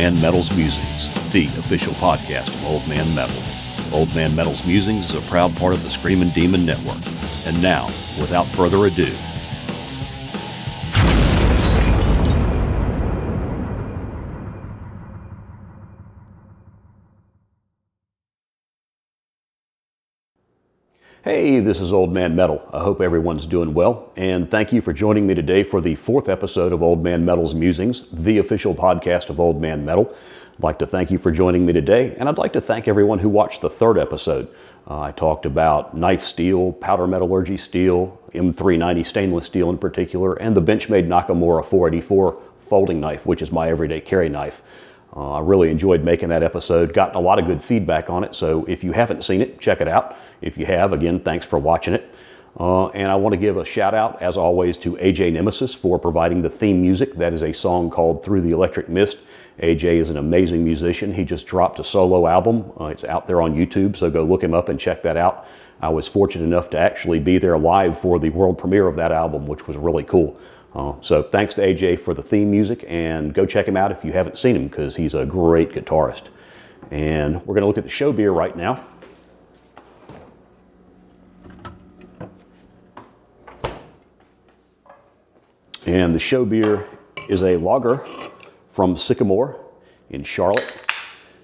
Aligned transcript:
Man 0.00 0.18
Metal's 0.18 0.50
Musings, 0.56 1.30
the 1.30 1.44
official 1.58 1.92
podcast 1.92 2.48
of 2.48 2.64
Old 2.64 2.88
Man 2.88 3.14
Metal. 3.14 3.36
Old 3.92 4.14
Man 4.14 4.34
Metal's 4.34 4.64
Musings 4.64 5.04
is 5.04 5.14
a 5.14 5.20
proud 5.28 5.54
part 5.56 5.74
of 5.74 5.82
the 5.82 5.90
Screaming 5.90 6.30
Demon 6.30 6.64
Network. 6.64 6.96
And 7.44 7.60
now, 7.60 7.88
without 8.18 8.46
further 8.46 8.86
ado, 8.86 9.14
Hey, 21.22 21.60
this 21.60 21.80
is 21.80 21.92
Old 21.92 22.14
Man 22.14 22.34
Metal. 22.34 22.66
I 22.72 22.82
hope 22.82 23.02
everyone's 23.02 23.44
doing 23.44 23.74
well, 23.74 24.10
and 24.16 24.50
thank 24.50 24.72
you 24.72 24.80
for 24.80 24.94
joining 24.94 25.26
me 25.26 25.34
today 25.34 25.62
for 25.62 25.82
the 25.82 25.94
fourth 25.94 26.30
episode 26.30 26.72
of 26.72 26.82
Old 26.82 27.02
Man 27.02 27.26
Metal's 27.26 27.54
Musings, 27.54 28.06
the 28.10 28.38
official 28.38 28.74
podcast 28.74 29.28
of 29.28 29.38
Old 29.38 29.60
Man 29.60 29.84
Metal. 29.84 30.16
I'd 30.54 30.62
like 30.62 30.78
to 30.78 30.86
thank 30.86 31.10
you 31.10 31.18
for 31.18 31.30
joining 31.30 31.66
me 31.66 31.74
today, 31.74 32.14
and 32.16 32.26
I'd 32.26 32.38
like 32.38 32.54
to 32.54 32.60
thank 32.62 32.88
everyone 32.88 33.18
who 33.18 33.28
watched 33.28 33.60
the 33.60 33.68
third 33.68 33.98
episode. 33.98 34.48
Uh, 34.88 34.98
I 34.98 35.12
talked 35.12 35.44
about 35.44 35.94
knife 35.94 36.22
steel, 36.22 36.72
powder 36.72 37.06
metallurgy 37.06 37.58
steel, 37.58 38.18
M390 38.32 39.04
stainless 39.04 39.44
steel 39.44 39.68
in 39.68 39.76
particular, 39.76 40.36
and 40.36 40.56
the 40.56 40.62
Benchmade 40.62 41.06
Nakamura 41.06 41.62
484 41.62 42.40
folding 42.60 42.98
knife, 42.98 43.26
which 43.26 43.42
is 43.42 43.52
my 43.52 43.68
everyday 43.68 44.00
carry 44.00 44.30
knife. 44.30 44.62
Uh, 45.16 45.32
I 45.32 45.40
really 45.40 45.70
enjoyed 45.70 46.04
making 46.04 46.28
that 46.28 46.42
episode, 46.42 46.94
gotten 46.94 47.16
a 47.16 47.20
lot 47.20 47.38
of 47.38 47.46
good 47.46 47.62
feedback 47.62 48.10
on 48.10 48.22
it. 48.22 48.34
So 48.34 48.64
if 48.66 48.84
you 48.84 48.92
haven't 48.92 49.24
seen 49.24 49.40
it, 49.40 49.60
check 49.60 49.80
it 49.80 49.88
out. 49.88 50.16
If 50.40 50.56
you 50.56 50.66
have, 50.66 50.92
again, 50.92 51.18
thanks 51.20 51.44
for 51.44 51.58
watching 51.58 51.94
it. 51.94 52.14
Uh, 52.58 52.88
and 52.88 53.10
I 53.10 53.14
want 53.14 53.32
to 53.32 53.36
give 53.36 53.56
a 53.56 53.64
shout 53.64 53.94
out, 53.94 54.20
as 54.20 54.36
always, 54.36 54.76
to 54.78 54.96
AJ 54.96 55.32
Nemesis 55.32 55.74
for 55.74 55.98
providing 55.98 56.42
the 56.42 56.50
theme 56.50 56.82
music. 56.82 57.14
That 57.14 57.32
is 57.32 57.42
a 57.42 57.52
song 57.52 57.90
called 57.90 58.24
Through 58.24 58.40
the 58.42 58.50
Electric 58.50 58.88
Mist. 58.88 59.18
AJ 59.60 59.84
is 59.84 60.10
an 60.10 60.16
amazing 60.16 60.64
musician. 60.64 61.12
He 61.12 61.24
just 61.24 61.46
dropped 61.46 61.78
a 61.78 61.84
solo 61.84 62.26
album. 62.26 62.72
Uh, 62.80 62.86
it's 62.86 63.04
out 63.04 63.26
there 63.26 63.40
on 63.40 63.54
YouTube, 63.54 63.96
so 63.96 64.10
go 64.10 64.24
look 64.24 64.42
him 64.42 64.54
up 64.54 64.68
and 64.68 64.80
check 64.80 65.02
that 65.02 65.16
out. 65.16 65.46
I 65.82 65.88
was 65.88 66.08
fortunate 66.08 66.44
enough 66.44 66.70
to 66.70 66.78
actually 66.78 67.20
be 67.20 67.38
there 67.38 67.56
live 67.56 67.98
for 67.98 68.18
the 68.18 68.30
world 68.30 68.58
premiere 68.58 68.86
of 68.86 68.96
that 68.96 69.12
album, 69.12 69.46
which 69.46 69.66
was 69.66 69.76
really 69.76 70.04
cool. 70.04 70.38
Uh, 70.74 70.94
so 71.00 71.22
thanks 71.22 71.54
to 71.54 71.62
AJ 71.62 71.98
for 71.98 72.14
the 72.14 72.22
theme 72.22 72.50
music, 72.50 72.84
and 72.88 73.34
go 73.34 73.44
check 73.44 73.66
him 73.66 73.76
out 73.76 73.90
if 73.90 74.04
you 74.04 74.12
haven't 74.12 74.38
seen 74.38 74.54
him 74.54 74.68
because 74.68 74.96
he's 74.96 75.14
a 75.14 75.26
great 75.26 75.70
guitarist. 75.72 76.24
And 76.90 77.36
we're 77.46 77.54
going 77.54 77.62
to 77.62 77.66
look 77.66 77.78
at 77.78 77.84
the 77.84 77.90
show 77.90 78.12
beer 78.12 78.30
right 78.30 78.56
now. 78.56 78.84
And 85.86 86.14
the 86.14 86.20
show 86.20 86.44
beer 86.44 86.86
is 87.28 87.42
a 87.42 87.56
lager 87.56 88.06
from 88.68 88.96
Sycamore 88.96 89.58
in 90.10 90.22
Charlotte. 90.22 90.86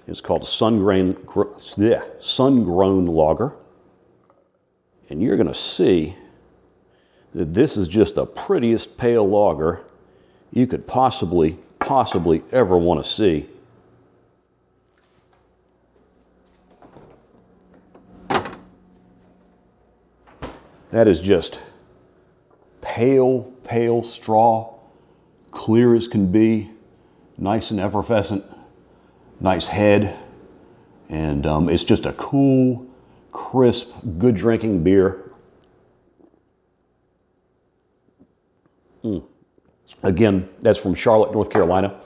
It's 0.07 0.21
called 0.21 0.47
Sun-Grown, 0.47 1.17
yeah, 1.75 2.03
Sun-Grown 2.21 3.07
Lager. 3.07 3.55
And 5.09 5.21
you're 5.21 5.35
going 5.35 5.47
to 5.47 5.53
see 5.53 6.15
that 7.33 7.53
this 7.53 7.77
is 7.77 7.87
just 7.87 8.15
the 8.15 8.25
prettiest 8.25 8.97
pale 8.97 9.27
lager 9.27 9.81
you 10.51 10.65
could 10.65 10.87
possibly, 10.87 11.57
possibly 11.79 12.43
ever 12.51 12.77
want 12.77 13.03
to 13.03 13.09
see. 13.09 13.47
That 20.89 21.07
is 21.07 21.19
just 21.19 21.59
pale, 22.81 23.51
pale 23.63 24.01
straw, 24.01 24.73
clear 25.51 25.95
as 25.95 26.07
can 26.07 26.31
be, 26.31 26.69
nice 27.37 27.71
and 27.71 27.79
effervescent, 27.79 28.45
nice 29.39 29.67
head, 29.67 30.17
and 31.09 31.45
um, 31.45 31.69
it's 31.69 31.83
just 31.83 32.05
a 32.05 32.13
cool, 32.13 32.87
crisp, 33.31 33.91
good 34.17 34.35
drinking 34.35 34.83
beer 34.83 35.26
Mm. 39.03 39.23
Again, 40.03 40.49
that's 40.59 40.79
from 40.79 40.95
Charlotte, 40.95 41.31
North 41.31 41.49
Carolina. 41.49 41.99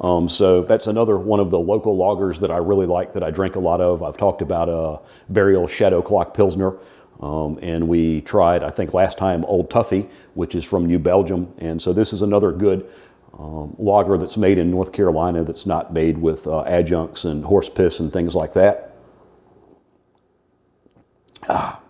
Um, 0.00 0.28
so 0.28 0.62
that's 0.62 0.86
another 0.86 1.16
one 1.18 1.40
of 1.40 1.50
the 1.50 1.58
local 1.58 1.96
lagers 1.96 2.40
that 2.40 2.50
I 2.50 2.56
really 2.56 2.86
like 2.86 3.12
that 3.12 3.22
I 3.22 3.30
drink 3.30 3.56
a 3.56 3.60
lot 3.60 3.80
of. 3.80 4.02
I've 4.02 4.16
talked 4.16 4.42
about 4.42 4.68
a 4.68 5.00
Burial 5.32 5.66
Shadow 5.66 6.02
Clock 6.02 6.34
Pilsner. 6.34 6.76
Um, 7.20 7.58
and 7.62 7.88
we 7.88 8.20
tried, 8.22 8.62
I 8.62 8.70
think 8.70 8.92
last 8.92 9.18
time, 9.18 9.44
Old 9.44 9.70
Tuffy, 9.70 10.08
which 10.34 10.54
is 10.54 10.64
from 10.64 10.86
New 10.86 10.98
Belgium. 10.98 11.52
And 11.58 11.80
so 11.80 11.92
this 11.92 12.12
is 12.12 12.22
another 12.22 12.50
good 12.50 12.88
um, 13.38 13.74
lager 13.78 14.18
that's 14.18 14.36
made 14.36 14.58
in 14.58 14.70
North 14.70 14.92
Carolina 14.92 15.44
that's 15.44 15.64
not 15.64 15.92
made 15.92 16.18
with 16.18 16.46
uh, 16.46 16.62
adjuncts 16.64 17.24
and 17.24 17.44
horse 17.44 17.68
piss 17.68 18.00
and 18.00 18.12
things 18.12 18.34
like 18.34 18.52
that. 18.54 18.96
Ah, 21.48 21.80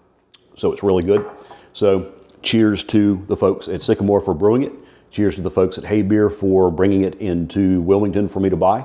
so 0.57 0.73
it's 0.73 0.83
really 0.83 1.03
good. 1.03 1.29
So 1.73 2.13
Cheers 2.45 2.85
to 2.85 3.25
the 3.27 3.37
folks 3.39 3.69
at 3.69 3.81
Sycamore 3.81 4.21
for 4.21 4.35
brewing 4.35 4.63
it. 4.65 4.73
Cheers 5.11 5.37
to 5.37 5.41
the 5.41 5.51
folks 5.51 5.79
at 5.79 5.85
Hey 5.85 6.03
Beer 6.03 6.29
for 6.29 6.71
bringing 6.71 7.01
it 7.01 7.15
into 7.15 7.81
Wilmington 7.81 8.29
for 8.29 8.39
me 8.39 8.51
to 8.51 8.57
buy. 8.57 8.85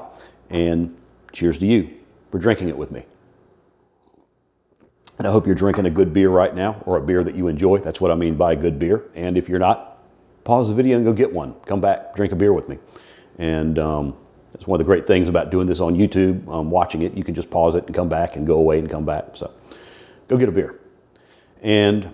And 0.49 0.97
cheers 1.33 1.57
to 1.57 1.65
you 1.65 1.93
for 2.31 2.39
drinking 2.39 2.69
it 2.69 2.77
with 2.77 2.89
me. 2.89 3.03
And 5.17 5.27
I 5.27 5.31
hope 5.31 5.45
you're 5.45 5.55
drinking 5.55 5.85
a 5.87 5.89
good 5.89 6.13
beer 6.13 6.29
right 6.29 6.55
now 6.55 6.81
or 6.85 6.95
a 6.95 7.01
beer 7.01 7.21
that 7.21 7.35
you 7.35 7.49
enjoy. 7.49 7.79
That's 7.79 7.99
what 7.99 8.11
I 8.11 8.15
mean 8.15 8.35
by 8.35 8.55
good 8.55 8.79
beer. 8.79 9.03
And 9.13 9.37
if 9.37 9.49
you're 9.49 9.59
not, 9.59 9.97
pause 10.45 10.69
the 10.69 10.73
video 10.73 10.95
and 10.95 11.05
go 11.05 11.11
get 11.11 11.33
one. 11.33 11.53
Come 11.65 11.81
back, 11.81 12.15
drink 12.15 12.31
a 12.31 12.37
beer 12.37 12.53
with 12.53 12.69
me. 12.69 12.79
And 13.37 13.77
um, 13.77 14.15
that's 14.53 14.67
one 14.67 14.79
of 14.79 14.85
the 14.85 14.89
great 14.89 15.05
things 15.05 15.27
about 15.27 15.51
doing 15.51 15.67
this 15.67 15.81
on 15.81 15.95
YouTube, 15.95 16.47
um, 16.47 16.71
watching 16.71 17.01
it. 17.01 17.13
You 17.13 17.25
can 17.25 17.35
just 17.35 17.49
pause 17.49 17.75
it 17.75 17.85
and 17.87 17.93
come 17.93 18.07
back 18.07 18.37
and 18.37 18.47
go 18.47 18.55
away 18.55 18.79
and 18.79 18.89
come 18.89 19.03
back. 19.03 19.35
So 19.35 19.51
go 20.29 20.37
get 20.37 20.47
a 20.47 20.53
beer. 20.53 20.79
And 21.61 22.13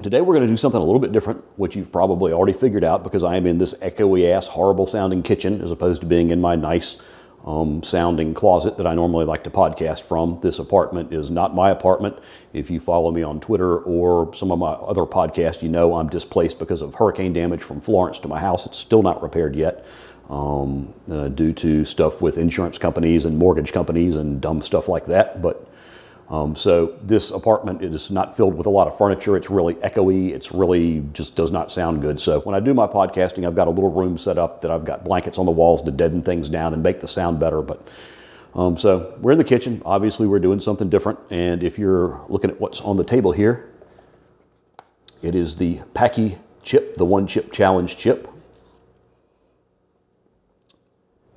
Today 0.00 0.20
we're 0.20 0.34
going 0.34 0.46
to 0.46 0.52
do 0.52 0.56
something 0.56 0.80
a 0.80 0.84
little 0.84 1.00
bit 1.00 1.10
different, 1.10 1.42
which 1.58 1.74
you've 1.74 1.90
probably 1.90 2.32
already 2.32 2.52
figured 2.52 2.84
out 2.84 3.02
because 3.02 3.24
I 3.24 3.34
am 3.34 3.46
in 3.46 3.58
this 3.58 3.74
echoey 3.74 4.32
ass, 4.32 4.46
horrible 4.46 4.86
sounding 4.86 5.24
kitchen 5.24 5.60
as 5.60 5.72
opposed 5.72 6.02
to 6.02 6.06
being 6.06 6.30
in 6.30 6.40
my 6.40 6.54
nice 6.54 6.98
um, 7.44 7.82
sounding 7.82 8.32
closet 8.32 8.76
that 8.76 8.86
I 8.86 8.94
normally 8.94 9.24
like 9.24 9.42
to 9.44 9.50
podcast 9.50 10.02
from. 10.02 10.38
This 10.40 10.60
apartment 10.60 11.12
is 11.12 11.30
not 11.30 11.52
my 11.52 11.70
apartment. 11.70 12.16
If 12.52 12.70
you 12.70 12.78
follow 12.78 13.10
me 13.10 13.24
on 13.24 13.40
Twitter 13.40 13.76
or 13.76 14.32
some 14.36 14.52
of 14.52 14.60
my 14.60 14.70
other 14.70 15.02
podcasts, 15.02 15.62
you 15.62 15.68
know 15.68 15.96
I'm 15.96 16.08
displaced 16.08 16.60
because 16.60 16.80
of 16.80 16.94
hurricane 16.94 17.32
damage 17.32 17.64
from 17.64 17.80
Florence 17.80 18.20
to 18.20 18.28
my 18.28 18.38
house. 18.38 18.66
It's 18.66 18.78
still 18.78 19.02
not 19.02 19.20
repaired 19.20 19.56
yet 19.56 19.84
um, 20.30 20.94
uh, 21.10 21.26
due 21.26 21.52
to 21.54 21.84
stuff 21.84 22.22
with 22.22 22.38
insurance 22.38 22.78
companies 22.78 23.24
and 23.24 23.36
mortgage 23.36 23.72
companies 23.72 24.14
and 24.14 24.40
dumb 24.40 24.62
stuff 24.62 24.88
like 24.88 25.06
that. 25.06 25.42
But 25.42 25.68
um, 26.30 26.54
so 26.54 26.94
this 27.02 27.30
apartment 27.30 27.82
is 27.82 28.10
not 28.10 28.36
filled 28.36 28.54
with 28.54 28.66
a 28.66 28.70
lot 28.70 28.86
of 28.86 28.98
furniture. 28.98 29.36
It's 29.36 29.48
really 29.48 29.74
echoey. 29.76 30.30
It's 30.32 30.52
really 30.52 31.00
just 31.14 31.34
does 31.36 31.50
not 31.50 31.70
sound 31.70 32.02
good. 32.02 32.20
So 32.20 32.40
when 32.40 32.54
I 32.54 32.60
do 32.60 32.74
my 32.74 32.86
podcasting, 32.86 33.46
I've 33.46 33.54
got 33.54 33.66
a 33.66 33.70
little 33.70 33.90
room 33.90 34.18
set 34.18 34.36
up 34.36 34.60
that 34.60 34.70
I've 34.70 34.84
got 34.84 35.04
blankets 35.04 35.38
on 35.38 35.46
the 35.46 35.52
walls 35.52 35.80
to 35.82 35.90
deaden 35.90 36.22
things 36.22 36.50
down 36.50 36.74
and 36.74 36.82
make 36.82 37.00
the 37.00 37.08
sound 37.08 37.40
better. 37.40 37.62
But 37.62 37.88
um, 38.54 38.76
so 38.76 39.16
we're 39.22 39.32
in 39.32 39.38
the 39.38 39.44
kitchen. 39.44 39.80
Obviously, 39.86 40.26
we're 40.26 40.38
doing 40.38 40.60
something 40.60 40.90
different. 40.90 41.18
And 41.30 41.62
if 41.62 41.78
you're 41.78 42.22
looking 42.28 42.50
at 42.50 42.60
what's 42.60 42.82
on 42.82 42.96
the 42.96 43.04
table 43.04 43.32
here, 43.32 43.70
it 45.22 45.34
is 45.34 45.56
the 45.56 45.80
Paqui 45.94 46.38
chip, 46.62 46.96
the 46.96 47.06
one 47.06 47.26
chip 47.26 47.52
challenge 47.52 47.96
chip. 47.96 48.28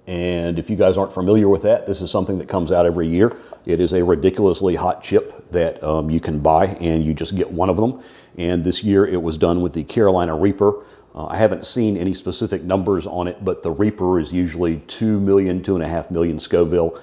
And 0.07 0.57
if 0.57 0.69
you 0.69 0.75
guys 0.75 0.98
aren't 0.98 1.13
familiar 1.13 1.48
with 1.48 1.62
that, 1.62 1.86
this 1.86 2.01
is 2.01 2.09
something 2.09 2.38
that 2.39 2.48
comes 2.48 2.71
out 2.71 2.86
every 2.86 3.07
year. 3.07 3.38
It 3.65 3.80
is 3.80 3.94
a 3.94 4.03
ridiculously 4.03 4.75
hot 4.75 5.03
chip 5.03 5.51
that 5.51 5.81
um, 5.83 6.09
you 6.09 6.19
can 6.19 6.39
buy, 6.39 6.65
and 6.65 7.06
you 7.06 7.13
just 7.13 7.36
get 7.36 7.51
one 7.51 7.69
of 7.69 7.77
them. 7.77 8.01
And 8.38 8.63
this 8.63 8.83
year 8.83 9.06
it 9.06 9.21
was 9.21 9.38
done 9.38 9.62
with 9.62 9.74
the 9.74 9.83
Carolina 9.83 10.36
Reaper. 10.36 10.83
Uh, 11.13 11.27
I 11.27 11.38
haven't 11.38 11.65
seen 11.65 11.98
any 11.98 12.13
specific 12.13 12.63
numbers 12.63 13.06
on 13.06 13.27
it, 13.27 13.44
but 13.44 13.63
the 13.63 13.71
Reaper 13.71 14.19
is 14.19 14.31
usually 14.31 14.77
2 14.88 15.19
million, 15.19 15.62
2.5 15.62 16.09
million 16.09 16.39
Scoville 16.39 17.00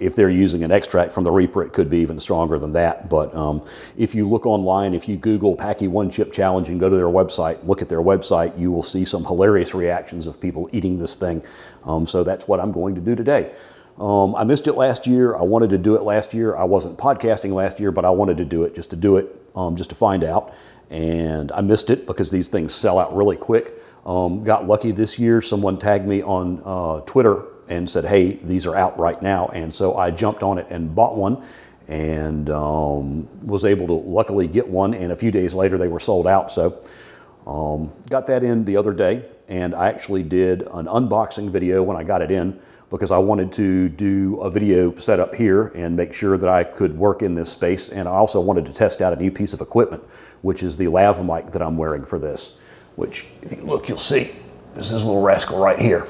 if 0.00 0.16
they're 0.16 0.30
using 0.30 0.64
an 0.64 0.72
extract 0.72 1.12
from 1.12 1.24
the 1.24 1.30
Reaper, 1.30 1.62
it 1.62 1.74
could 1.74 1.90
be 1.90 1.98
even 1.98 2.18
stronger 2.18 2.58
than 2.58 2.72
that. 2.72 3.10
But 3.10 3.34
um, 3.34 3.64
if 3.98 4.14
you 4.14 4.26
look 4.26 4.46
online, 4.46 4.94
if 4.94 5.06
you 5.06 5.18
Google 5.18 5.54
Paqui 5.54 5.88
One 5.88 6.10
Chip 6.10 6.32
Challenge 6.32 6.70
and 6.70 6.80
go 6.80 6.88
to 6.88 6.96
their 6.96 7.04
website, 7.04 7.64
look 7.66 7.82
at 7.82 7.90
their 7.90 8.00
website, 8.00 8.58
you 8.58 8.72
will 8.72 8.82
see 8.82 9.04
some 9.04 9.24
hilarious 9.24 9.74
reactions 9.74 10.26
of 10.26 10.40
people 10.40 10.70
eating 10.72 10.98
this 10.98 11.16
thing. 11.16 11.42
Um, 11.84 12.06
so 12.06 12.24
that's 12.24 12.48
what 12.48 12.60
I'm 12.60 12.72
going 12.72 12.94
to 12.94 13.00
do 13.00 13.14
today. 13.14 13.52
Um, 13.98 14.34
I 14.34 14.44
missed 14.44 14.66
it 14.66 14.72
last 14.72 15.06
year. 15.06 15.36
I 15.36 15.42
wanted 15.42 15.68
to 15.70 15.78
do 15.78 15.94
it 15.96 16.02
last 16.02 16.32
year. 16.32 16.56
I 16.56 16.64
wasn't 16.64 16.98
podcasting 16.98 17.52
last 17.52 17.78
year, 17.78 17.92
but 17.92 18.06
I 18.06 18.10
wanted 18.10 18.38
to 18.38 18.46
do 18.46 18.64
it 18.64 18.74
just 18.74 18.88
to 18.90 18.96
do 18.96 19.18
it, 19.18 19.38
um, 19.54 19.76
just 19.76 19.90
to 19.90 19.96
find 19.96 20.24
out. 20.24 20.54
And 20.88 21.52
I 21.52 21.60
missed 21.60 21.90
it 21.90 22.06
because 22.06 22.30
these 22.30 22.48
things 22.48 22.72
sell 22.72 22.98
out 22.98 23.14
really 23.14 23.36
quick. 23.36 23.74
Um, 24.06 24.42
got 24.44 24.66
lucky 24.66 24.92
this 24.92 25.18
year. 25.18 25.42
Someone 25.42 25.78
tagged 25.78 26.06
me 26.06 26.22
on 26.22 26.62
uh, 26.64 27.00
Twitter 27.04 27.44
and 27.70 27.88
said, 27.88 28.04
hey, 28.04 28.34
these 28.42 28.66
are 28.66 28.76
out 28.76 28.98
right 28.98 29.22
now. 29.22 29.46
And 29.54 29.72
so 29.72 29.96
I 29.96 30.10
jumped 30.10 30.42
on 30.42 30.58
it 30.58 30.66
and 30.68 30.94
bought 30.94 31.16
one 31.16 31.42
and 31.88 32.50
um, 32.50 33.28
was 33.46 33.64
able 33.64 33.86
to 33.86 33.94
luckily 33.94 34.46
get 34.46 34.68
one. 34.68 34.92
And 34.92 35.12
a 35.12 35.16
few 35.16 35.30
days 35.30 35.54
later, 35.54 35.78
they 35.78 35.88
were 35.88 36.00
sold 36.00 36.26
out. 36.26 36.52
So 36.52 36.84
um, 37.46 37.92
got 38.10 38.26
that 38.26 38.44
in 38.44 38.64
the 38.64 38.76
other 38.76 38.92
day. 38.92 39.24
and 39.48 39.74
I 39.74 39.88
actually 39.88 40.22
did 40.22 40.62
an 40.72 40.86
unboxing 40.86 41.50
video 41.50 41.82
when 41.82 41.96
I 41.96 42.04
got 42.04 42.22
it 42.22 42.30
in 42.30 42.58
because 42.88 43.10
I 43.10 43.18
wanted 43.18 43.52
to 43.52 43.88
do 43.88 44.40
a 44.40 44.50
video 44.50 44.94
setup 44.94 45.34
here 45.34 45.68
and 45.76 45.96
make 45.96 46.12
sure 46.12 46.38
that 46.38 46.48
I 46.48 46.64
could 46.64 46.96
work 46.96 47.22
in 47.22 47.34
this 47.34 47.50
space. 47.50 47.88
And 47.88 48.08
I 48.08 48.12
also 48.12 48.40
wanted 48.40 48.66
to 48.66 48.72
test 48.72 49.00
out 49.00 49.12
a 49.12 49.16
new 49.16 49.30
piece 49.30 49.52
of 49.52 49.60
equipment, 49.60 50.02
which 50.42 50.62
is 50.62 50.76
the 50.76 50.88
lav 50.88 51.24
mic 51.24 51.46
that 51.46 51.62
I'm 51.62 51.76
wearing 51.76 52.04
for 52.04 52.18
this, 52.18 52.58
which 52.96 53.26
if 53.42 53.52
you 53.52 53.62
look, 53.62 53.88
you'll 53.88 53.98
see 53.98 54.34
this 54.74 54.86
is 54.86 54.92
this 54.92 55.04
little 55.04 55.22
rascal 55.22 55.58
right 55.58 55.78
here. 55.78 56.06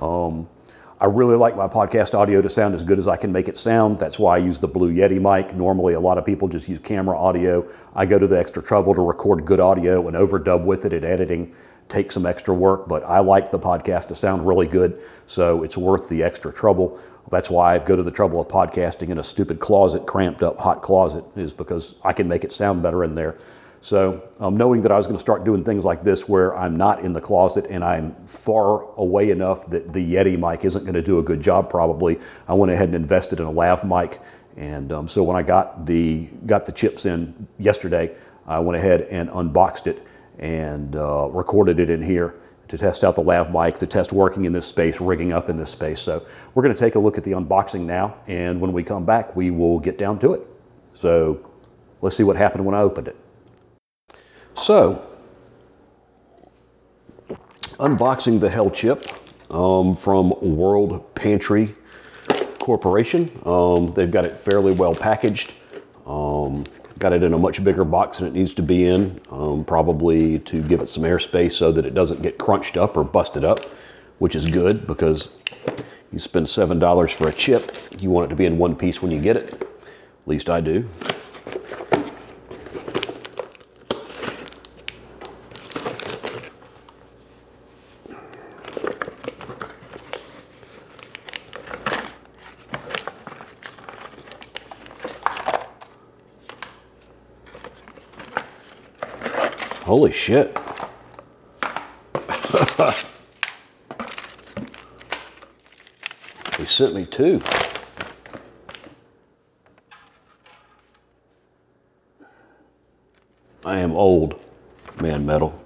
Um, 0.00 0.48
I 0.98 1.04
really 1.04 1.36
like 1.36 1.54
my 1.56 1.68
podcast 1.68 2.14
audio 2.14 2.40
to 2.40 2.48
sound 2.48 2.74
as 2.74 2.82
good 2.82 2.98
as 2.98 3.06
I 3.06 3.18
can 3.18 3.30
make 3.30 3.48
it 3.48 3.58
sound. 3.58 3.98
That's 3.98 4.18
why 4.18 4.36
I 4.36 4.38
use 4.38 4.60
the 4.60 4.68
Blue 4.68 4.94
Yeti 4.94 5.20
mic. 5.20 5.54
Normally, 5.54 5.92
a 5.92 6.00
lot 6.00 6.16
of 6.16 6.24
people 6.24 6.48
just 6.48 6.70
use 6.70 6.78
camera 6.78 7.18
audio. 7.18 7.68
I 7.94 8.06
go 8.06 8.18
to 8.18 8.26
the 8.26 8.38
extra 8.38 8.62
trouble 8.62 8.94
to 8.94 9.02
record 9.02 9.44
good 9.44 9.60
audio 9.60 10.08
and 10.08 10.16
overdub 10.16 10.64
with 10.64 10.86
it 10.86 10.94
in 10.94 11.04
editing. 11.04 11.54
Take 11.90 12.10
some 12.10 12.24
extra 12.24 12.54
work, 12.54 12.88
but 12.88 13.04
I 13.04 13.18
like 13.18 13.50
the 13.50 13.58
podcast 13.58 14.06
to 14.06 14.14
sound 14.14 14.46
really 14.46 14.66
good, 14.66 14.98
so 15.26 15.62
it's 15.62 15.76
worth 15.76 16.08
the 16.08 16.22
extra 16.22 16.50
trouble. 16.50 16.98
That's 17.30 17.50
why 17.50 17.74
I 17.74 17.78
go 17.78 17.94
to 17.94 18.02
the 18.02 18.10
trouble 18.10 18.40
of 18.40 18.48
podcasting 18.48 19.10
in 19.10 19.18
a 19.18 19.22
stupid 19.22 19.60
closet, 19.60 20.06
cramped 20.06 20.42
up 20.42 20.58
hot 20.58 20.80
closet, 20.80 21.24
is 21.36 21.52
because 21.52 21.96
I 22.04 22.14
can 22.14 22.26
make 22.26 22.42
it 22.42 22.52
sound 22.52 22.82
better 22.82 23.04
in 23.04 23.14
there. 23.14 23.36
So, 23.86 24.20
um, 24.40 24.56
knowing 24.56 24.82
that 24.82 24.90
I 24.90 24.96
was 24.96 25.06
going 25.06 25.14
to 25.14 25.20
start 25.20 25.44
doing 25.44 25.62
things 25.62 25.84
like 25.84 26.02
this 26.02 26.28
where 26.28 26.56
I'm 26.56 26.74
not 26.74 27.04
in 27.04 27.12
the 27.12 27.20
closet 27.20 27.66
and 27.70 27.84
I'm 27.84 28.16
far 28.26 28.82
away 28.96 29.30
enough 29.30 29.70
that 29.70 29.92
the 29.92 30.14
Yeti 30.14 30.36
mic 30.36 30.64
isn't 30.64 30.82
going 30.82 30.94
to 30.94 31.02
do 31.02 31.20
a 31.20 31.22
good 31.22 31.40
job, 31.40 31.70
probably, 31.70 32.18
I 32.48 32.54
went 32.54 32.72
ahead 32.72 32.88
and 32.88 32.96
invested 32.96 33.38
in 33.38 33.46
a 33.46 33.50
lav 33.52 33.84
mic. 33.84 34.20
And 34.56 34.90
um, 34.90 35.06
so 35.06 35.22
when 35.22 35.36
I 35.36 35.42
got 35.42 35.86
the 35.86 36.24
got 36.46 36.66
the 36.66 36.72
chips 36.72 37.06
in 37.06 37.46
yesterday, 37.60 38.12
I 38.44 38.58
went 38.58 38.76
ahead 38.76 39.02
and 39.02 39.30
unboxed 39.30 39.86
it 39.86 40.04
and 40.40 40.96
uh, 40.96 41.28
recorded 41.28 41.78
it 41.78 41.88
in 41.88 42.02
here 42.02 42.34
to 42.66 42.76
test 42.76 43.04
out 43.04 43.14
the 43.14 43.22
lav 43.22 43.52
mic, 43.52 43.78
to 43.78 43.86
test 43.86 44.12
working 44.12 44.46
in 44.46 44.52
this 44.52 44.66
space, 44.66 45.00
rigging 45.00 45.32
up 45.32 45.48
in 45.48 45.56
this 45.56 45.70
space. 45.70 46.00
So 46.00 46.26
we're 46.54 46.64
going 46.64 46.74
to 46.74 46.80
take 46.80 46.96
a 46.96 46.98
look 46.98 47.18
at 47.18 47.22
the 47.22 47.30
unboxing 47.30 47.82
now, 47.82 48.16
and 48.26 48.60
when 48.60 48.72
we 48.72 48.82
come 48.82 49.06
back, 49.06 49.36
we 49.36 49.52
will 49.52 49.78
get 49.78 49.96
down 49.96 50.18
to 50.18 50.32
it. 50.32 50.40
So 50.92 51.48
let's 52.00 52.16
see 52.16 52.24
what 52.24 52.34
happened 52.34 52.66
when 52.66 52.74
I 52.74 52.80
opened 52.80 53.06
it. 53.06 53.16
So, 54.58 55.06
unboxing 57.78 58.40
the 58.40 58.48
Hell 58.48 58.70
Chip 58.70 59.06
um, 59.50 59.94
from 59.94 60.30
World 60.40 61.14
Pantry 61.14 61.74
Corporation. 62.58 63.30
Um, 63.44 63.92
they've 63.92 64.10
got 64.10 64.24
it 64.24 64.38
fairly 64.38 64.72
well 64.72 64.94
packaged. 64.94 65.52
Um, 66.06 66.64
got 66.98 67.12
it 67.12 67.22
in 67.22 67.34
a 67.34 67.38
much 67.38 67.62
bigger 67.62 67.84
box 67.84 68.18
than 68.18 68.28
it 68.28 68.32
needs 68.32 68.54
to 68.54 68.62
be 68.62 68.86
in, 68.86 69.20
um, 69.30 69.64
probably 69.64 70.38
to 70.40 70.62
give 70.62 70.80
it 70.80 70.88
some 70.88 71.02
airspace 71.02 71.52
so 71.52 71.70
that 71.72 71.84
it 71.84 71.94
doesn't 71.94 72.22
get 72.22 72.38
crunched 72.38 72.76
up 72.76 72.96
or 72.96 73.04
busted 73.04 73.44
up, 73.44 73.60
which 74.18 74.34
is 74.34 74.50
good 74.50 74.86
because 74.86 75.28
you 76.12 76.18
spend 76.18 76.46
$7 76.46 77.12
for 77.12 77.28
a 77.28 77.32
chip. 77.32 77.76
You 77.98 78.10
want 78.10 78.26
it 78.26 78.28
to 78.30 78.36
be 78.36 78.46
in 78.46 78.56
one 78.56 78.74
piece 78.74 79.02
when 79.02 79.12
you 79.12 79.20
get 79.20 79.36
it. 79.36 79.52
At 79.52 80.26
least 80.26 80.48
I 80.48 80.62
do. 80.62 80.88
Holy 100.06 100.14
shit. 100.16 100.56
he 106.58 106.64
sent 106.64 106.94
me 106.94 107.04
two. 107.04 107.42
I 113.64 113.78
am 113.78 113.96
old, 113.96 114.38
man 115.00 115.26
metal. 115.26 115.60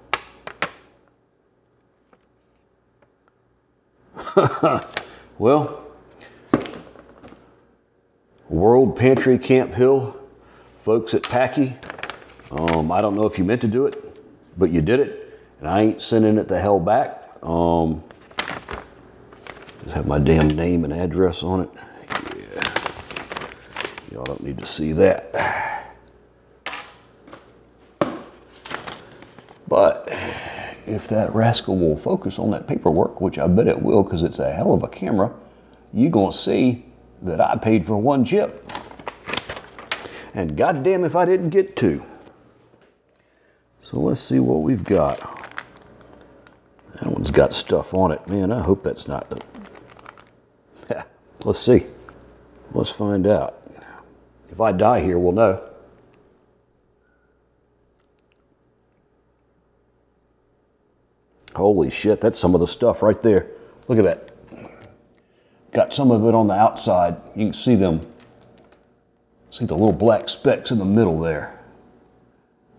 well, 5.37 5.85
World 8.49 8.95
Pantry 8.95 9.37
Camp 9.37 9.75
Hill, 9.75 10.17
folks 10.79 11.13
at 11.13 11.21
Paqui. 11.21 11.77
Um, 12.49 12.91
I 12.91 13.01
don't 13.01 13.15
know 13.15 13.27
if 13.27 13.37
you 13.37 13.43
meant 13.43 13.61
to 13.61 13.67
do 13.67 13.85
it, 13.85 14.10
but 14.57 14.71
you 14.71 14.81
did 14.81 14.99
it, 14.99 15.39
and 15.59 15.67
I 15.67 15.81
ain't 15.81 16.01
sending 16.01 16.37
it 16.37 16.47
the 16.47 16.59
hell 16.59 16.79
back. 16.79 17.29
Um, 17.43 18.03
just 19.83 19.95
have 19.95 20.05
my 20.07 20.19
damn 20.19 20.49
name 20.49 20.83
and 20.83 20.93
address 20.93 21.43
on 21.43 21.61
it. 21.61 21.69
Yeah. 22.37 22.71
Y'all 24.11 24.25
don't 24.25 24.43
need 24.43 24.59
to 24.59 24.65
see 24.65 24.91
that. 24.93 25.81
But 29.67 30.09
if 30.85 31.07
that 31.07 31.33
rascal 31.33 31.77
will 31.77 31.97
focus 31.97 32.37
on 32.37 32.51
that 32.51 32.67
paperwork, 32.67 33.21
which 33.21 33.39
I 33.39 33.47
bet 33.47 33.67
it 33.67 33.81
will 33.81 34.03
because 34.03 34.21
it's 34.21 34.37
a 34.37 34.51
hell 34.51 34.73
of 34.73 34.83
a 34.83 34.89
camera, 34.89 35.33
you're 35.93 36.11
gonna 36.11 36.33
see 36.33 36.85
that 37.21 37.39
I 37.39 37.55
paid 37.55 37.85
for 37.85 37.97
one 37.97 38.25
chip. 38.25 38.65
And 40.33 40.57
goddamn 40.57 41.05
if 41.05 41.15
I 41.15 41.23
didn't 41.23 41.49
get 41.49 41.75
two. 41.75 42.03
So 43.91 43.99
let's 43.99 44.21
see 44.21 44.39
what 44.39 44.61
we've 44.61 44.85
got. 44.85 45.19
That 47.01 47.11
one's 47.11 47.29
got 47.29 47.53
stuff 47.53 47.93
on 47.93 48.13
it. 48.13 48.25
Man, 48.25 48.49
I 48.49 48.61
hope 48.61 48.83
that's 48.83 49.05
not 49.05 49.29
the. 49.29 51.05
let's 51.43 51.59
see. 51.59 51.87
Let's 52.71 52.89
find 52.89 53.27
out. 53.27 53.61
If 54.49 54.61
I 54.61 54.71
die 54.71 55.01
here, 55.01 55.19
we'll 55.19 55.33
know. 55.33 55.67
Holy 61.53 61.89
shit, 61.89 62.21
that's 62.21 62.39
some 62.39 62.55
of 62.55 62.61
the 62.61 62.67
stuff 62.67 63.03
right 63.03 63.21
there. 63.21 63.47
Look 63.89 63.97
at 63.97 64.05
that. 64.05 64.31
Got 65.73 65.93
some 65.93 66.11
of 66.11 66.25
it 66.25 66.33
on 66.33 66.47
the 66.47 66.53
outside. 66.53 67.17
You 67.35 67.47
can 67.47 67.53
see 67.53 67.75
them. 67.75 67.99
See 69.49 69.65
the 69.65 69.75
little 69.75 69.91
black 69.91 70.29
specks 70.29 70.71
in 70.71 70.79
the 70.79 70.85
middle 70.85 71.19
there. 71.19 71.60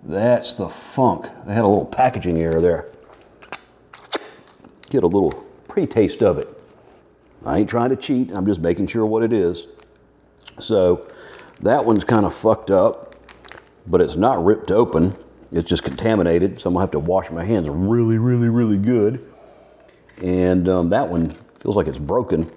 That's 0.03 0.55
the 0.55 0.69
funk. 0.69 1.29
They 1.47 1.55
had 1.55 1.65
a 1.65 1.69
little 1.69 1.87
packaging 1.87 2.39
error 2.39 2.61
there. 2.61 2.93
Get 4.91 5.05
a 5.05 5.07
little 5.07 5.31
pre-taste 5.69 6.23
of 6.23 6.39
it. 6.39 6.49
I 7.47 7.59
ain't 7.59 7.71
trying 7.71 7.91
to 7.91 7.97
cheat, 7.97 8.31
I'm 8.33 8.47
just 8.47 8.61
making 8.61 8.89
sure 8.89 9.07
what 9.07 9.23
it 9.23 9.33
is. 9.33 9.67
So 10.59 11.09
that 11.61 11.85
one's 11.85 12.05
kind 12.05 12.27
of 12.27 12.35
fucked 12.35 12.71
up, 12.71 13.15
but 13.87 14.01
it's 14.01 14.17
not 14.17 14.45
ripped 14.45 14.71
open. 14.71 15.17
It's 15.51 15.69
just 15.69 15.83
contaminated, 15.85 16.61
so 16.61 16.69
I'm 16.69 16.75
gonna 16.75 16.83
have 16.83 16.91
to 16.93 16.99
wash 16.99 17.31
my 17.31 17.45
hands 17.45 17.69
really, 17.69 18.19
really, 18.19 18.49
really 18.49 18.79
good. 18.79 19.25
And 20.23 20.69
um, 20.69 20.89
that 20.91 21.09
one 21.09 21.31
feels 21.61 21.77
like 21.77 21.87
it's 21.87 21.99
broken. 21.99 22.49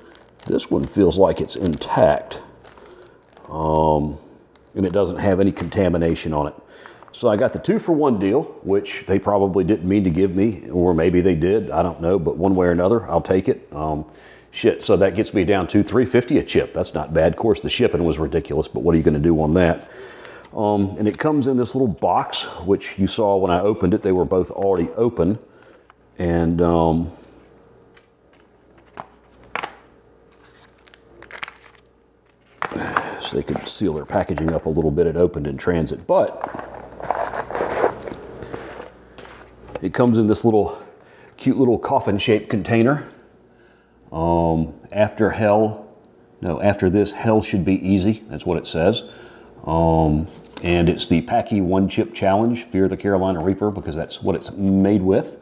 This 0.45 0.69
one 0.69 0.85
feels 0.85 1.17
like 1.17 1.41
it's 1.41 1.55
intact. 1.55 2.41
Um, 3.49 4.17
and 4.75 4.85
it 4.85 4.93
doesn't 4.93 5.17
have 5.17 5.39
any 5.39 5.51
contamination 5.51 6.33
on 6.33 6.47
it. 6.47 6.55
So 7.15 7.29
I 7.29 7.37
got 7.37 7.53
the 7.53 7.59
two 7.59 7.79
for 7.79 7.93
one 7.93 8.19
deal, 8.19 8.41
which 8.63 9.05
they 9.07 9.19
probably 9.19 9.63
didn't 9.63 9.87
mean 9.87 10.03
to 10.03 10.09
give 10.09 10.35
me, 10.35 10.69
or 10.69 10.93
maybe 10.93 11.21
they 11.21 11.33
did. 11.33 11.71
I 11.71 11.81
don't 11.81 12.01
know, 12.01 12.19
but 12.19 12.35
one 12.35 12.55
way 12.57 12.67
or 12.67 12.71
another, 12.71 13.09
I'll 13.09 13.21
take 13.21 13.47
it. 13.47 13.69
Um, 13.71 14.03
shit, 14.51 14.83
so 14.83 14.97
that 14.97 15.15
gets 15.15 15.33
me 15.33 15.45
down 15.45 15.67
to 15.67 15.81
350 15.81 16.39
a 16.39 16.43
chip. 16.43 16.73
That's 16.73 16.93
not 16.93 17.13
bad. 17.13 17.31
Of 17.31 17.39
course, 17.39 17.61
the 17.61 17.69
shipping 17.69 18.03
was 18.03 18.19
ridiculous, 18.19 18.67
but 18.67 18.81
what 18.83 18.93
are 18.95 18.97
you 18.97 19.03
going 19.03 19.13
to 19.13 19.21
do 19.21 19.41
on 19.41 19.53
that? 19.53 19.89
Um, 20.53 20.93
and 20.99 21.07
it 21.07 21.17
comes 21.17 21.47
in 21.47 21.55
this 21.55 21.73
little 21.73 21.87
box, 21.87 22.47
which 22.65 22.99
you 22.99 23.07
saw 23.07 23.37
when 23.37 23.49
I 23.49 23.61
opened 23.61 23.93
it. 23.93 24.01
They 24.01 24.11
were 24.11 24.25
both 24.25 24.51
already 24.51 24.89
open, 24.89 25.39
and 26.17 26.61
um, 26.61 27.11
so 33.21 33.37
they 33.37 33.43
could 33.43 33.65
seal 33.65 33.93
their 33.93 34.05
packaging 34.05 34.53
up 34.53 34.65
a 34.65 34.69
little 34.69 34.91
bit. 34.91 35.07
It 35.07 35.15
opened 35.15 35.47
in 35.47 35.55
transit, 35.55 36.05
but 36.05 36.74
It 39.81 39.93
comes 39.93 40.17
in 40.17 40.27
this 40.27 40.45
little 40.45 40.81
cute 41.37 41.57
little 41.57 41.77
coffin 41.77 42.17
shaped 42.17 42.49
container. 42.49 43.09
Um, 44.11 44.73
after 44.91 45.31
hell, 45.31 45.87
no, 46.41 46.61
after 46.61 46.89
this, 46.89 47.11
hell 47.11 47.41
should 47.41 47.65
be 47.65 47.75
easy. 47.85 48.23
That's 48.29 48.45
what 48.45 48.57
it 48.57 48.67
says. 48.67 49.03
Um, 49.65 50.27
and 50.63 50.87
it's 50.87 51.07
the 51.07 51.21
Paqui 51.23 51.61
One 51.61 51.89
Chip 51.89 52.13
Challenge, 52.13 52.63
Fear 52.63 52.87
the 52.87 52.97
Carolina 52.97 53.43
Reaper, 53.43 53.71
because 53.71 53.95
that's 53.95 54.21
what 54.21 54.35
it's 54.35 54.51
made 54.51 55.01
with. 55.01 55.37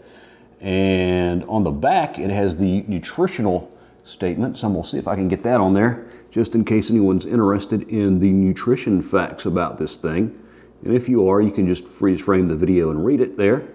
And 0.60 1.44
on 1.46 1.64
the 1.64 1.72
back, 1.72 2.18
it 2.18 2.32
has 2.32 2.58
the 2.58 2.84
nutritional 2.88 3.70
statement. 4.04 4.58
So 4.58 4.70
we'll 4.70 4.84
see 4.84 4.98
if 4.98 5.08
I 5.08 5.16
can 5.16 5.28
get 5.28 5.44
that 5.44 5.60
on 5.62 5.74
there, 5.74 6.08
just 6.32 6.56
in 6.56 6.66
case 6.66 6.90
anyone's 6.90 7.26
interested 7.26 7.84
in 7.84 8.20
the 8.20 8.32
nutrition 8.32 9.02
facts 9.02 9.46
about 9.46 9.78
this 9.78 9.96
thing. 9.98 10.40
And 10.84 10.96
if 10.96 11.08
you 11.08 11.28
are, 11.30 11.42
you 11.42 11.52
can 11.52 11.68
just 11.68 11.88
freeze 11.88 12.22
frame 12.22 12.48
the 12.48 12.56
video 12.56 12.90
and 12.90 13.06
read 13.06 13.22
it 13.22 13.38
there. 13.38 13.68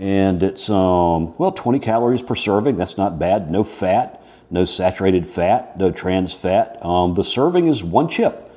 And 0.00 0.42
it's 0.42 0.70
um, 0.70 1.36
well 1.36 1.52
20 1.52 1.78
calories 1.78 2.22
per 2.22 2.34
serving. 2.34 2.76
That's 2.76 2.96
not 2.96 3.18
bad. 3.18 3.50
No 3.50 3.62
fat, 3.62 4.24
no 4.50 4.64
saturated 4.64 5.26
fat, 5.26 5.76
no 5.78 5.92
trans 5.92 6.32
fat. 6.32 6.78
Um, 6.84 7.14
the 7.14 7.22
serving 7.22 7.68
is 7.68 7.84
one 7.84 8.08
chip, 8.08 8.50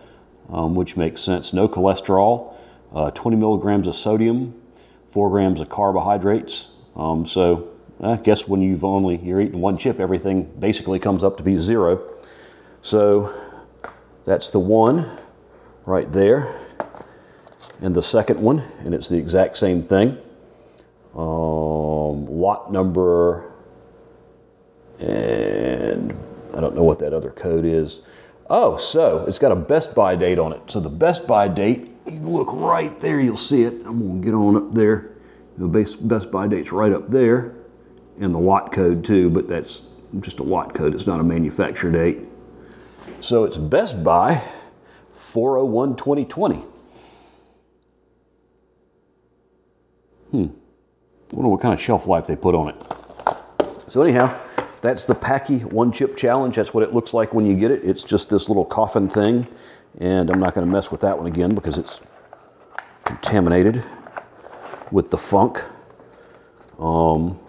um, 0.49 0.73
which 0.73 0.95
makes 0.95 1.21
sense. 1.21 1.51
No 1.51 1.67
cholesterol, 1.67 2.55
uh, 2.95 3.11
20 3.11 3.35
milligrams 3.35 3.87
of 3.87 3.95
sodium, 3.95 4.59
four 5.05 5.29
grams 5.29 5.59
of 5.59 5.67
carbohydrates. 5.67 6.69
Um, 6.95 7.25
so 7.25 7.67
I 8.01 8.15
guess 8.15 8.47
when 8.47 8.61
you've 8.61 8.85
only 8.85 9.17
you're 9.17 9.41
eating 9.41 9.59
one 9.59 9.77
chip, 9.77 9.99
everything 9.99 10.45
basically 10.57 10.97
comes 10.97 11.25
up 11.25 11.35
to 11.37 11.43
be 11.43 11.57
zero. 11.57 12.09
So 12.81 13.33
that's 14.23 14.49
the 14.49 14.59
one 14.59 15.11
right 15.85 16.09
there, 16.09 16.55
and 17.81 17.93
the 17.93 18.01
second 18.01 18.39
one, 18.39 18.59
and 18.85 18.95
it's 18.95 19.09
the 19.09 19.17
exact 19.17 19.57
same 19.57 19.81
thing. 19.81 20.17
Um, 21.15 22.25
lot 22.25 22.71
number, 22.71 23.51
and 24.99 26.13
I 26.55 26.59
don't 26.59 26.75
know 26.75 26.83
what 26.83 26.99
that 26.99 27.13
other 27.13 27.29
code 27.29 27.65
is. 27.65 28.01
Oh, 28.49 28.77
so 28.77 29.25
it's 29.25 29.39
got 29.39 29.51
a 29.51 29.55
best 29.55 29.95
by 29.95 30.15
date 30.15 30.39
on 30.39 30.53
it. 30.53 30.61
So 30.67 30.79
the 30.79 30.89
best 30.89 31.27
by 31.27 31.47
date, 31.47 31.91
you 32.07 32.19
look 32.19 32.51
right 32.51 32.99
there, 32.99 33.19
you'll 33.19 33.37
see 33.37 33.63
it. 33.63 33.73
I'm 33.85 34.07
gonna 34.07 34.19
get 34.21 34.33
on 34.33 34.55
up 34.55 34.73
there. 34.73 35.11
The 35.57 35.67
best, 35.67 36.31
by 36.31 36.47
date's 36.47 36.71
right 36.71 36.91
up 36.91 37.09
there, 37.09 37.53
and 38.19 38.33
the 38.33 38.39
lot 38.39 38.71
code 38.71 39.05
too, 39.05 39.29
but 39.29 39.47
that's 39.47 39.83
just 40.19 40.39
a 40.39 40.43
lot 40.43 40.73
code. 40.73 40.95
It's 40.95 41.05
not 41.05 41.19
a 41.19 41.23
manufacture 41.23 41.91
date. 41.91 42.19
So 43.19 43.43
it's 43.43 43.57
Best 43.57 44.03
By 44.03 44.43
401 45.11 45.95
2020. 45.95 46.55
Hmm. 50.31 50.47
Wonder 51.33 51.49
what 51.49 51.61
kind 51.61 51.73
of 51.73 51.81
shelf 51.81 52.05
life 52.05 52.27
they 52.27 52.35
put 52.35 52.53
on 52.53 52.69
it. 52.69 52.75
So 53.91 54.03
anyhow, 54.03 54.39
that's 54.81 55.05
the 55.05 55.15
Paqui 55.15 55.63
One 55.63 55.91
Chip 55.91 56.15
Challenge. 56.15 56.55
That's 56.55 56.75
what 56.75 56.83
it 56.83 56.93
looks 56.93 57.11
like 57.11 57.33
when 57.33 57.47
you 57.47 57.55
get 57.55 57.71
it. 57.71 57.83
It's 57.83 58.03
just 58.03 58.29
this 58.29 58.49
little 58.49 58.63
coffin 58.63 59.09
thing, 59.09 59.47
and 59.97 60.29
I'm 60.29 60.39
not 60.39 60.53
going 60.53 60.67
to 60.67 60.71
mess 60.71 60.91
with 60.91 61.01
that 61.01 61.17
one 61.17 61.25
again 61.25 61.55
because 61.55 61.79
it's 61.79 62.01
contaminated 63.03 63.83
with 64.91 65.09
the 65.09 65.17
funk. 65.17 65.63
Um, 66.77 67.39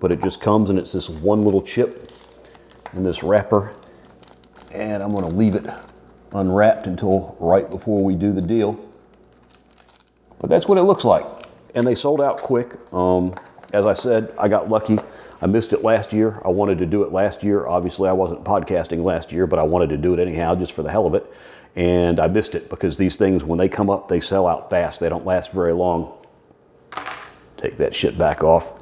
but 0.00 0.10
it 0.10 0.22
just 0.22 0.40
comes 0.40 0.70
and 0.70 0.78
it's 0.78 0.92
this 0.92 1.10
one 1.10 1.42
little 1.42 1.60
chip 1.60 2.10
in 2.94 3.02
this 3.02 3.22
wrapper, 3.22 3.74
and 4.72 5.02
I'm 5.02 5.10
going 5.10 5.28
to 5.28 5.36
leave 5.36 5.56
it 5.56 5.66
unwrapped 6.32 6.86
until 6.86 7.36
right 7.38 7.68
before 7.68 8.02
we 8.02 8.14
do 8.14 8.32
the 8.32 8.40
deal. 8.40 8.80
But 10.38 10.48
that's 10.48 10.66
what 10.66 10.78
it 10.78 10.84
looks 10.84 11.04
like 11.04 11.35
and 11.76 11.86
they 11.86 11.94
sold 11.94 12.20
out 12.20 12.38
quick. 12.38 12.74
Um, 12.92 13.34
as 13.72 13.86
I 13.86 13.94
said, 13.94 14.34
I 14.38 14.48
got 14.48 14.68
lucky. 14.68 14.98
I 15.40 15.46
missed 15.46 15.72
it 15.72 15.84
last 15.84 16.12
year. 16.12 16.40
I 16.44 16.48
wanted 16.48 16.78
to 16.78 16.86
do 16.86 17.02
it 17.02 17.12
last 17.12 17.44
year. 17.44 17.66
Obviously, 17.66 18.08
I 18.08 18.12
wasn't 18.12 18.42
podcasting 18.42 19.04
last 19.04 19.30
year, 19.30 19.46
but 19.46 19.58
I 19.58 19.62
wanted 19.62 19.90
to 19.90 19.98
do 19.98 20.14
it 20.14 20.18
anyhow, 20.18 20.54
just 20.54 20.72
for 20.72 20.82
the 20.82 20.90
hell 20.90 21.06
of 21.06 21.14
it. 21.14 21.30
And 21.76 22.18
I 22.18 22.26
missed 22.26 22.54
it 22.54 22.70
because 22.70 22.96
these 22.96 23.16
things, 23.16 23.44
when 23.44 23.58
they 23.58 23.68
come 23.68 23.90
up, 23.90 24.08
they 24.08 24.18
sell 24.18 24.46
out 24.46 24.70
fast. 24.70 24.98
They 24.98 25.10
don't 25.10 25.26
last 25.26 25.52
very 25.52 25.74
long. 25.74 26.14
Take 27.58 27.76
that 27.76 27.94
shit 27.94 28.16
back 28.16 28.42
off. 28.42 28.72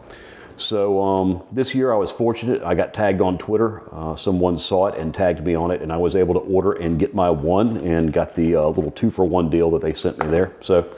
So 0.57 1.03
um, 1.03 1.43
this 1.51 1.75
year 1.75 1.93
I 1.93 1.97
was 1.97 2.13
fortunate. 2.13 2.63
I 2.63 2.77
got 2.77 2.95
tagged 2.95 3.21
on 3.21 3.39
Twitter. 3.39 3.83
Uh, 3.93 4.15
someone 4.15 4.57
saw 4.57 4.87
it 4.87 4.97
and 4.97 5.13
tagged 5.13 5.45
me 5.45 5.57
on 5.57 5.73
it, 5.73 5.83
and 5.83 5.93
I 5.93 5.97
was 5.97 6.15
able 6.15 6.35
to 6.35 6.41
order 6.41 6.73
and 6.73 6.97
get 6.97 7.13
my 7.13 7.31
one 7.31 7.79
and 7.79 8.13
got 8.13 8.37
the 8.37 8.55
uh, 8.55 8.69
little 8.69 8.93
two 8.93 9.11
for 9.11 9.25
one 9.25 9.51
deal 9.51 9.73
that 9.73 9.83
they 9.83 9.95
sent 9.95 10.19
me 10.19 10.29
there. 10.29 10.53
So 10.61 10.95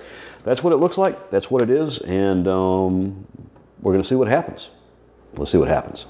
that's 0.47 0.63
what 0.63 0.73
it 0.73 0.77
looks 0.77 0.97
like. 0.97 1.29
That's 1.29 1.51
what 1.51 1.61
it 1.61 1.71
is, 1.71 1.99
and 1.99 2.47
um, 2.47 3.27
we're 3.81 3.93
going 3.93 4.03
to 4.03 4.09
see 4.09 4.15
what 4.15 4.29
happens. 4.29 4.71
Let's 5.35 5.51
see 5.51 5.59
what 5.59 5.67
happens. 5.67 6.07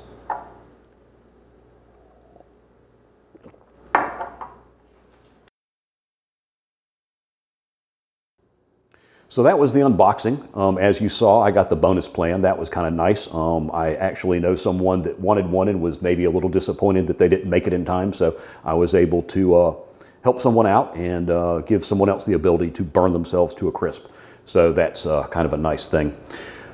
So 9.29 9.43
that 9.43 9.59
was 9.59 9.73
the 9.73 9.81
unboxing. 9.81 10.55
Um, 10.55 10.77
as 10.77 11.01
you 11.01 11.09
saw, 11.09 11.41
I 11.41 11.51
got 11.51 11.71
the 11.71 11.77
bonus 11.77 12.07
plan. 12.07 12.43
That 12.43 12.59
was 12.59 12.69
kind 12.69 12.87
of 12.87 12.93
nice. 12.93 13.33
Um, 13.33 13.71
I 13.73 13.95
actually 13.95 14.39
know 14.39 14.55
someone 14.55 15.01
that 15.03 15.19
wanted 15.19 15.47
one 15.47 15.69
and 15.69 15.81
was 15.81 16.03
maybe 16.03 16.25
a 16.25 16.31
little 16.31 16.51
disappointed 16.51 17.07
that 17.07 17.17
they 17.17 17.29
didn't 17.29 17.49
make 17.49 17.67
it 17.67 17.73
in 17.73 17.87
time. 17.87 18.13
So 18.13 18.39
I 18.65 18.75
was 18.75 18.95
able 18.95 19.23
to 19.23 19.55
uh, 19.57 19.77
help 20.23 20.41
someone 20.41 20.67
out 20.67 20.95
and 20.95 21.31
uh, 21.31 21.61
give 21.61 21.85
someone 21.85 22.09
else 22.09 22.27
the 22.27 22.35
ability 22.35 22.71
to 22.73 22.85
burn 22.85 23.13
themselves 23.13 23.55
to 23.55 23.69
a 23.69 23.73
crisp. 23.73 24.07
So 24.47 24.73
that's 24.73 25.05
uh, 25.05 25.27
kind 25.27 25.45
of 25.45 25.53
a 25.53 25.57
nice 25.57 25.89
thing. 25.89 26.17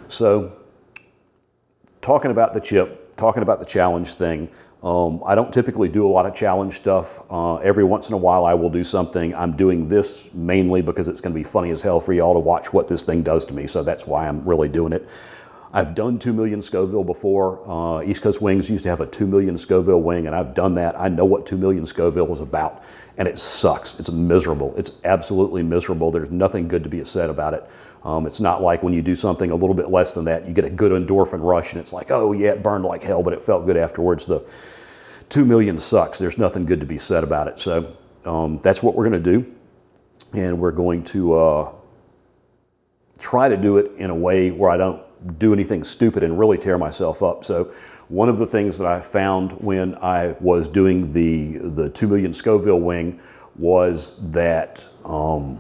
So, 0.07 0.53
talking 2.03 2.31
about 2.31 2.53
the 2.53 2.61
chip, 2.61 3.17
talking 3.17 3.43
about 3.43 3.61
the 3.61 3.67
challenge 3.67 4.15
thing, 4.15 4.51
um, 4.83 5.23
I 5.25 5.35
don't 5.35 5.53
typically 5.53 5.89
do 5.89 6.07
a 6.07 6.11
lot 6.11 6.27
of 6.27 6.35
challenge 6.35 6.75
stuff. 6.75 7.23
Uh, 7.31 7.57
every 7.57 7.85
once 7.85 8.09
in 8.09 8.15
a 8.15 8.19
while, 8.19 8.45
I 8.45 8.53
will 8.53 8.69
do 8.69 8.85
something. 8.85 9.35
I'm 9.35 9.57
doing 9.57 9.89
this 9.89 10.29
mainly 10.35 10.83
because 10.83 11.09
it's 11.09 11.21
going 11.21 11.33
to 11.33 11.39
be 11.39 11.45
funny 11.45 11.71
as 11.71 11.81
hell 11.81 11.99
for 11.99 12.13
y'all 12.13 12.35
to 12.35 12.41
watch 12.41 12.73
what 12.73 12.89
this 12.89 13.05
thing 13.05 13.23
does 13.23 13.45
to 13.47 13.55
me. 13.55 13.67
So 13.67 13.83
that's 13.83 14.07
why 14.07 14.29
I'm 14.29 14.45
really 14.45 14.69
doing 14.69 14.93
it. 14.93 15.09
I've 15.73 15.95
done 15.95 16.19
2 16.19 16.35
million 16.35 16.61
Scoville 16.61 17.05
before. 17.05 17.67
Uh, 17.67 18.03
East 18.03 18.21
Coast 18.21 18.43
Wings 18.43 18.69
used 18.69 18.83
to 18.83 18.91
have 18.91 19.01
a 19.01 19.07
2 19.07 19.27
million 19.27 19.57
Scoville 19.57 20.03
wing, 20.03 20.27
and 20.27 20.37
I've 20.37 20.53
done 20.53 20.75
that. 20.75 21.01
I 21.01 21.09
know 21.09 21.25
what 21.25 21.47
2 21.47 21.57
million 21.57 21.87
Scoville 21.87 22.31
is 22.31 22.41
about, 22.41 22.83
and 23.19 23.29
it 23.29 23.39
sucks. 23.39 23.99
It's 23.99 24.11
miserable. 24.11 24.75
It's 24.77 24.93
absolutely 25.05 25.63
miserable. 25.63 26.11
There's 26.11 26.31
nothing 26.31 26.69
good 26.69 26.83
to 26.83 26.89
be 26.89 27.05
said 27.05 27.31
about 27.31 27.55
it. 27.55 27.69
Um, 28.05 28.27
it's 28.27 28.41
not 28.41 28.63
like 28.63 28.83
when 28.83 28.93
you 28.93 29.03
do 29.03 29.15
something 29.15 29.51
a 29.51 29.55
little 29.55 29.75
bit 29.75 29.89
less 29.89 30.15
than 30.15 30.25
that, 30.25 30.47
you 30.47 30.53
get 30.53 30.65
a 30.65 30.71
good 30.71 30.91
endorphin 30.91 31.43
rush, 31.43 31.73
and 31.73 31.81
it's 31.81 31.93
like, 31.93 32.11
oh, 32.11 32.33
yeah, 32.33 32.51
it 32.51 32.63
burned 32.63 32.85
like 32.85 33.03
hell, 33.03 33.23
but 33.23 33.33
it 33.33 33.43
felt 33.43 33.65
good 33.65 33.77
afterwards. 33.77 34.27
The 34.27 34.45
2 35.29 35.45
million 35.45 35.79
sucks. 35.79 36.19
There's 36.19 36.39
nothing 36.39 36.67
good 36.67 36.81
to 36.81 36.87
be 36.87 36.99
said 36.99 37.23
about 37.23 37.47
it. 37.47 37.59
So 37.59 37.97
um, 38.25 38.59
that's 38.59 38.83
what 38.83 38.95
we're 38.95 39.09
going 39.09 39.23
to 39.23 39.31
do, 39.33 39.55
and 40.33 40.59
we're 40.59 40.73
going 40.73 41.05
to 41.05 41.35
uh, 41.35 41.73
try 43.19 43.49
to 43.49 43.57
do 43.57 43.77
it 43.79 43.93
in 43.97 44.11
a 44.11 44.15
way 44.15 44.51
where 44.51 44.71
I 44.71 44.77
don't 44.77 45.01
do 45.39 45.53
anything 45.53 45.85
stupid 45.85 46.25
and 46.25 46.39
really 46.39 46.59
tear 46.59 46.79
myself 46.79 47.23
up. 47.23 47.45
So 47.45 47.73
one 48.13 48.29
of 48.29 48.37
the 48.37 48.47
things 48.47 48.77
that 48.77 48.87
I 48.87 49.01
found 49.01 49.53
when 49.53 49.95
I 49.95 50.37
was 50.39 50.69
doing 50.69 51.15
the 51.15 51.57
the 51.71 51.89
two 51.89 52.07
million 52.07 52.35
Scoville 52.35 52.79
wing 52.79 53.19
was 53.57 54.19
that 54.33 54.87
um, 55.07 55.59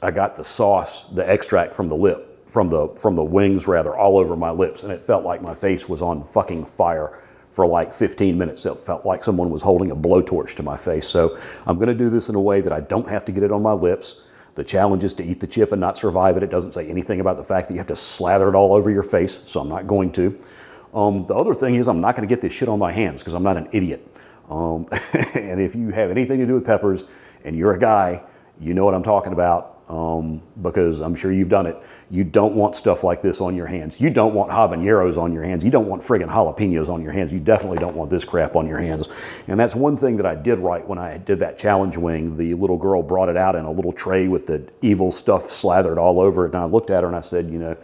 I 0.00 0.10
got 0.10 0.34
the 0.34 0.42
sauce, 0.42 1.04
the 1.04 1.30
extract 1.30 1.74
from 1.74 1.88
the 1.88 1.94
lip, 1.94 2.48
from 2.48 2.70
the 2.70 2.88
from 2.98 3.14
the 3.14 3.22
wings 3.22 3.68
rather, 3.68 3.94
all 3.94 4.16
over 4.16 4.36
my 4.36 4.50
lips, 4.50 4.84
and 4.84 4.92
it 4.92 5.04
felt 5.04 5.22
like 5.22 5.42
my 5.42 5.54
face 5.54 5.86
was 5.86 6.00
on 6.00 6.24
fucking 6.24 6.64
fire 6.64 7.22
for 7.50 7.66
like 7.66 7.92
15 7.92 8.38
minutes. 8.38 8.64
It 8.64 8.78
felt 8.78 9.04
like 9.04 9.22
someone 9.22 9.50
was 9.50 9.60
holding 9.60 9.90
a 9.90 9.96
blowtorch 9.96 10.54
to 10.54 10.62
my 10.62 10.78
face. 10.78 11.06
So 11.06 11.36
I'm 11.66 11.76
going 11.76 11.88
to 11.88 11.94
do 11.94 12.08
this 12.08 12.30
in 12.30 12.36
a 12.36 12.40
way 12.40 12.62
that 12.62 12.72
I 12.72 12.80
don't 12.80 13.08
have 13.08 13.24
to 13.26 13.32
get 13.32 13.42
it 13.42 13.52
on 13.52 13.62
my 13.62 13.72
lips. 13.72 14.22
The 14.54 14.64
challenge 14.64 15.04
is 15.04 15.12
to 15.14 15.24
eat 15.24 15.40
the 15.40 15.46
chip 15.46 15.72
and 15.72 15.80
not 15.80 15.98
survive 15.98 16.38
it. 16.38 16.42
It 16.42 16.50
doesn't 16.50 16.72
say 16.72 16.88
anything 16.88 17.20
about 17.20 17.36
the 17.36 17.44
fact 17.44 17.68
that 17.68 17.74
you 17.74 17.80
have 17.80 17.86
to 17.88 17.96
slather 17.96 18.48
it 18.48 18.54
all 18.54 18.72
over 18.72 18.90
your 18.90 19.02
face, 19.02 19.40
so 19.44 19.60
I'm 19.60 19.68
not 19.68 19.86
going 19.86 20.10
to. 20.12 20.38
Um, 20.96 21.26
the 21.26 21.34
other 21.34 21.54
thing 21.54 21.74
is, 21.74 21.88
I'm 21.88 22.00
not 22.00 22.16
going 22.16 22.26
to 22.26 22.34
get 22.34 22.40
this 22.40 22.54
shit 22.54 22.68
on 22.68 22.78
my 22.78 22.90
hands 22.90 23.22
because 23.22 23.34
I'm 23.34 23.42
not 23.42 23.58
an 23.58 23.68
idiot. 23.70 24.04
Um, 24.48 24.88
and 25.34 25.60
if 25.60 25.74
you 25.74 25.90
have 25.90 26.10
anything 26.10 26.38
to 26.40 26.46
do 26.46 26.54
with 26.54 26.64
peppers 26.64 27.04
and 27.44 27.54
you're 27.54 27.72
a 27.72 27.78
guy, 27.78 28.22
you 28.58 28.72
know 28.72 28.86
what 28.86 28.94
I'm 28.94 29.02
talking 29.02 29.34
about 29.34 29.82
um, 29.90 30.40
because 30.62 31.00
I'm 31.00 31.14
sure 31.14 31.30
you've 31.30 31.50
done 31.50 31.66
it. 31.66 31.76
You 32.10 32.24
don't 32.24 32.54
want 32.54 32.74
stuff 32.74 33.04
like 33.04 33.20
this 33.20 33.42
on 33.42 33.54
your 33.54 33.66
hands. 33.66 34.00
You 34.00 34.08
don't 34.08 34.32
want 34.32 34.50
habaneros 34.50 35.18
on 35.18 35.34
your 35.34 35.44
hands. 35.44 35.64
You 35.64 35.70
don't 35.70 35.86
want 35.86 36.00
friggin' 36.00 36.28
jalapenos 36.28 36.88
on 36.88 37.02
your 37.02 37.12
hands. 37.12 37.30
You 37.30 37.40
definitely 37.40 37.78
don't 37.78 37.94
want 37.94 38.08
this 38.08 38.24
crap 38.24 38.56
on 38.56 38.66
your 38.66 38.78
hands. 38.78 39.08
And 39.48 39.60
that's 39.60 39.74
one 39.74 39.98
thing 39.98 40.16
that 40.16 40.26
I 40.26 40.34
did 40.34 40.58
right 40.58 40.86
when 40.88 40.98
I 40.98 41.18
did 41.18 41.38
that 41.40 41.58
challenge 41.58 41.98
wing. 41.98 42.38
The 42.38 42.54
little 42.54 42.78
girl 42.78 43.02
brought 43.02 43.28
it 43.28 43.36
out 43.36 43.54
in 43.54 43.66
a 43.66 43.70
little 43.70 43.92
tray 43.92 44.28
with 44.28 44.46
the 44.46 44.66
evil 44.80 45.12
stuff 45.12 45.50
slathered 45.50 45.98
all 45.98 46.20
over 46.20 46.46
it. 46.46 46.54
And 46.54 46.62
I 46.62 46.64
looked 46.64 46.88
at 46.88 47.02
her 47.02 47.06
and 47.06 47.16
I 47.16 47.20
said, 47.20 47.50
you 47.50 47.58
know, 47.58 47.76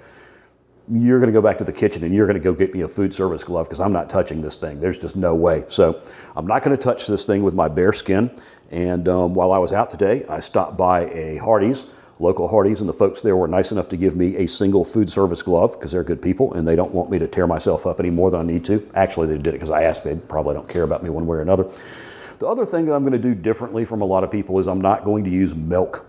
you're 0.91 1.21
going 1.21 1.29
to 1.29 1.33
go 1.33 1.43
back 1.43 1.59
to 1.59 1.65
the 1.65 1.73
kitchen 1.73 2.03
and 2.05 2.15
you're 2.15 2.27
going 2.27 2.39
to 2.39 2.43
go 2.43 2.53
get 2.53 2.75
me 2.75 2.81
a 2.81 2.89
food 2.89 3.15
service 3.15 3.45
glove 3.45 3.67
because 3.67 3.81
I'm 3.81 3.93
not 3.93 4.11
touching 4.11 4.43
this 4.43 4.57
thing. 4.57 4.81
There's 4.81 4.99
just 4.99 5.15
no 5.15 5.35
way. 5.35 5.65
So 5.69 6.03
I'm 6.35 6.47
not 6.47 6.63
going 6.63 6.77
to 6.77 6.83
touch 6.83 7.07
this 7.07 7.25
thing 7.25 7.43
with 7.43 7.55
my 7.55 7.69
bare 7.69 7.93
skin. 7.93 8.31
And 8.71 9.09
um, 9.09 9.35
while 9.35 9.53
I 9.53 9.59
was 9.59 9.73
out 9.73 9.91
today, 9.91 10.25
I 10.29 10.41
stopped 10.41 10.77
by 10.77 11.03
a 11.11 11.37
Hardee's, 11.37 11.87
local 12.19 12.49
Hardee's, 12.49 12.81
and 12.81 12.89
the 12.89 12.95
folks 12.95 13.23
there 13.23 13.37
were 13.37 13.47
nice 13.47 13.71
enough 13.71 13.89
to 13.91 13.97
give 13.97 14.17
me 14.17 14.37
a 14.37 14.49
single 14.49 14.85
food 14.85 15.09
service 15.09 15.43
glove 15.43 15.73
because 15.73 15.93
they're 15.93 16.03
good 16.03 16.21
people 16.21 16.53
and 16.55 16.67
they 16.67 16.75
don't 16.75 16.93
want 16.93 17.11
me 17.11 17.19
to 17.19 17.29
tear 17.29 17.47
myself 17.47 17.87
up 17.87 18.01
any 18.01 18.11
more 18.11 18.31
than 18.31 18.41
I 18.41 18.45
need 18.45 18.65
to. 18.65 18.91
Actually, 18.95 19.29
they 19.29 19.37
did 19.37 19.49
it 19.49 19.53
because 19.53 19.71
I 19.71 19.83
asked. 19.83 20.05
They 20.05 20.17
probably 20.17 20.55
don't 20.55 20.69
care 20.69 20.83
about 20.83 21.03
me 21.03 21.11
one 21.11 21.27
way 21.27 21.39
or 21.39 21.43
another. 21.43 21.71
The 22.39 22.49
other 22.49 22.67
thing 22.67 22.87
that 22.87 22.95
I'm 22.95 23.03
going 23.03 23.13
to 23.13 23.19
do 23.21 23.37
differently 23.37 23.85
from 23.85 24.01
a 24.01 24.05
lot 24.05 24.25
of 24.25 24.31
people 24.33 24.59
is 24.59 24.67
I'm 24.67 24.81
not 24.81 25.05
going 25.05 25.23
to 25.25 25.31
use 25.31 25.55
milk. 25.55 26.07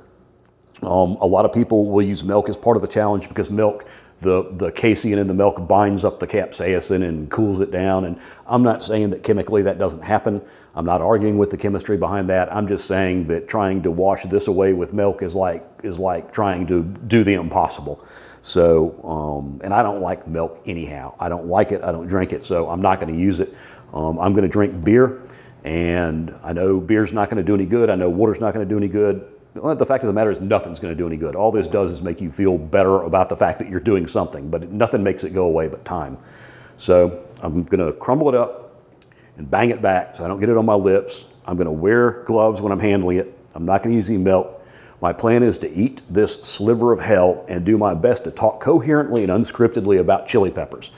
Um, 0.82 1.18
a 1.22 1.27
lot 1.27 1.46
of 1.46 1.53
people 1.53 1.92
will 1.92 2.01
use 2.01 2.24
milk 2.24 2.50
as 2.50 2.58
part 2.58 2.75
of 2.75 2.82
the 2.82 2.88
challenge 2.88 3.30
because 3.30 3.51
milk 3.51 3.86
the, 4.24 4.50
the 4.53 4.72
casein 4.72 5.20
in 5.20 5.27
the 5.27 5.34
milk 5.34 5.68
binds 5.68 6.03
up 6.03 6.20
the 6.20 6.27
capsaicin 6.27 7.08
and 7.08 7.30
cools 7.30 7.62
it 7.62 7.70
down. 7.70 8.06
And 8.06 8.20
I'm 8.48 8.63
not 8.63 8.82
saying 8.82 9.12
that 9.12 9.24
chemically 9.24 9.62
that 9.63 9.77
doesn't 9.77 10.01
happen. 10.01 10.42
I'm 10.75 10.86
not 10.86 11.01
arguing 11.01 11.38
with 11.38 11.51
the 11.51 11.58
chemistry 11.58 11.98
behind 11.98 12.30
that. 12.30 12.51
I'm 12.51 12.68
just 12.68 12.88
saying 12.88 13.27
that 13.27 13.48
trying 13.48 13.84
to 13.84 13.92
wash 13.92 14.24
this 14.24 14.48
away 14.48 14.74
with 14.74 14.94
milk 14.94 15.22
is 15.22 15.36
like, 15.36 15.68
is 15.84 16.00
like 16.00 16.34
trying 16.34 16.65
to 16.68 16.82
do 16.82 17.24
the 17.24 17.34
impossible. 17.34 18.03
So, 18.42 19.00
um, 19.03 19.62
and 19.63 19.74
I 19.74 19.84
don't 19.84 20.01
like 20.01 20.27
milk 20.27 20.62
anyhow. 20.65 21.13
I 21.20 21.30
don't 21.30 21.46
like 21.46 21.72
it. 21.72 21.84
I 21.84 21.92
don't 21.92 22.08
drink 22.08 22.34
it. 22.34 22.44
So 22.44 22.70
I'm 22.70 22.82
not 22.82 23.00
going 23.00 23.13
to 23.13 23.20
use 23.20 23.39
it. 23.39 23.53
Um, 23.94 24.18
I'm 24.20 24.34
going 24.34 24.44
to 24.44 24.50
drink 24.50 24.84
beer. 24.84 25.22
And 25.63 26.36
I 26.44 26.51
know 26.51 26.82
beer's 26.82 27.13
not 27.13 27.30
going 27.30 27.38
to 27.38 27.44
do 27.44 27.53
any 27.53 27.65
good. 27.65 27.89
I 27.89 27.96
know 27.96 28.10
water's 28.10 28.42
not 28.42 28.53
going 28.53 28.68
to 28.68 28.70
do 28.70 28.77
any 28.77 28.89
good. 28.89 29.30
The 29.54 29.86
fact 29.86 30.04
of 30.04 30.08
the 30.08 30.14
matter 30.14 30.32
is, 30.32 30.42
nothing's 30.42 30.80
going 30.80 30.94
to 30.94 30.98
do 30.98 31.06
any 31.06 31.18
good. 31.18 31.36
All 31.36 31.52
this 31.52 31.68
does 31.68 31.92
is 31.92 32.02
make 32.02 32.20
you 32.22 32.32
feel 32.32 32.58
better 32.58 33.04
about 33.04 33.30
the 33.30 33.38
fact 33.38 33.60
that 33.60 33.70
you're 33.70 33.80
doing 33.80 34.08
something, 34.08 34.50
but 34.50 34.72
nothing 34.72 35.04
makes 35.04 35.24
it 35.24 35.30
go 35.30 35.46
away 35.46 35.68
but 35.68 35.86
time. 35.86 36.18
So 36.78 37.24
I'm 37.42 37.64
going 37.64 37.86
to 37.86 37.94
crumble 37.94 38.30
it 38.30 38.36
up 38.36 38.82
and 39.38 39.50
bang 39.50 39.70
it 39.70 39.82
back 39.82 40.16
so 40.16 40.26
I 40.26 40.28
don't 40.28 40.40
get 40.40 40.50
it 40.50 40.58
on 40.58 40.66
my 40.66 40.74
lips. 40.74 41.26
I'm 41.46 41.56
going 41.56 41.66
to 41.66 41.72
wear 41.72 42.24
gloves 42.24 42.62
when 42.62 42.72
I'm 42.72 42.80
handling 42.80 43.18
it. 43.18 43.38
I'm 43.54 43.66
not 43.66 43.84
going 43.84 43.92
to 43.92 43.96
use 43.96 44.10
any 44.10 44.18
milk. 44.18 44.62
My 45.02 45.14
plan 45.14 45.44
is 45.44 45.58
to 45.60 45.70
eat 45.70 46.02
this 46.10 46.36
sliver 46.36 46.92
of 46.92 47.00
hell 47.00 47.46
and 47.48 47.66
do 47.66 47.78
my 47.78 47.94
best 47.94 48.24
to 48.24 48.32
talk 48.32 48.60
coherently 48.60 49.24
and 49.24 49.32
unscriptedly 49.32 50.00
about 50.00 50.28
chili 50.28 50.50
peppers. 50.50 50.92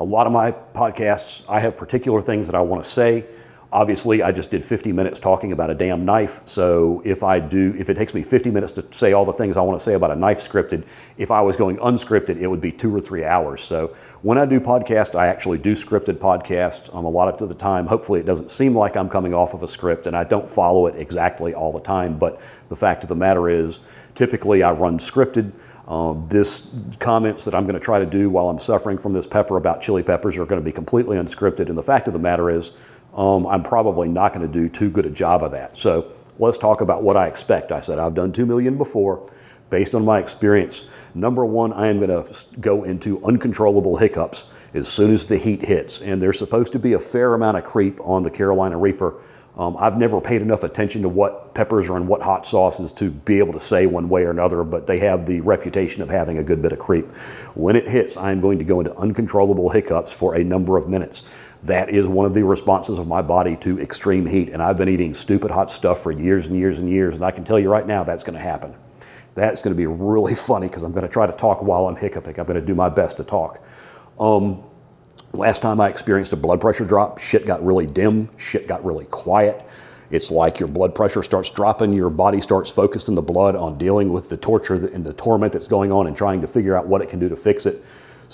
A 0.00 0.04
lot 0.04 0.26
of 0.26 0.32
my 0.32 0.50
podcasts, 0.52 1.44
I 1.48 1.60
have 1.60 1.76
particular 1.76 2.20
things 2.20 2.48
that 2.48 2.56
I 2.56 2.60
want 2.60 2.82
to 2.82 2.90
say. 2.90 3.24
Obviously, 3.74 4.22
I 4.22 4.30
just 4.30 4.52
did 4.52 4.62
50 4.62 4.92
minutes 4.92 5.18
talking 5.18 5.50
about 5.50 5.68
a 5.68 5.74
damn 5.74 6.04
knife. 6.04 6.42
So 6.46 7.02
if 7.04 7.24
I 7.24 7.40
do, 7.40 7.74
if 7.76 7.90
it 7.90 7.94
takes 7.94 8.14
me 8.14 8.22
50 8.22 8.52
minutes 8.52 8.70
to 8.72 8.86
say 8.92 9.12
all 9.12 9.24
the 9.24 9.32
things 9.32 9.56
I 9.56 9.62
want 9.62 9.80
to 9.80 9.82
say 9.82 9.94
about 9.94 10.12
a 10.12 10.14
knife 10.14 10.38
scripted, 10.38 10.86
if 11.18 11.32
I 11.32 11.40
was 11.40 11.56
going 11.56 11.78
unscripted, 11.78 12.38
it 12.38 12.46
would 12.46 12.60
be 12.60 12.70
two 12.70 12.94
or 12.94 13.00
three 13.00 13.24
hours. 13.24 13.64
So 13.64 13.88
when 14.22 14.38
I 14.38 14.46
do 14.46 14.60
podcasts, 14.60 15.18
I 15.18 15.26
actually 15.26 15.58
do 15.58 15.72
scripted 15.72 16.18
podcasts 16.18 16.94
um, 16.94 17.04
a 17.04 17.08
lot 17.08 17.42
of 17.42 17.48
the 17.48 17.54
time. 17.56 17.88
Hopefully, 17.88 18.20
it 18.20 18.26
doesn't 18.26 18.52
seem 18.52 18.76
like 18.76 18.96
I'm 18.96 19.08
coming 19.08 19.34
off 19.34 19.54
of 19.54 19.64
a 19.64 19.68
script, 19.68 20.06
and 20.06 20.16
I 20.16 20.22
don't 20.22 20.48
follow 20.48 20.86
it 20.86 20.94
exactly 20.94 21.52
all 21.52 21.72
the 21.72 21.80
time. 21.80 22.16
But 22.16 22.40
the 22.68 22.76
fact 22.76 23.02
of 23.02 23.08
the 23.08 23.16
matter 23.16 23.50
is, 23.50 23.80
typically 24.14 24.62
I 24.62 24.70
run 24.70 24.98
scripted. 24.98 25.50
Um, 25.88 26.26
this 26.28 26.68
comments 27.00 27.44
that 27.44 27.54
I'm 27.54 27.64
going 27.64 27.74
to 27.74 27.84
try 27.84 27.98
to 27.98 28.06
do 28.06 28.30
while 28.30 28.48
I'm 28.48 28.58
suffering 28.58 28.96
from 28.96 29.12
this 29.12 29.26
pepper 29.26 29.56
about 29.56 29.82
chili 29.82 30.02
peppers 30.02 30.36
are 30.38 30.46
going 30.46 30.60
to 30.60 30.64
be 30.64 30.72
completely 30.72 31.18
unscripted. 31.18 31.68
And 31.68 31.76
the 31.76 31.82
fact 31.82 32.06
of 32.06 32.14
the 32.14 32.18
matter 32.18 32.50
is, 32.50 32.70
um, 33.14 33.46
I'm 33.46 33.62
probably 33.62 34.08
not 34.08 34.32
going 34.32 34.46
to 34.46 34.52
do 34.52 34.68
too 34.68 34.90
good 34.90 35.06
a 35.06 35.10
job 35.10 35.42
of 35.42 35.52
that. 35.52 35.76
So 35.76 36.12
let's 36.38 36.58
talk 36.58 36.80
about 36.80 37.02
what 37.02 37.16
I 37.16 37.26
expect. 37.26 37.72
I 37.72 37.80
said 37.80 37.98
I've 37.98 38.14
done 38.14 38.32
2 38.32 38.46
million 38.46 38.76
before. 38.76 39.30
Based 39.70 39.94
on 39.94 40.04
my 40.04 40.18
experience, 40.18 40.84
number 41.14 41.44
one, 41.44 41.72
I 41.72 41.88
am 41.88 41.98
going 41.98 42.10
to 42.10 42.46
go 42.60 42.84
into 42.84 43.24
uncontrollable 43.24 43.96
hiccups 43.96 44.44
as 44.74 44.88
soon 44.88 45.12
as 45.12 45.26
the 45.26 45.36
heat 45.36 45.62
hits. 45.62 46.00
And 46.00 46.20
there's 46.20 46.38
supposed 46.38 46.74
to 46.74 46.78
be 46.78 46.92
a 46.92 46.98
fair 46.98 47.34
amount 47.34 47.56
of 47.56 47.64
creep 47.64 47.98
on 48.00 48.22
the 48.22 48.30
Carolina 48.30 48.76
Reaper. 48.76 49.20
Um, 49.56 49.76
I've 49.78 49.96
never 49.96 50.20
paid 50.20 50.42
enough 50.42 50.64
attention 50.64 51.02
to 51.02 51.08
what 51.08 51.54
peppers 51.54 51.88
are 51.88 51.96
in 51.96 52.08
what 52.08 52.20
hot 52.20 52.44
sauces 52.44 52.90
to 52.92 53.10
be 53.10 53.38
able 53.38 53.52
to 53.52 53.60
say 53.60 53.86
one 53.86 54.08
way 54.08 54.24
or 54.24 54.30
another, 54.30 54.64
but 54.64 54.86
they 54.86 54.98
have 54.98 55.26
the 55.26 55.40
reputation 55.40 56.02
of 56.02 56.10
having 56.10 56.38
a 56.38 56.42
good 56.42 56.60
bit 56.60 56.72
of 56.72 56.80
creep. 56.80 57.06
When 57.54 57.76
it 57.76 57.86
hits, 57.86 58.16
I'm 58.16 58.40
going 58.40 58.58
to 58.58 58.64
go 58.64 58.80
into 58.80 58.94
uncontrollable 58.96 59.70
hiccups 59.70 60.12
for 60.12 60.34
a 60.34 60.42
number 60.42 60.76
of 60.76 60.88
minutes. 60.88 61.22
That 61.64 61.88
is 61.88 62.06
one 62.06 62.26
of 62.26 62.34
the 62.34 62.42
responses 62.42 62.98
of 62.98 63.08
my 63.08 63.22
body 63.22 63.56
to 63.56 63.80
extreme 63.80 64.26
heat. 64.26 64.50
And 64.50 64.62
I've 64.62 64.76
been 64.76 64.88
eating 64.88 65.14
stupid 65.14 65.50
hot 65.50 65.70
stuff 65.70 66.02
for 66.02 66.12
years 66.12 66.46
and 66.46 66.56
years 66.56 66.78
and 66.78 66.88
years. 66.88 67.14
And 67.14 67.24
I 67.24 67.30
can 67.30 67.42
tell 67.42 67.58
you 67.58 67.70
right 67.70 67.86
now 67.86 68.04
that's 68.04 68.22
going 68.22 68.34
to 68.34 68.42
happen. 68.42 68.74
That's 69.34 69.62
going 69.62 69.74
to 69.74 69.78
be 69.78 69.86
really 69.86 70.34
funny 70.50 70.68
because 70.68 70.82
I'm 70.82 70.92
going 70.92 71.06
to 71.06 71.12
try 71.12 71.26
to 71.26 71.32
talk 71.32 71.62
while 71.62 71.88
I'm 71.88 71.96
hiccuping. 71.96 72.38
I'm 72.38 72.46
going 72.46 72.60
to 72.60 72.66
do 72.66 72.74
my 72.74 72.90
best 72.90 73.16
to 73.16 73.24
talk. 73.24 73.64
Um, 74.20 74.62
last 75.32 75.62
time 75.62 75.80
I 75.80 75.88
experienced 75.88 76.34
a 76.34 76.36
blood 76.36 76.60
pressure 76.60 76.84
drop, 76.84 77.18
shit 77.18 77.46
got 77.46 77.64
really 77.64 77.86
dim, 77.86 78.28
shit 78.36 78.68
got 78.68 78.84
really 78.84 79.06
quiet. 79.06 79.64
It's 80.10 80.30
like 80.30 80.60
your 80.60 80.68
blood 80.68 80.94
pressure 80.94 81.22
starts 81.22 81.50
dropping, 81.50 81.94
your 81.94 82.10
body 82.10 82.42
starts 82.42 82.70
focusing 82.70 83.14
the 83.14 83.22
blood 83.22 83.56
on 83.56 83.78
dealing 83.78 84.12
with 84.12 84.28
the 84.28 84.36
torture 84.36 84.86
and 84.86 85.04
the 85.04 85.14
torment 85.14 85.52
that's 85.52 85.66
going 85.66 85.90
on 85.90 86.06
and 86.06 86.16
trying 86.16 86.42
to 86.42 86.46
figure 86.46 86.76
out 86.76 86.86
what 86.86 87.00
it 87.00 87.08
can 87.08 87.18
do 87.18 87.28
to 87.30 87.36
fix 87.36 87.64
it. 87.64 87.82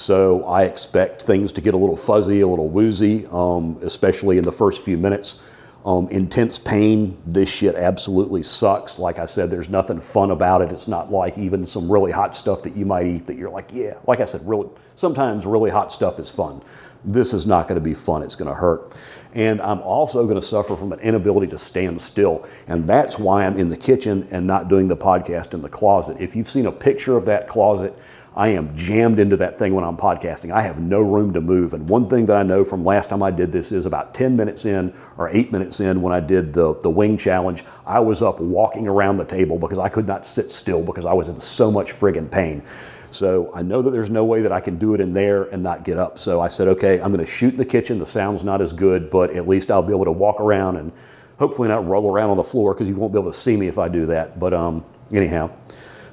So 0.01 0.45
I 0.45 0.65
expect 0.65 1.21
things 1.21 1.53
to 1.53 1.61
get 1.61 1.75
a 1.75 1.77
little 1.77 1.95
fuzzy, 1.95 2.41
a 2.41 2.49
little 2.49 2.71
woozy, 2.71 3.27
um, 3.31 3.79
especially 3.83 4.39
in 4.39 4.45
the 4.45 4.51
first 4.51 4.83
few 4.83 4.97
minutes. 4.97 5.39
Um, 5.85 6.09
intense 6.09 6.59
pain, 6.59 7.19
this 7.27 7.51
shit 7.51 7.75
absolutely 7.75 8.43
sucks. 8.43 8.99
Like 8.99 9.19
I 9.19 9.27
said, 9.27 9.51
there's 9.51 9.69
nothing 9.69 10.01
fun 10.01 10.31
about 10.31 10.63
it. 10.63 10.73
It's 10.73 10.89
not 10.89 11.13
like 11.13 11.37
even 11.37 11.67
some 11.67 11.93
really 11.93 12.13
hot 12.13 12.35
stuff 12.35 12.63
that 12.63 12.75
you 12.75 12.87
might 12.87 13.07
eat 13.07 13.27
that 13.27 13.37
you're 13.37 13.51
like, 13.51 13.75
yeah, 13.75 13.99
like 14.07 14.21
I 14.21 14.25
said, 14.25 14.41
really, 14.49 14.71
sometimes 14.97 15.45
really 15.45 15.71
hot 15.71 15.93
stuff 15.93 16.19
is 16.19 16.31
fun. 16.31 16.63
This 17.05 17.35
is 17.35 17.45
not 17.45 17.69
going 17.69 17.77
to 17.77 17.85
be 17.85 17.95
fun. 17.95 18.23
It's 18.23 18.35
going 18.35 18.49
to 18.49 18.55
hurt. 18.55 18.95
And 19.35 19.61
I'm 19.61 19.81
also 19.83 20.25
going 20.25 20.41
to 20.41 20.47
suffer 20.47 20.77
from 20.77 20.93
an 20.93 21.01
inability 21.01 21.49
to 21.49 21.59
stand 21.59 22.01
still. 22.01 22.47
And 22.69 22.87
that's 22.87 23.19
why 23.19 23.45
I'm 23.45 23.59
in 23.59 23.69
the 23.69 23.77
kitchen 23.77 24.27
and 24.31 24.47
not 24.47 24.69
doing 24.69 24.89
the 24.89 24.97
podcast 24.97 25.53
in 25.53 25.61
the 25.61 25.69
closet. 25.69 26.19
If 26.21 26.35
you've 26.35 26.49
seen 26.49 26.65
a 26.65 26.73
picture 26.73 27.19
of 27.19 27.27
that 27.27 27.49
closet, 27.49 27.95
I 28.37 28.49
am 28.49 28.77
jammed 28.77 29.19
into 29.19 29.37
that 29.39 29.59
thing 29.59 29.75
when 29.75 29.85
I'm 29.85 29.97
podcasting. 29.97 30.53
I 30.53 30.63
have 30.63 30.79
no 30.79 31.01
room 31.01 31.33
to 31.33 31.41
move. 31.41 31.75
And 31.75 31.89
one 31.89 32.07
thing 32.07 32.27
that 32.27 32.37
I 32.37 32.45
know 32.45 32.63
from 32.63 32.85
last 32.85 33.09
time 33.09 33.25
I 33.25 33.31
did 33.33 33.51
this 33.51 33.73
is 33.73 33.87
about 33.87 34.15
10 34.15 34.37
minutes 34.37 34.67
in 34.67 34.95
or 35.19 35.29
eight 35.31 35.51
minutes 35.51 35.81
in 35.81 36.01
when 36.01 36.13
I 36.13 36.21
did 36.21 36.53
the, 36.53 36.75
the 36.81 36.91
wing 36.91 37.17
challenge, 37.17 37.65
I 37.85 37.99
was 37.99 38.23
up 38.23 38.39
walking 38.39 38.87
around 38.87 39.17
the 39.17 39.25
table 39.25 39.59
because 39.59 39.79
I 39.79 39.89
could 39.89 40.07
not 40.07 40.25
sit 40.25 40.51
still 40.51 40.83
because 40.83 41.05
I 41.05 41.13
was 41.13 41.27
in 41.27 41.41
so 41.41 41.73
much 41.73 41.93
friggin' 41.93 42.31
pain. 42.31 42.63
So 43.11 43.51
I 43.53 43.63
know 43.63 43.83
that 43.83 43.91
there's 43.91 44.11
no 44.11 44.25
way 44.25 44.43
that 44.43 44.53
I 44.53 44.61
can 44.61 44.79
do 44.79 44.95
it 44.95 45.01
in 45.01 45.13
there 45.13 45.45
and 45.45 45.61
not 45.61 45.83
get 45.83 45.99
up. 45.99 46.17
So 46.17 46.41
I 46.41 46.47
said, 46.47 46.69
okay, 46.69 47.01
I'm 47.01 47.13
going 47.13 47.25
to 47.25 47.31
shoot 47.31 47.55
in 47.55 47.59
the 47.59 47.65
kitchen. 47.65 47.99
The 47.99 48.07
sound's 48.07 48.45
not 48.45 48.63
as 48.63 48.73
good, 48.73 49.11
but 49.11 49.31
at 49.31 49.49
least 49.49 49.73
I'll 49.73 49.83
be 49.83 49.93
able 49.93 50.05
to 50.05 50.13
walk 50.13 50.41
around 50.41 50.77
and 50.77 50.93
hopefully 51.41 51.67
not 51.67 51.85
roll 51.85 52.09
around 52.09 52.31
on 52.31 52.37
the 52.37 52.45
floor 52.45 52.75
because 52.75 52.89
you 52.89 52.95
won't 52.95 53.13
be 53.13 53.19
able 53.19 53.33
to 53.33 53.37
see 53.39 53.57
me 53.57 53.67
if 53.67 53.77
I 53.77 53.89
do 53.89 54.07
that. 54.07 54.39
But 54.39 54.55
um, 54.55 54.85
anyhow, 55.13 55.51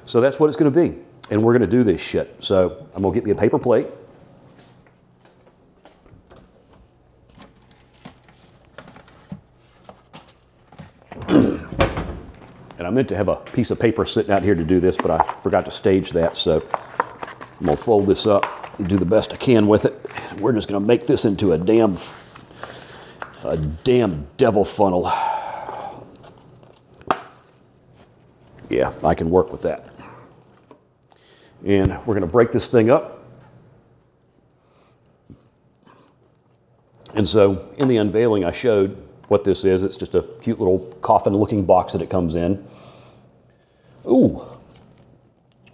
so 0.04 0.20
that's 0.20 0.40
what 0.40 0.48
it's 0.48 0.56
going 0.56 0.72
to 0.72 0.80
be 0.80 1.07
and 1.30 1.42
we're 1.42 1.52
going 1.52 1.68
to 1.68 1.76
do 1.76 1.84
this 1.84 2.00
shit. 2.00 2.36
So 2.40 2.86
I'm 2.94 3.02
going 3.02 3.14
to 3.14 3.20
get 3.20 3.24
me 3.24 3.30
a 3.32 3.34
paper 3.34 3.58
plate. 3.58 3.86
and 11.28 11.66
I 12.78 12.90
meant 12.90 13.08
to 13.08 13.16
have 13.16 13.28
a 13.28 13.36
piece 13.36 13.70
of 13.70 13.78
paper 13.78 14.04
sitting 14.04 14.32
out 14.32 14.42
here 14.42 14.54
to 14.54 14.64
do 14.64 14.80
this, 14.80 14.96
but 14.96 15.10
I 15.10 15.22
forgot 15.40 15.64
to 15.66 15.70
stage 15.70 16.10
that. 16.10 16.36
So 16.36 16.66
I'm 17.60 17.66
going 17.66 17.76
to 17.76 17.82
fold 17.82 18.06
this 18.06 18.26
up 18.26 18.78
and 18.78 18.88
do 18.88 18.96
the 18.96 19.04
best 19.04 19.32
I 19.32 19.36
can 19.36 19.66
with 19.66 19.84
it. 19.84 19.94
We're 20.40 20.52
just 20.52 20.68
going 20.68 20.80
to 20.80 20.86
make 20.86 21.06
this 21.06 21.24
into 21.24 21.52
a 21.52 21.58
damn, 21.58 21.96
a 23.44 23.56
damn 23.56 24.28
devil 24.36 24.64
funnel. 24.64 25.10
Yeah, 28.70 28.92
I 29.02 29.14
can 29.14 29.30
work 29.30 29.50
with 29.50 29.62
that. 29.62 29.97
And 31.64 31.92
we're 32.06 32.14
going 32.14 32.20
to 32.20 32.26
break 32.26 32.52
this 32.52 32.68
thing 32.68 32.90
up. 32.90 33.24
And 37.14 37.26
so 37.26 37.68
in 37.78 37.88
the 37.88 37.96
unveiling, 37.96 38.44
I 38.44 38.52
showed 38.52 38.96
what 39.28 39.44
this 39.44 39.64
is. 39.64 39.82
It's 39.82 39.96
just 39.96 40.14
a 40.14 40.22
cute 40.42 40.58
little 40.58 40.78
coffin 41.00 41.34
looking 41.34 41.64
box 41.64 41.92
that 41.92 42.02
it 42.02 42.10
comes 42.10 42.34
in. 42.34 42.66
Ooh, 44.06 44.46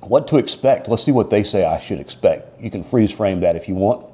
what 0.01 0.27
to 0.29 0.39
expect? 0.39 0.89
Let's 0.89 1.03
see 1.03 1.13
what 1.13 1.31
they 1.31 1.43
say 1.43 1.65
I 1.65 1.79
should 1.79 2.01
expect. 2.01 2.61
You 2.61 2.71
can 2.71 2.83
freeze 2.83 3.13
frame 3.13 3.41
that 3.41 3.57
if 3.57 3.69
you 3.69 3.75
want. 3.75 4.07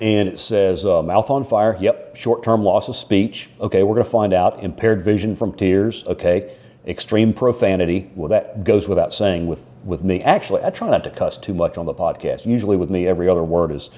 And 0.00 0.28
it 0.28 0.38
says 0.38 0.84
uh, 0.84 1.02
mouth 1.02 1.30
on 1.30 1.44
fire. 1.44 1.76
Yep. 1.80 2.16
Short 2.16 2.42
term 2.42 2.64
loss 2.64 2.88
of 2.88 2.96
speech. 2.96 3.48
Okay, 3.60 3.82
we're 3.82 3.94
going 3.94 4.04
to 4.04 4.10
find 4.10 4.32
out. 4.32 4.62
Impaired 4.62 5.02
vision 5.02 5.36
from 5.36 5.52
tears. 5.52 6.04
Okay. 6.06 6.56
Extreme 6.86 7.34
profanity. 7.34 8.10
Well, 8.16 8.28
that 8.28 8.64
goes 8.64 8.88
without 8.88 9.14
saying 9.14 9.46
with 9.46 9.64
with 9.84 10.02
me. 10.02 10.20
Actually, 10.22 10.62
I 10.64 10.70
try 10.70 10.90
not 10.90 11.04
to 11.04 11.10
cuss 11.10 11.36
too 11.36 11.54
much 11.54 11.76
on 11.78 11.86
the 11.86 11.94
podcast. 11.94 12.46
Usually, 12.46 12.76
with 12.76 12.90
me, 12.90 13.06
every 13.06 13.28
other 13.28 13.42
word 13.44 13.70
is 13.70 13.90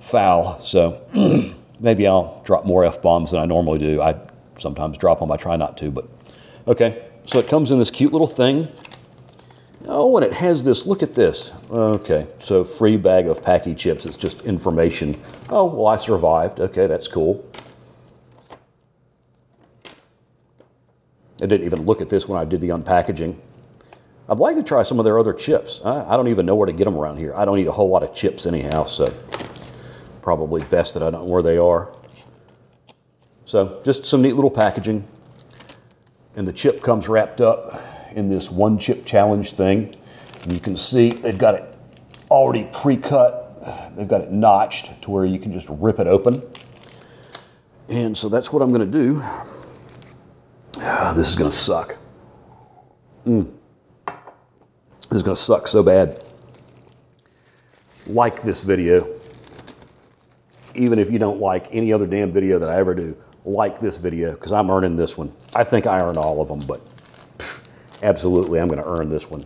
foul. 0.00 0.58
So 0.60 1.02
maybe 1.80 2.06
I'll 2.06 2.40
drop 2.44 2.64
more 2.64 2.84
f 2.84 3.02
bombs 3.02 3.32
than 3.32 3.40
I 3.40 3.46
normally 3.46 3.78
do. 3.78 4.00
I 4.00 4.16
sometimes 4.58 4.98
drop 4.98 5.20
them. 5.20 5.30
I 5.30 5.36
try 5.36 5.56
not 5.56 5.76
to, 5.78 5.90
but 5.90 6.08
okay. 6.66 7.04
So 7.26 7.38
it 7.38 7.48
comes 7.48 7.70
in 7.70 7.78
this 7.78 7.90
cute 7.90 8.12
little 8.12 8.26
thing. 8.26 8.68
Oh, 9.86 10.16
and 10.16 10.24
it 10.24 10.32
has 10.34 10.64
this. 10.64 10.86
Look 10.86 11.02
at 11.02 11.14
this. 11.14 11.50
Okay, 11.70 12.26
so 12.40 12.64
free 12.64 12.96
bag 12.96 13.26
of 13.26 13.42
Paqui 13.42 13.76
chips. 13.76 14.06
It's 14.06 14.16
just 14.16 14.42
information. 14.42 15.20
Oh, 15.50 15.64
well, 15.64 15.86
I 15.86 15.96
survived. 15.96 16.58
Okay, 16.60 16.86
that's 16.86 17.08
cool. 17.08 17.44
I 21.40 21.46
didn't 21.46 21.64
even 21.64 21.86
look 21.86 22.00
at 22.00 22.08
this 22.08 22.28
when 22.28 22.38
I 22.38 22.44
did 22.44 22.60
the 22.60 22.70
unpackaging. 22.70 23.36
I'd 24.28 24.38
like 24.38 24.56
to 24.56 24.62
try 24.62 24.82
some 24.82 24.98
of 24.98 25.04
their 25.04 25.18
other 25.18 25.32
chips. 25.32 25.80
I, 25.84 26.12
I, 26.12 26.16
don't 26.16 26.28
even 26.28 26.44
know 26.44 26.54
where 26.54 26.66
to 26.66 26.72
get 26.72 26.84
them 26.84 26.96
around 26.96 27.16
here. 27.16 27.34
I 27.34 27.44
don't 27.44 27.58
eat 27.58 27.66
a 27.66 27.72
whole 27.72 27.88
lot 27.88 28.02
of 28.02 28.14
chips 28.14 28.44
anyhow, 28.44 28.84
so 28.84 29.12
probably 30.20 30.62
best 30.62 30.94
that 30.94 31.02
I 31.02 31.10
don't 31.10 31.22
know 31.22 31.28
where 31.28 31.42
they 31.42 31.56
are. 31.56 31.90
So 33.46 33.80
just 33.84 34.04
some 34.04 34.20
neat 34.20 34.34
little 34.34 34.50
packaging. 34.50 35.06
And 36.36 36.46
the 36.46 36.52
chip 36.52 36.82
comes 36.82 37.08
wrapped 37.08 37.40
up 37.40 37.80
in 38.12 38.28
this 38.28 38.50
one 38.50 38.78
chip 38.78 39.06
challenge 39.06 39.54
thing. 39.54 39.94
And 40.42 40.52
you 40.52 40.60
can 40.60 40.76
see 40.76 41.08
they've 41.08 41.38
got 41.38 41.54
it 41.54 41.74
already 42.30 42.68
pre-cut. 42.72 43.96
They've 43.96 44.06
got 44.06 44.20
it 44.20 44.30
notched 44.30 45.02
to 45.02 45.10
where 45.10 45.24
you 45.24 45.38
can 45.38 45.52
just 45.52 45.68
rip 45.70 45.98
it 45.98 46.06
open. 46.06 46.42
And 47.88 48.16
so 48.16 48.28
that's 48.28 48.52
what 48.52 48.62
I'm 48.62 48.70
going 48.70 48.84
to 48.84 48.92
do. 48.92 49.24
Ah, 50.90 51.12
this 51.12 51.28
is 51.28 51.36
going 51.36 51.50
to 51.50 51.56
suck. 51.56 51.98
Mm. 53.26 53.52
This 54.06 55.16
is 55.18 55.22
going 55.22 55.36
to 55.36 55.42
suck 55.42 55.68
so 55.68 55.82
bad. 55.82 56.18
like 58.06 58.40
this 58.42 58.62
video. 58.62 59.06
Even 60.74 60.98
if 60.98 61.10
you 61.10 61.18
don't 61.18 61.40
like 61.40 61.66
any 61.72 61.92
other 61.92 62.06
damn 62.06 62.32
video 62.32 62.58
that 62.58 62.70
I 62.70 62.76
ever 62.76 62.94
do, 62.94 63.16
like 63.44 63.80
this 63.80 63.98
video 63.98 64.32
because 64.32 64.52
I'm 64.52 64.70
earning 64.70 64.96
this 64.96 65.16
one. 65.16 65.32
I 65.54 65.64
think 65.64 65.86
I 65.86 66.00
earned 66.00 66.16
all 66.16 66.40
of 66.40 66.48
them, 66.48 66.60
but 66.66 66.84
pff, 67.38 67.64
absolutely 68.02 68.60
I'm 68.60 68.68
going 68.68 68.82
to 68.82 68.88
earn 68.88 69.10
this 69.10 69.28
one. 69.30 69.44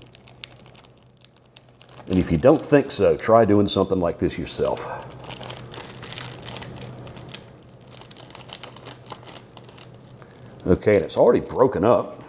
And 2.06 2.18
if 2.18 2.30
you 2.30 2.38
don't 2.38 2.60
think 2.60 2.90
so, 2.90 3.16
try 3.16 3.44
doing 3.44 3.68
something 3.68 3.98
like 3.98 4.18
this 4.18 4.38
yourself. 4.38 5.11
Okay, 10.66 10.96
and 10.96 11.04
it's 11.04 11.16
already 11.16 11.40
broken 11.40 11.84
up. 11.84 12.22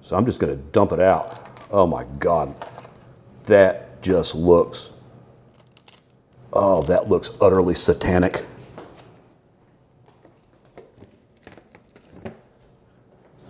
So 0.00 0.16
I'm 0.16 0.24
just 0.24 0.40
going 0.40 0.56
to 0.56 0.62
dump 0.70 0.92
it 0.92 1.00
out. 1.00 1.38
Oh 1.70 1.86
my 1.86 2.04
God. 2.18 2.54
That 3.44 4.02
just 4.02 4.34
looks, 4.34 4.90
oh, 6.52 6.82
that 6.82 7.08
looks 7.08 7.30
utterly 7.40 7.74
satanic. 7.74 8.44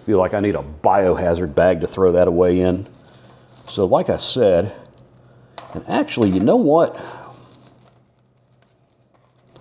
Feel 0.05 0.18
like 0.18 0.35
I 0.35 0.40
need 0.40 0.55
a 0.55 0.64
biohazard 0.83 1.55
bag 1.55 1.81
to 1.81 1.87
throw 1.87 2.12
that 2.12 2.29
away 2.29 2.61
in. 2.61 2.87
So, 3.68 3.85
like 3.87 4.11
I 4.11 4.18
said, 4.18 4.72
and 5.72 5.85
actually, 5.88 6.31
you 6.31 6.40
know 6.40 6.57
what? 6.57 6.94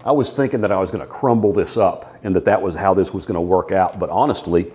I 0.05 0.11
was 0.11 0.33
thinking 0.33 0.61
that 0.61 0.71
I 0.71 0.79
was 0.79 0.91
going 0.91 1.01
to 1.01 1.07
crumble 1.07 1.53
this 1.53 1.77
up 1.77 2.17
and 2.23 2.35
that 2.35 2.45
that 2.45 2.61
was 2.61 2.75
how 2.75 2.93
this 2.93 3.13
was 3.13 3.25
going 3.25 3.35
to 3.35 3.41
work 3.41 3.71
out. 3.71 3.99
But 3.99 4.09
honestly, 4.09 4.71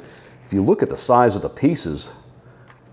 if 0.47 0.53
you 0.53 0.63
look 0.63 0.83
at 0.83 0.89
the 0.89 0.97
size 0.97 1.37
of 1.37 1.43
the 1.43 1.51
pieces, 1.51 2.09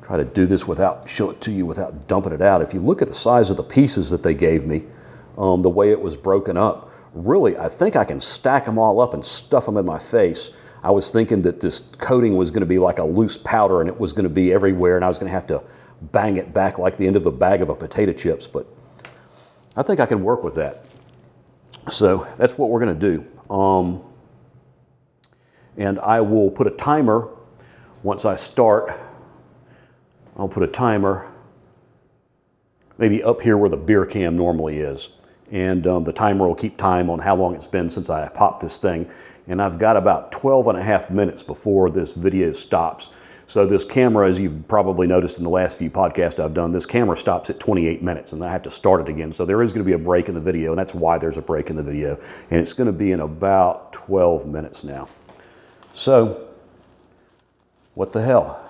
try 0.04 0.18
to 0.18 0.26
do 0.26 0.46
this 0.46 0.68
without 0.68 1.10
show 1.10 1.30
it 1.30 1.42
to 1.42 1.52
you 1.52 1.66
without 1.66 2.08
dumping 2.08 2.34
it 2.34 2.42
out. 2.42 2.62
If 2.62 2.74
you 2.74 2.82
look 2.82 3.02
at 3.02 3.08
the 3.08 3.14
size 3.14 3.50
of 3.50 3.58
the 3.58 3.64
pieces 3.64 4.10
that 4.10 4.22
they 4.22 4.34
gave 4.34 4.66
me, 4.66 4.84
um, 5.38 5.62
the 5.62 5.70
way 5.70 5.92
it 5.92 6.02
was 6.02 6.18
broken 6.18 6.58
up, 6.58 6.92
really, 7.14 7.58
I 7.58 7.70
think 7.70 7.96
I 7.96 8.04
can 8.04 8.20
stack 8.20 8.66
them 8.66 8.78
all 8.78 9.00
up 9.00 9.14
and 9.14 9.24
stuff 9.24 9.66
them 9.66 9.78
in 9.78 9.86
my 9.86 9.98
face. 9.98 10.50
I 10.84 10.92
was 10.92 11.10
thinking 11.10 11.42
that 11.44 11.62
this 11.62 11.80
coating 11.98 12.36
was 12.36 12.52
going 12.52 12.60
to 12.62 12.68
be 12.68 12.78
like 12.78 13.00
a 13.00 13.04
loose 13.04 13.38
powder 13.38 13.82
and 13.82 13.90
it 13.90 14.00
was 14.00 14.14
going 14.14 14.26
to 14.26 14.30
be 14.30 14.54
everywhere, 14.54 14.98
and 14.98 15.06
I 15.06 15.08
was 15.08 15.18
going 15.18 15.32
to 15.32 15.34
have 15.34 15.48
to 15.48 15.64
bang 16.12 16.38
it 16.38 16.54
back 16.54 16.78
like 16.78 16.98
the 16.98 17.08
end 17.08 17.16
of 17.16 17.26
a 17.26 17.32
bag 17.32 17.62
of 17.62 17.70
a 17.70 17.76
potato 17.76 18.12
chips. 18.12 18.46
But 18.46 18.68
I 19.76 19.84
think 19.84 20.00
I 20.00 20.06
can 20.06 20.24
work 20.24 20.44
with 20.44 20.56
that. 20.56 20.86
So 21.90 22.28
that's 22.38 22.58
what 22.58 22.70
we're 22.70 22.80
going 22.80 23.00
to 23.00 23.18
do. 23.18 23.54
Um, 23.54 24.04
and 25.78 26.00
I 26.00 26.22
will 26.22 26.50
put 26.50 26.68
a 26.68 26.72
timer 26.72 27.30
once 28.02 28.26
I 28.26 28.36
start. 28.36 28.92
I'll 30.38 30.48
put 30.48 30.64
a 30.64 30.68
timer 30.68 31.32
maybe 32.98 33.22
up 33.24 33.42
here 33.42 33.58
where 33.58 33.70
the 33.70 33.78
beer 33.78 34.06
cam 34.06 34.36
normally 34.36 34.80
is. 34.80 35.10
And 35.52 35.86
um, 35.86 36.04
the 36.04 36.14
timer 36.14 36.48
will 36.48 36.56
keep 36.56 36.78
time 36.78 37.10
on 37.10 37.20
how 37.20 37.36
long 37.36 37.56
it's 37.56 37.68
been 37.68 37.90
since 37.90 38.10
I 38.10 38.28
popped 38.30 38.62
this 38.62 38.78
thing. 38.78 39.10
And 39.48 39.62
I've 39.62 39.78
got 39.78 39.96
about 39.96 40.32
12 40.32 40.68
and 40.68 40.78
a 40.78 40.84
half 40.84 41.12
minutes 41.12 41.44
before 41.44 41.92
this 41.92 42.14
video 42.14 42.52
stops. 42.52 43.12
So 43.48 43.66
this 43.66 43.86
camera, 43.86 44.28
as 44.28 44.40
you've 44.40 44.68
probably 44.68 45.06
noticed 45.06 45.38
in 45.38 45.44
the 45.44 45.50
last 45.50 45.78
few 45.78 45.90
podcasts 45.90 46.44
I've 46.44 46.56
done, 46.56 46.72
this 46.72 46.86
camera 46.86 47.16
stops 47.16 47.50
at 47.50 47.60
28 47.60 48.02
minutes 48.02 48.34
and 48.34 48.42
then 48.42 48.50
I 48.50 48.52
have 48.52 48.64
to 48.64 48.72
start 48.72 49.02
it 49.02 49.10
again. 49.10 49.32
So 49.32 49.46
there 49.46 49.62
is 49.62 49.72
going 49.72 49.84
to 49.84 49.88
be 49.88 49.94
a 49.94 50.04
break 50.04 50.30
in 50.30 50.36
the 50.36 50.42
video 50.42 50.72
and 50.72 50.80
that's 50.80 50.96
why 50.96 51.20
there's 51.20 51.38
a 51.38 51.44
break 51.44 51.70
in 51.70 51.76
the 51.76 51.84
video. 51.84 52.20
And 52.50 52.60
it's 52.60 52.74
going 52.74 52.88
to 52.88 52.94
be 52.94 53.12
in 53.12 53.20
about 53.20 53.94
12 53.94 54.48
minutes 54.48 54.84
now. 54.84 55.10
So 55.94 56.48
what 57.94 58.12
the 58.12 58.22
hell? 58.22 58.62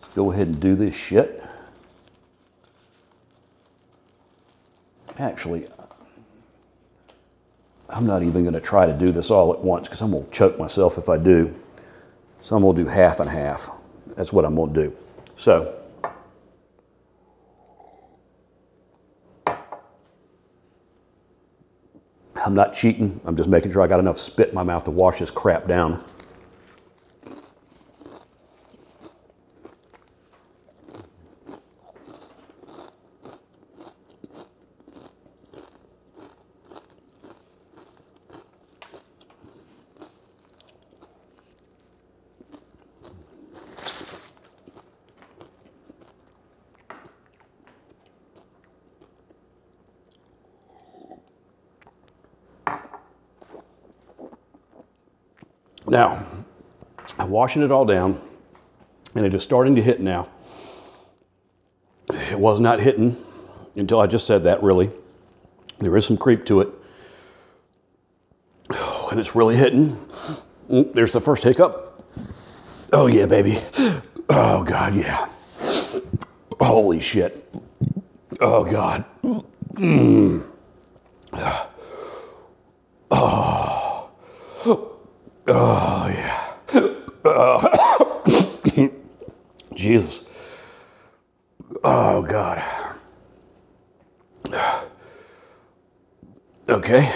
Let's 0.00 0.14
go 0.14 0.30
ahead 0.32 0.46
and 0.46 0.60
do 0.60 0.76
this 0.76 0.94
shit. 0.94 1.42
Actually, 5.18 5.66
I'm 7.88 8.06
not 8.06 8.22
even 8.22 8.42
going 8.42 8.54
to 8.54 8.60
try 8.60 8.86
to 8.86 8.92
do 8.92 9.10
this 9.10 9.30
all 9.30 9.52
at 9.52 9.60
once 9.60 9.88
because 9.88 10.02
I'm 10.02 10.12
going 10.12 10.24
to 10.24 10.30
choke 10.30 10.58
myself 10.58 10.98
if 10.98 11.08
I 11.08 11.16
do. 11.16 11.54
So 12.46 12.54
I'm 12.54 12.62
to 12.62 12.80
do 12.84 12.88
half 12.88 13.18
and 13.18 13.28
half. 13.28 13.72
That's 14.14 14.32
what 14.32 14.44
I'm 14.44 14.54
going 14.54 14.72
to 14.72 14.84
do. 14.84 14.96
So, 15.34 15.82
I'm 22.36 22.54
not 22.54 22.72
cheating. 22.72 23.20
I'm 23.24 23.36
just 23.36 23.48
making 23.48 23.72
sure 23.72 23.82
I 23.82 23.88
got 23.88 23.98
enough 23.98 24.16
spit 24.16 24.50
in 24.50 24.54
my 24.54 24.62
mouth 24.62 24.84
to 24.84 24.92
wash 24.92 25.18
this 25.18 25.28
crap 25.28 25.66
down. 25.66 26.04
Now, 55.88 56.26
I'm 57.18 57.30
washing 57.30 57.62
it 57.62 57.70
all 57.70 57.84
down, 57.84 58.20
and 59.14 59.24
it 59.24 59.34
is 59.34 59.42
starting 59.42 59.76
to 59.76 59.82
hit 59.82 60.00
now. 60.00 60.28
It 62.10 62.38
was 62.38 62.58
not 62.60 62.80
hitting 62.80 63.16
until 63.76 64.00
I 64.00 64.06
just 64.06 64.26
said 64.26 64.44
that, 64.44 64.62
really. 64.62 64.90
There 65.78 65.96
is 65.96 66.06
some 66.06 66.16
creep 66.16 66.44
to 66.46 66.60
it. 66.60 66.68
And 69.08 69.20
it's 69.20 69.36
really 69.36 69.54
hitting. 69.54 70.04
Mm, 70.68 70.92
there's 70.92 71.12
the 71.12 71.20
first 71.20 71.44
hiccup. 71.44 72.04
Oh, 72.92 73.06
yeah, 73.06 73.26
baby. 73.26 73.60
Oh, 74.28 74.64
God, 74.64 74.96
yeah. 74.96 75.28
Holy 76.60 76.98
shit. 76.98 77.48
Oh, 78.40 78.64
God. 78.64 79.04
Mm. 79.74 80.44
Oh, 85.48 86.12
yeah. 86.12 86.54
Uh, 87.24 88.88
Jesus. 89.74 90.24
Oh, 91.84 92.22
God. 92.22 92.62
Okay. 96.68 97.12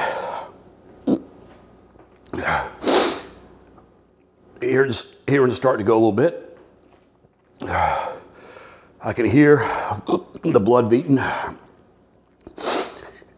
Here's, 4.61 5.17
hearing's 5.27 5.57
starting 5.57 5.85
to 5.85 5.89
go 5.89 5.95
a 5.95 5.99
little 5.99 6.13
bit. 6.13 6.57
I 9.03 9.13
can 9.13 9.27
hear 9.27 9.57
the 10.45 10.61
blood 10.61 10.89
beating. 10.89 11.19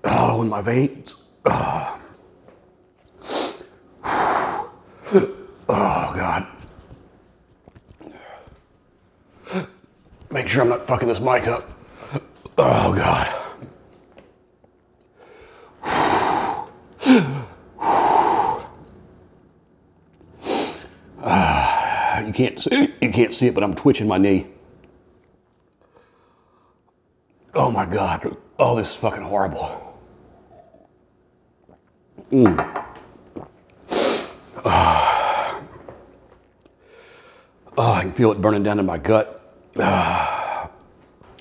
Oh, 0.04 0.42
in 0.42 0.48
my 0.48 0.60
veins. 0.60 1.16
Oh. 1.46 2.01
Oh, 5.74 6.12
God. 6.14 6.46
Make 10.30 10.46
sure 10.46 10.60
I'm 10.60 10.68
not 10.68 10.86
fucking 10.86 11.08
this 11.08 11.18
mic 11.18 11.46
up. 11.46 11.66
Oh, 12.58 12.92
God. 12.92 13.26
Uh, 21.18 22.22
you 22.26 22.34
can't 22.34 22.60
see, 22.60 22.92
you 23.00 23.10
can't 23.10 23.32
see 23.32 23.46
it, 23.46 23.54
but 23.54 23.64
I'm 23.64 23.74
twitching 23.74 24.06
my 24.06 24.18
knee. 24.18 24.48
Oh 27.54 27.70
my 27.70 27.86
God. 27.86 28.36
Oh, 28.58 28.76
this 28.76 28.90
is 28.90 28.96
fucking 28.96 29.22
horrible. 29.22 29.98
Mm. 32.30 32.82
Oh, 37.84 37.94
I 37.94 38.02
can 38.02 38.12
feel 38.12 38.30
it 38.30 38.40
burning 38.40 38.62
down 38.62 38.78
in 38.78 38.86
my 38.86 38.96
gut. 38.96 39.58
Uh, 39.74 40.68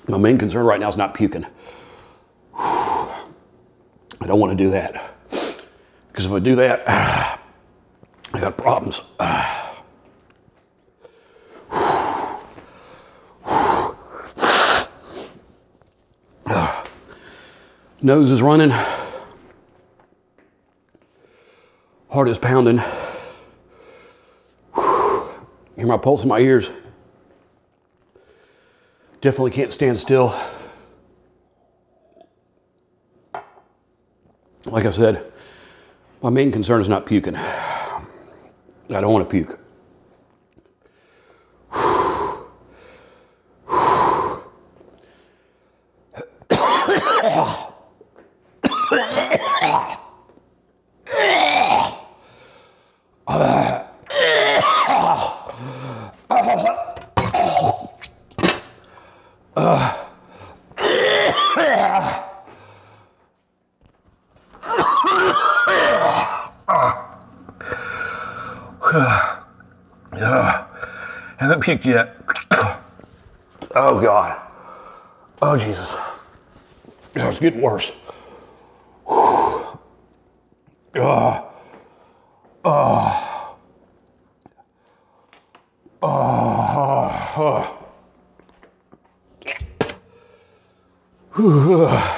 my 0.08 0.18
main 0.18 0.38
concern 0.38 0.66
right 0.66 0.80
now 0.80 0.88
is 0.88 0.96
not 0.96 1.14
puking. 1.14 1.46
I 2.56 3.22
don't 4.26 4.40
want 4.40 4.50
to 4.50 4.56
do 4.56 4.72
that. 4.72 5.14
Because 5.30 6.26
if 6.26 6.32
I 6.32 6.40
do 6.40 6.56
that, 6.56 6.82
uh, 6.84 7.36
I 8.34 8.40
got 8.40 8.56
problems. 8.56 9.02
Uh, 9.20 9.72
nose 18.02 18.32
is 18.32 18.42
running. 18.42 18.72
Heart 22.10 22.30
is 22.30 22.38
pounding 22.38 22.80
Hear 25.82 25.88
my 25.88 25.96
pulse 25.96 26.22
in 26.22 26.28
my 26.28 26.38
ears. 26.38 26.70
Definitely 29.20 29.50
can't 29.50 29.72
stand 29.72 29.98
still. 29.98 30.32
Like 34.64 34.86
I 34.86 34.90
said, 34.90 35.32
my 36.22 36.30
main 36.30 36.52
concern 36.52 36.80
is 36.80 36.88
not 36.88 37.04
puking. 37.04 37.34
I 37.34 38.00
don't 38.88 39.12
want 39.12 39.28
to 39.28 39.28
puke. 39.28 39.58
Oh, 91.34 92.12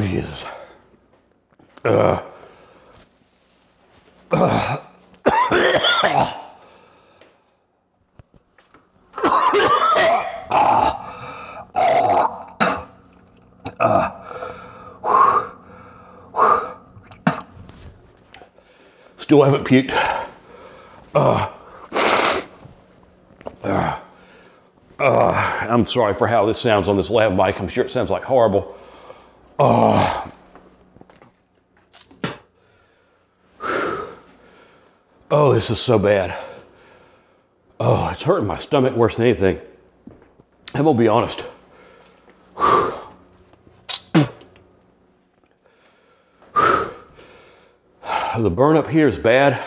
Jesus. 0.00 0.44
Still 19.42 19.58
haven't 19.58 19.66
puked. 19.66 19.90
I'm 25.00 25.84
sorry 25.84 26.14
for 26.14 26.28
how 26.28 26.46
this 26.46 26.60
sounds 26.60 26.86
on 26.86 26.96
this 26.96 27.10
lav 27.10 27.34
mic. 27.34 27.58
I'm 27.58 27.66
sure 27.66 27.84
it 27.84 27.90
sounds 27.90 28.08
like 28.08 28.22
horrible. 28.22 28.78
Oh, 29.58 30.30
this 35.28 35.70
is 35.70 35.80
so 35.80 35.98
bad. 35.98 36.38
Oh, 37.80 38.10
it's 38.12 38.22
hurting 38.22 38.46
my 38.46 38.58
stomach 38.58 38.94
worse 38.94 39.16
than 39.16 39.26
anything. 39.26 39.60
I'm 40.72 40.84
gonna 40.84 40.96
be 40.96 41.08
honest. 41.08 41.42
The 48.42 48.50
burn 48.50 48.76
up 48.76 48.88
here 48.88 49.06
is 49.06 49.20
bad. 49.20 49.62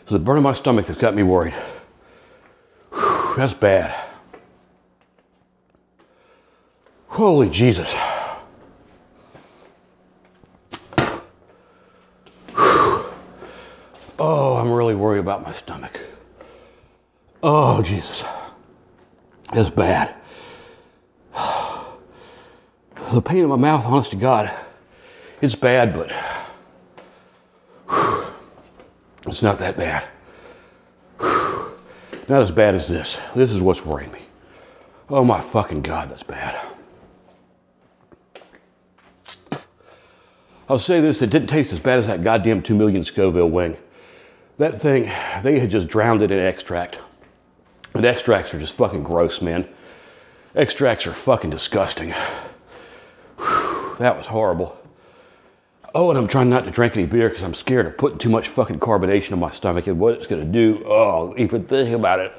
It's 0.00 0.08
the 0.08 0.18
burn 0.18 0.38
in 0.38 0.42
my 0.42 0.54
stomach 0.54 0.86
that's 0.86 0.98
got 0.98 1.14
me 1.14 1.22
worried. 1.22 1.52
That's 3.36 3.52
bad. 3.52 3.94
Holy 7.08 7.50
Jesus. 7.50 7.94
Oh, 14.18 14.56
I'm 14.56 14.72
really 14.72 14.94
worried 14.94 15.18
about 15.18 15.42
my 15.42 15.52
stomach. 15.52 16.00
Oh, 17.42 17.82
Jesus. 17.82 18.24
It's 19.52 19.68
bad. 19.68 20.14
The 23.12 23.20
pain 23.20 23.38
in 23.38 23.48
my 23.48 23.56
mouth, 23.56 23.84
honest 23.84 24.12
to 24.12 24.16
God, 24.16 24.50
it's 25.40 25.54
bad, 25.54 25.94
but 25.94 26.10
it's 29.26 29.42
not 29.42 29.58
that 29.58 29.76
bad. 29.76 30.08
Not 32.28 32.42
as 32.42 32.52
bad 32.52 32.76
as 32.76 32.86
this. 32.86 33.18
This 33.34 33.50
is 33.50 33.60
what's 33.60 33.84
worrying 33.84 34.12
me. 34.12 34.20
Oh 35.08 35.24
my 35.24 35.40
fucking 35.40 35.82
God, 35.82 36.10
that's 36.10 36.22
bad. 36.22 36.56
I'll 40.68 40.78
say 40.78 41.00
this, 41.00 41.20
it 41.20 41.30
didn't 41.30 41.48
taste 41.48 41.72
as 41.72 41.80
bad 41.80 41.98
as 41.98 42.06
that 42.06 42.22
goddamn 42.22 42.62
2 42.62 42.76
million 42.76 43.02
Scoville 43.02 43.50
wing. 43.50 43.76
That 44.58 44.80
thing, 44.80 45.10
they 45.42 45.58
had 45.58 45.70
just 45.70 45.88
drowned 45.88 46.22
it 46.22 46.30
in 46.30 46.38
extract. 46.38 46.98
And 47.92 48.04
extracts 48.04 48.54
are 48.54 48.60
just 48.60 48.74
fucking 48.74 49.02
gross, 49.02 49.42
man. 49.42 49.68
Extracts 50.54 51.08
are 51.08 51.12
fucking 51.12 51.50
disgusting. 51.50 52.14
Whew, 53.38 53.96
that 53.98 54.16
was 54.16 54.26
horrible. 54.26 54.79
Oh, 55.92 56.10
and 56.10 56.18
I'm 56.18 56.28
trying 56.28 56.48
not 56.48 56.64
to 56.64 56.70
drink 56.70 56.96
any 56.96 57.06
beer 57.06 57.28
because 57.28 57.42
I'm 57.42 57.54
scared 57.54 57.86
of 57.86 57.98
putting 57.98 58.18
too 58.18 58.28
much 58.28 58.48
fucking 58.48 58.78
carbonation 58.78 59.32
in 59.32 59.40
my 59.40 59.50
stomach 59.50 59.88
and 59.88 59.98
what 59.98 60.14
it's 60.14 60.28
gonna 60.28 60.44
do. 60.44 60.84
Oh, 60.86 61.34
even 61.36 61.64
think 61.64 61.92
about 61.94 62.20
it. 62.20 62.32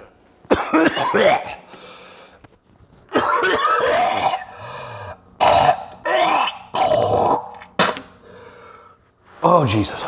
oh, 9.43 9.65
Jesus. 9.67 10.01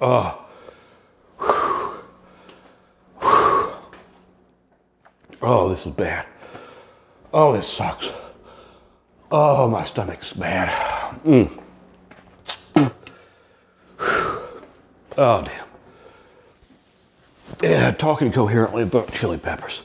Oh. 0.00 0.42
Oh, 5.42 5.68
this 5.68 5.84
is 5.86 5.92
bad. 5.92 6.26
Oh, 7.32 7.52
this 7.52 7.68
sucks. 7.68 8.10
Oh, 9.30 9.68
my 9.68 9.84
stomach's 9.84 10.32
bad. 10.32 10.70
Mm. 11.24 11.62
Oh, 15.18 15.42
damn. 15.42 15.66
Yeah, 17.62 17.90
talking 17.92 18.30
coherently 18.32 18.82
about 18.82 19.12
chili 19.12 19.38
peppers. 19.38 19.82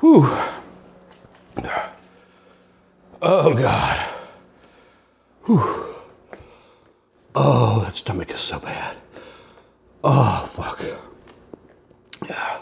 Whew. 0.00 0.28
Oh, 3.22 3.54
God. 3.54 4.06
Whew. 5.44 5.86
Oh, 7.34 7.80
that 7.80 7.94
stomach 7.94 8.30
is 8.30 8.40
so 8.40 8.58
bad. 8.58 8.98
Oh, 10.04 10.46
fuck. 10.50 10.82
Yeah. 12.28 12.58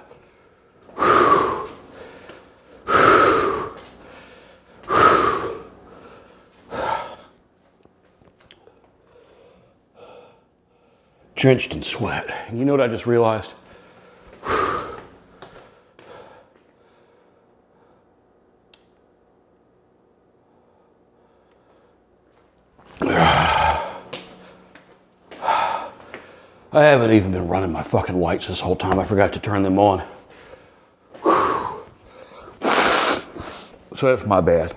Drenched 11.45 11.75
in 11.75 11.83
sweat. 11.83 12.27
And 12.49 12.59
you 12.59 12.65
know 12.65 12.73
what 12.73 12.81
I 12.81 12.89
just 12.89 13.07
realized? 13.07 13.53
I 14.43 14.97
haven't 26.73 27.11
even 27.11 27.33
been 27.33 27.47
running 27.47 27.71
my 27.71 27.83
fucking 27.83 28.19
lights 28.19 28.49
this 28.49 28.61
whole 28.61 28.75
time. 28.75 28.99
I 28.99 29.05
forgot 29.05 29.35
to 29.35 29.39
turn 29.39 29.63
them 29.65 29.79
on. 29.79 30.03
So 33.97 34.17
that's 34.17 34.27
my 34.27 34.41
bad. 34.41 34.77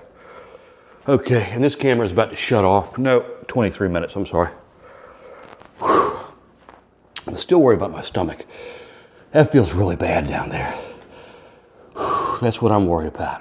Okay, 1.08 1.48
and 1.50 1.64
this 1.64 1.74
camera 1.74 2.04
is 2.04 2.12
about 2.12 2.28
to 2.28 2.36
shut 2.36 2.64
off. 2.64 2.98
No, 2.98 3.20
23 3.46 3.88
minutes, 3.88 4.14
I'm 4.14 4.26
sorry. 4.26 4.50
Still 7.48 7.62
worried 7.62 7.78
about 7.78 7.92
my 7.92 8.02
stomach. 8.02 8.44
That 9.30 9.50
feels 9.50 9.72
really 9.72 9.96
bad 9.96 10.28
down 10.28 10.50
there. 10.50 10.78
That's 12.42 12.60
what 12.60 12.72
I'm 12.72 12.86
worried 12.86 13.08
about. 13.08 13.40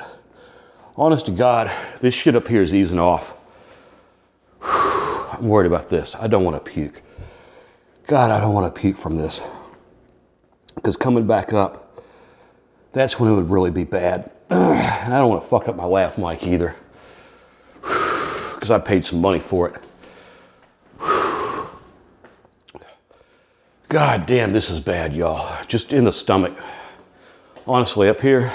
Honest 0.96 1.26
to 1.26 1.34
God, 1.34 1.70
this 2.00 2.16
shit 2.16 2.34
up 2.34 2.48
here 2.48 2.62
is 2.62 2.74
easing 2.74 3.00
off. 3.00 3.36
I'm 4.62 5.50
worried 5.50 5.68
about 5.68 5.90
this. 5.90 6.16
I 6.16 6.28
don't 6.28 6.46
want 6.46 6.56
to 6.56 6.72
puke. 6.72 7.02
God, 8.06 8.32
I 8.32 8.40
don't 8.40 8.54
want 8.54 8.74
to 8.74 8.80
puke 8.80 8.96
from 8.96 9.18
this. 9.18 9.42
Because 10.76 10.96
coming 10.96 11.28
back 11.28 11.52
up, 11.52 12.02
that's 12.94 13.20
when 13.20 13.30
it 13.30 13.36
would 13.36 13.50
really 13.50 13.72
be 13.72 13.84
bad. 13.84 14.32
and 14.50 15.14
I 15.14 15.18
don't 15.18 15.30
want 15.30 15.42
to 15.42 15.48
fuck 15.50 15.68
up 15.68 15.76
my 15.76 15.84
laugh 15.84 16.18
mic 16.18 16.48
either. 16.48 16.78
Because 17.82 18.72
I 18.72 18.80
paid 18.80 19.04
some 19.04 19.20
money 19.20 19.42
for 19.42 19.68
it. 19.68 19.84
God 23.90 24.26
damn, 24.26 24.52
this 24.52 24.70
is 24.70 24.82
bad, 24.82 25.16
y'all. 25.16 25.66
Just 25.68 25.94
in 25.94 26.04
the 26.04 26.12
stomach. 26.12 26.58
Honestly, 27.66 28.10
up 28.10 28.20
here. 28.20 28.52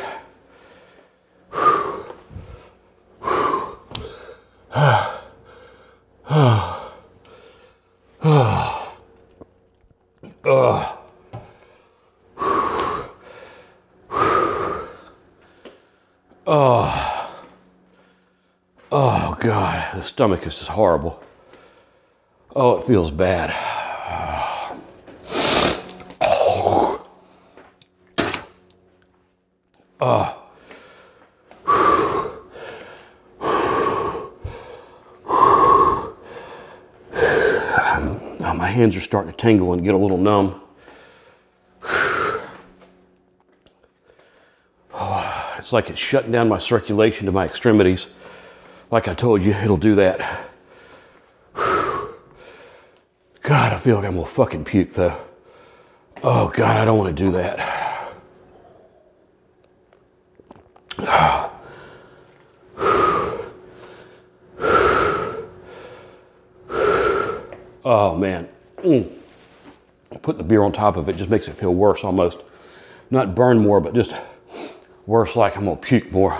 Oh, 18.94 19.36
God, 19.40 19.94
the 19.94 20.02
stomach 20.02 20.46
is 20.46 20.58
just 20.58 20.68
horrible. 20.68 21.22
Oh, 22.54 22.76
it 22.76 22.84
feels 22.84 23.10
bad. 23.10 23.71
Hands 38.72 38.96
are 38.96 39.00
starting 39.00 39.30
to 39.30 39.36
tingle 39.36 39.72
and 39.72 39.84
get 39.84 39.94
a 39.94 39.98
little 39.98 40.18
numb. 40.18 40.60
Oh, 44.94 45.54
it's 45.58 45.72
like 45.72 45.90
it's 45.90 46.00
shutting 46.00 46.32
down 46.32 46.48
my 46.48 46.58
circulation 46.58 47.26
to 47.26 47.32
my 47.32 47.44
extremities. 47.44 48.06
Like 48.90 49.08
I 49.08 49.14
told 49.14 49.42
you, 49.42 49.52
it'll 49.52 49.76
do 49.76 49.94
that. 49.94 50.48
God, 51.54 53.72
I 53.72 53.78
feel 53.78 53.96
like 53.96 54.04
I'm 54.04 54.14
gonna 54.14 54.26
fucking 54.26 54.64
puke 54.64 54.92
though. 54.92 55.18
Oh 56.22 56.48
God, 56.48 56.76
I 56.76 56.84
don't 56.84 56.98
want 56.98 57.16
to 57.16 57.24
do 57.24 57.32
that. 57.32 57.82
Oh 67.84 68.16
man. 68.16 68.48
Mm. 68.82 69.10
Put 70.22 70.36
the 70.36 70.44
beer 70.44 70.62
on 70.62 70.72
top 70.72 70.96
of 70.96 71.08
it 71.08 71.16
just 71.16 71.30
makes 71.30 71.48
it 71.48 71.56
feel 71.56 71.74
worse 71.74 72.04
almost. 72.04 72.40
Not 73.10 73.34
burn 73.34 73.58
more, 73.58 73.80
but 73.80 73.94
just 73.94 74.14
worse 75.06 75.36
like 75.36 75.56
I'm 75.56 75.64
gonna 75.64 75.76
puke 75.76 76.12
more. 76.12 76.38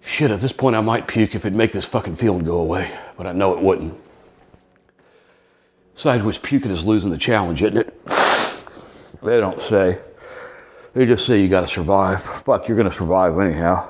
Shit, 0.00 0.30
at 0.30 0.40
this 0.40 0.52
point 0.52 0.76
I 0.76 0.80
might 0.80 1.06
puke 1.06 1.34
if 1.34 1.44
it'd 1.44 1.56
make 1.56 1.72
this 1.72 1.84
fucking 1.84 2.16
feeling 2.16 2.44
go 2.44 2.58
away, 2.60 2.90
but 3.16 3.26
I 3.26 3.32
know 3.32 3.52
it 3.52 3.62
wouldn't. 3.62 3.94
Besides 5.94 6.22
which 6.22 6.42
puking 6.42 6.70
is 6.70 6.84
losing 6.84 7.10
the 7.10 7.18
challenge, 7.18 7.62
isn't 7.62 7.76
it? 7.76 8.04
They 9.22 9.38
don't 9.38 9.60
say. 9.62 9.98
They 10.94 11.06
just 11.06 11.26
say 11.26 11.40
you 11.40 11.48
gotta 11.48 11.66
survive. 11.66 12.22
Fuck, 12.22 12.68
you're 12.68 12.76
gonna 12.76 12.92
survive 12.92 13.38
anyhow. 13.38 13.86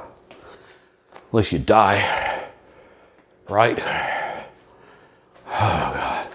Unless 1.33 1.53
you 1.53 1.59
die. 1.59 2.49
Right? 3.49 3.79
Oh, 5.47 5.93
God. 5.95 6.27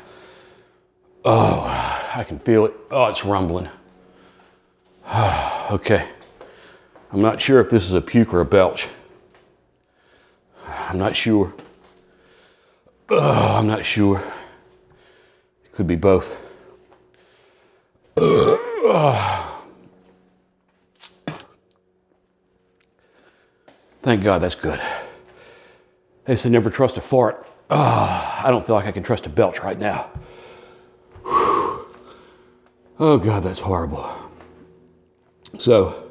Oh, 1.23 2.04
I 2.15 2.23
can 2.23 2.39
feel 2.39 2.65
it. 2.65 2.73
Oh, 2.89 3.07
it's 3.07 3.25
rumbling. 3.25 3.67
okay. 5.71 6.07
I'm 7.11 7.21
not 7.21 7.41
sure 7.41 7.59
if 7.59 7.69
this 7.69 7.83
is 7.83 7.93
a 7.93 7.99
puke 7.99 8.33
or 8.33 8.39
a 8.39 8.45
belch. 8.45 8.87
I'm 10.65 10.97
not 10.97 11.13
sure. 11.13 11.53
I'm 13.09 13.67
not 13.67 13.83
sure. 13.83 14.23
It 15.65 15.73
could 15.73 15.87
be 15.87 15.97
both. 15.97 16.33
Thank 24.01 24.23
God 24.23 24.41
that's 24.41 24.55
good. 24.55 24.79
They 26.23 26.37
say 26.37 26.47
never 26.47 26.69
trust 26.69 26.95
a 26.95 27.01
fart. 27.01 27.45
I 27.69 28.45
don't 28.47 28.65
feel 28.65 28.75
like 28.75 28.85
I 28.85 28.93
can 28.93 29.03
trust 29.03 29.25
a 29.25 29.29
belch 29.29 29.59
right 29.59 29.77
now. 29.77 30.09
Oh 32.97 33.17
God, 33.17 33.43
that's 33.43 33.59
horrible. 33.59 34.09
So, 35.59 36.09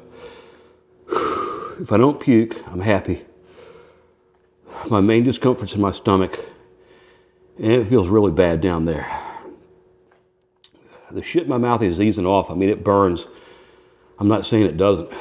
if 1.09 1.91
I 1.91 1.97
don't 1.97 2.19
puke, 2.19 2.61
I'm 2.67 2.81
happy. 2.81 3.25
My 4.91 5.01
main 5.01 5.23
discomfort's 5.23 5.73
in 5.73 5.81
my 5.81 5.89
stomach, 5.89 6.39
and 7.57 7.71
it 7.71 7.87
feels 7.87 8.07
really 8.07 8.31
bad 8.31 8.61
down 8.61 8.85
there. 8.85 9.07
The 11.09 11.23
shit 11.23 11.43
in 11.43 11.49
my 11.49 11.57
mouth 11.57 11.81
is 11.81 11.99
easing 11.99 12.27
off. 12.27 12.51
I 12.51 12.53
mean, 12.53 12.69
it 12.69 12.83
burns. 12.83 13.25
I'm 14.19 14.27
not 14.27 14.45
saying 14.45 14.67
it 14.67 14.77
doesn't, 14.77 15.11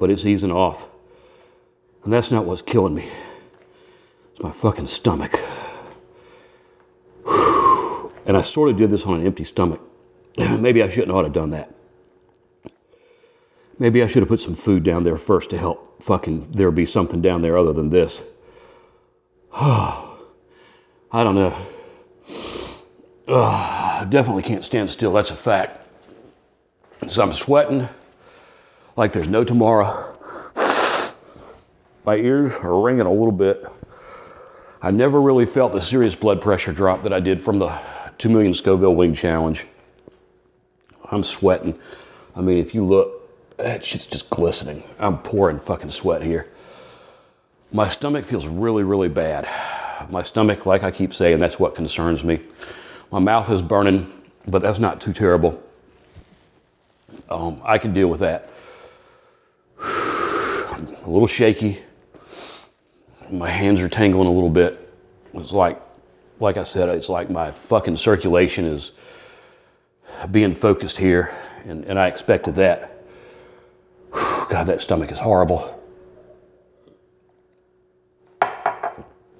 but 0.00 0.10
it's 0.10 0.26
easing 0.26 0.50
off. 0.50 0.88
And 2.02 2.12
that's 2.12 2.32
not 2.32 2.46
what's 2.46 2.62
killing 2.62 2.96
me. 2.96 3.08
It's 4.32 4.42
my 4.42 4.50
fucking 4.50 4.86
stomach. 4.86 5.34
And 8.24 8.36
I 8.36 8.40
sort 8.40 8.70
of 8.70 8.76
did 8.76 8.90
this 8.90 9.04
on 9.04 9.18
an 9.18 9.26
empty 9.26 9.42
stomach. 9.42 9.80
Maybe 10.58 10.82
I 10.82 10.88
shouldn't 10.88 11.12
ought 11.12 11.22
to 11.22 11.26
have 11.26 11.32
done 11.32 11.50
that. 11.50 11.74
Maybe 13.78 14.02
I 14.02 14.06
should 14.06 14.22
have 14.22 14.28
put 14.28 14.40
some 14.40 14.54
food 14.54 14.82
down 14.84 15.02
there 15.02 15.16
first 15.16 15.50
to 15.50 15.58
help 15.58 16.02
fucking 16.02 16.52
there 16.52 16.70
be 16.70 16.86
something 16.86 17.20
down 17.20 17.42
there 17.42 17.56
other 17.56 17.72
than 17.72 17.90
this. 17.90 18.22
I 19.54 20.16
don't 21.12 21.34
know. 21.34 21.54
Ugh, 23.28 23.98
I 24.02 24.06
definitely 24.08 24.42
can't 24.42 24.64
stand 24.64 24.90
still, 24.90 25.12
that's 25.12 25.30
a 25.30 25.36
fact. 25.36 25.78
So 27.08 27.22
I'm 27.22 27.32
sweating 27.32 27.88
like 28.96 29.12
there's 29.12 29.28
no 29.28 29.44
tomorrow. 29.44 30.16
My 32.04 32.16
ears 32.16 32.52
are 32.62 32.80
ringing 32.80 33.06
a 33.06 33.12
little 33.12 33.32
bit. 33.32 33.64
I 34.80 34.90
never 34.90 35.20
really 35.20 35.46
felt 35.46 35.72
the 35.72 35.80
serious 35.80 36.14
blood 36.14 36.40
pressure 36.40 36.72
drop 36.72 37.02
that 37.02 37.12
I 37.12 37.20
did 37.20 37.40
from 37.40 37.58
the 37.58 37.78
2 38.18 38.28
million 38.28 38.54
Scoville 38.54 38.94
wing 38.94 39.14
challenge. 39.14 39.66
I'm 41.12 41.22
sweating. 41.22 41.78
I 42.34 42.40
mean, 42.40 42.56
if 42.56 42.74
you 42.74 42.84
look, 42.84 43.58
that 43.58 43.84
shit's 43.84 44.06
just 44.06 44.30
glistening. 44.30 44.82
I'm 44.98 45.18
pouring 45.18 45.58
fucking 45.58 45.90
sweat 45.90 46.22
here. 46.22 46.48
My 47.70 47.86
stomach 47.86 48.24
feels 48.24 48.46
really, 48.46 48.82
really 48.82 49.10
bad. 49.10 49.46
My 50.10 50.22
stomach, 50.22 50.64
like 50.64 50.82
I 50.82 50.90
keep 50.90 51.12
saying, 51.12 51.38
that's 51.38 51.58
what 51.58 51.74
concerns 51.74 52.24
me. 52.24 52.40
My 53.10 53.18
mouth 53.18 53.50
is 53.50 53.60
burning, 53.60 54.10
but 54.48 54.62
that's 54.62 54.78
not 54.78 55.00
too 55.00 55.12
terrible. 55.12 55.62
Um, 57.28 57.60
I 57.62 57.76
can 57.76 57.92
deal 57.92 58.08
with 58.08 58.20
that. 58.20 58.48
I'm 59.80 60.96
a 61.04 61.10
little 61.10 61.26
shaky. 61.26 61.82
My 63.30 63.50
hands 63.50 63.80
are 63.80 63.88
tingling 63.88 64.28
a 64.28 64.32
little 64.32 64.50
bit. 64.50 64.94
It's 65.34 65.52
like, 65.52 65.80
like 66.40 66.56
I 66.56 66.62
said, 66.62 66.88
it's 66.88 67.08
like 67.08 67.30
my 67.30 67.52
fucking 67.52 67.96
circulation 67.96 68.64
is 68.64 68.92
being 70.30 70.54
focused 70.54 70.98
here, 70.98 71.34
and, 71.64 71.84
and 71.84 71.98
I 71.98 72.08
expected 72.08 72.54
that. 72.56 73.04
God, 74.12 74.64
that 74.64 74.80
stomach 74.80 75.10
is 75.10 75.18
horrible. 75.18 75.78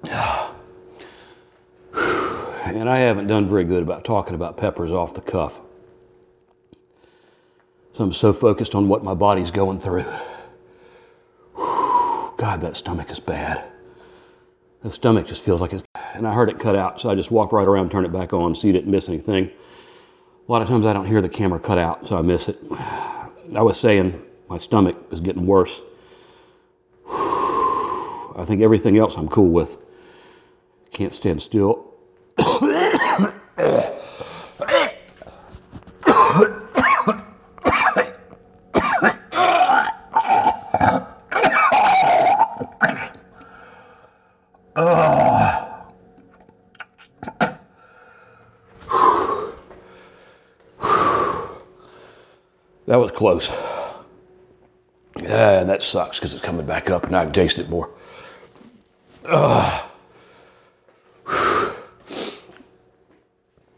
And 2.65 2.89
I 2.89 2.97
haven't 2.99 3.27
done 3.27 3.47
very 3.47 3.65
good 3.65 3.83
about 3.83 4.03
talking 4.03 4.33
about 4.33 4.57
peppers 4.57 4.91
off 4.91 5.13
the 5.13 5.21
cuff. 5.21 5.61
So 7.93 8.03
I'm 8.03 8.11
so 8.11 8.33
focused 8.33 8.73
on 8.73 8.87
what 8.87 9.03
my 9.03 9.13
body's 9.13 9.51
going 9.51 9.79
through. 9.79 10.05
God, 11.55 12.61
that 12.61 12.75
stomach 12.75 13.11
is 13.11 13.19
bad. 13.19 13.63
The 14.81 14.91
stomach 14.91 15.27
just 15.27 15.43
feels 15.43 15.61
like 15.61 15.71
it's. 15.71 15.83
And 16.15 16.27
I 16.27 16.33
heard 16.33 16.49
it 16.49 16.59
cut 16.59 16.75
out, 16.75 16.99
so 16.99 17.09
I 17.09 17.15
just 17.15 17.29
walked 17.31 17.53
right 17.53 17.67
around, 17.67 17.91
turned 17.91 18.05
it 18.05 18.11
back 18.11 18.33
on, 18.33 18.55
so 18.55 18.67
you 18.67 18.73
didn't 18.73 18.91
miss 18.91 19.07
anything. 19.07 19.51
A 20.45 20.51
lot 20.51 20.61
of 20.61 20.67
times 20.67 20.85
I 20.85 20.91
don't 20.91 21.05
hear 21.05 21.21
the 21.21 21.29
camera 21.29 21.57
cut 21.57 21.77
out, 21.77 22.05
so 22.07 22.17
I 22.17 22.21
miss 22.21 22.49
it. 22.49 22.57
I 23.55 23.61
was 23.61 23.79
saying 23.79 24.21
my 24.49 24.57
stomach 24.57 24.97
is 25.09 25.21
getting 25.21 25.45
worse. 25.45 25.81
I 27.07 28.43
think 28.45 28.61
everything 28.61 28.97
else 28.97 29.15
I'm 29.15 29.29
cool 29.29 29.51
with. 29.51 29.77
Can't 30.91 31.13
stand 31.13 31.41
still. 31.41 31.93
close. 53.23 53.49
Yeah, 55.21 55.61
and 55.61 55.69
that 55.69 55.81
sucks 55.93 56.19
because 56.19 56.33
it's 56.33 56.43
coming 56.43 56.65
back 56.65 56.89
up 56.89 57.05
and 57.05 57.15
I 57.15 57.23
can 57.23 57.33
taste 57.33 57.59
it 57.59 57.69
more. 57.69 57.89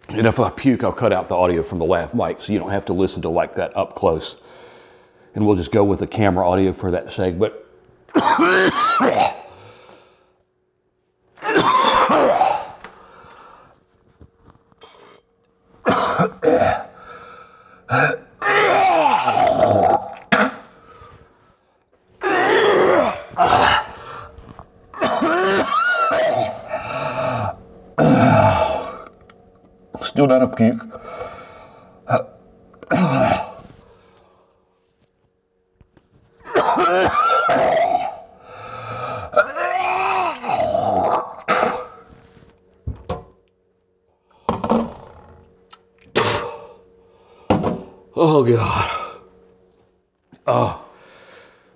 And 0.07 0.25
if 0.25 0.39
I 0.39 0.49
puke, 0.49 0.85
I'll 0.85 0.93
cut 0.93 1.11
out 1.11 1.27
the 1.27 1.35
audio 1.35 1.61
from 1.61 1.79
the 1.79 1.85
lav 1.85 2.15
mic 2.15 2.41
so 2.41 2.53
you 2.53 2.59
don't 2.59 2.71
have 2.71 2.85
to 2.85 2.93
listen 2.93 3.21
to 3.23 3.29
like 3.29 3.53
that 3.55 3.75
up 3.75 3.95
close. 3.95 4.37
And 5.33 5.45
we'll 5.45 5.57
just 5.57 5.73
go 5.73 5.83
with 5.83 5.99
the 5.99 6.07
camera 6.07 6.49
audio 6.49 6.71
for 6.71 6.89
that 6.91 7.11
segment. 7.11 7.53
Not 30.27 30.41
a 30.41 30.47
puke. 30.47 30.81
Oh 48.15 48.43
God. 48.43 49.21
Oh, 50.47 50.85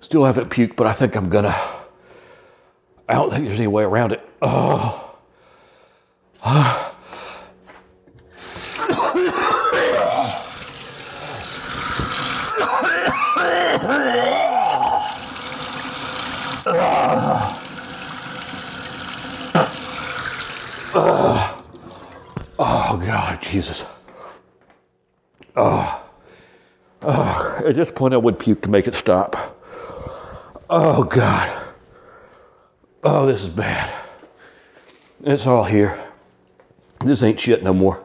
still 0.00 0.24
haven't 0.24 0.50
puked, 0.50 0.74
but 0.74 0.88
I 0.88 0.92
think 0.92 1.14
I'm 1.14 1.28
gonna. 1.28 1.54
I 3.08 3.14
don't 3.14 3.30
think 3.30 3.46
there's 3.46 3.60
any 3.60 3.68
way 3.68 3.84
around 3.84 4.10
it. 4.10 4.28
Oh 22.62 23.00
God, 23.06 23.40
Jesus. 23.40 23.84
Oh. 25.56 26.04
Oh. 27.02 27.62
At 27.64 27.74
this 27.74 27.89
point, 28.00 28.14
I 28.14 28.16
would 28.16 28.38
puke 28.38 28.62
to 28.62 28.70
make 28.70 28.88
it 28.88 28.94
stop. 28.94 29.36
Oh 30.70 31.04
God. 31.04 31.66
Oh, 33.04 33.26
this 33.26 33.42
is 33.42 33.50
bad. 33.50 33.94
It's 35.22 35.46
all 35.46 35.64
here. 35.64 35.98
This 37.04 37.22
ain't 37.22 37.38
shit 37.38 37.62
no 37.62 37.74
more. 37.74 38.02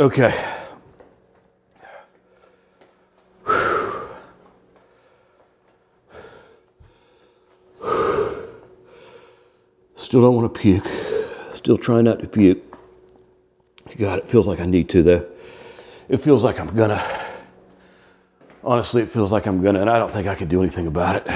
Okay. 0.00 0.34
Still 9.94 10.22
don't 10.22 10.34
want 10.34 10.54
to 10.54 10.58
puke. 10.58 10.86
Still 11.54 11.76
trying 11.76 12.04
not 12.04 12.20
to 12.20 12.26
puke. 12.26 12.62
God, 13.98 14.20
it 14.20 14.24
feels 14.24 14.46
like 14.46 14.58
I 14.58 14.64
need 14.64 14.88
to, 14.88 15.02
though. 15.02 15.26
It 16.08 16.16
feels 16.16 16.42
like 16.42 16.58
I'm 16.58 16.74
gonna. 16.74 17.04
Honestly, 18.64 19.02
it 19.02 19.10
feels 19.10 19.30
like 19.30 19.46
I'm 19.46 19.62
gonna, 19.62 19.82
and 19.82 19.90
I 19.90 19.98
don't 19.98 20.10
think 20.10 20.26
I 20.26 20.34
can 20.34 20.48
do 20.48 20.62
anything 20.62 20.86
about 20.86 21.16
it. 21.16 21.26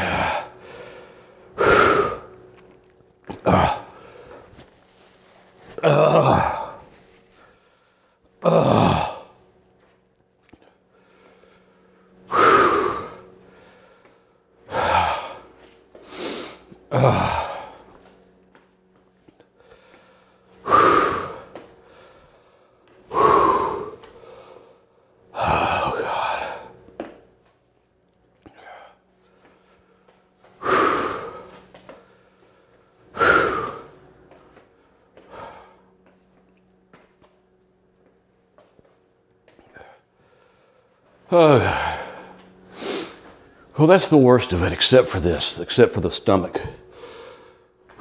That's 43.95 44.09
the 44.09 44.18
worst 44.18 44.53
of 44.53 44.61
it, 44.64 44.72
except 44.72 45.07
for 45.07 45.20
this, 45.20 45.61
except 45.61 45.95
for 45.95 46.01
the 46.01 46.11
stomach. 46.11 46.61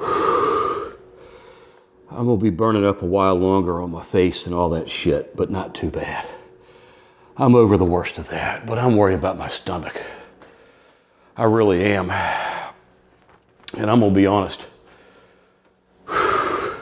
I'm 0.00 0.96
gonna 2.10 2.36
be 2.36 2.50
burning 2.50 2.84
up 2.84 3.00
a 3.00 3.06
while 3.06 3.36
longer 3.36 3.80
on 3.80 3.92
my 3.92 4.02
face 4.02 4.44
and 4.46 4.54
all 4.56 4.70
that 4.70 4.90
shit, 4.90 5.36
but 5.36 5.52
not 5.52 5.72
too 5.72 5.90
bad. 5.90 6.26
I'm 7.36 7.54
over 7.54 7.76
the 7.76 7.84
worst 7.84 8.18
of 8.18 8.28
that, 8.30 8.66
but 8.66 8.76
I'm 8.76 8.96
worried 8.96 9.14
about 9.14 9.38
my 9.38 9.46
stomach. 9.46 10.02
I 11.36 11.44
really 11.44 11.84
am. 11.84 12.10
And 12.10 13.88
I'm 13.88 14.00
gonna 14.00 14.10
be 14.10 14.26
honest. 14.26 14.66
I 16.08 16.76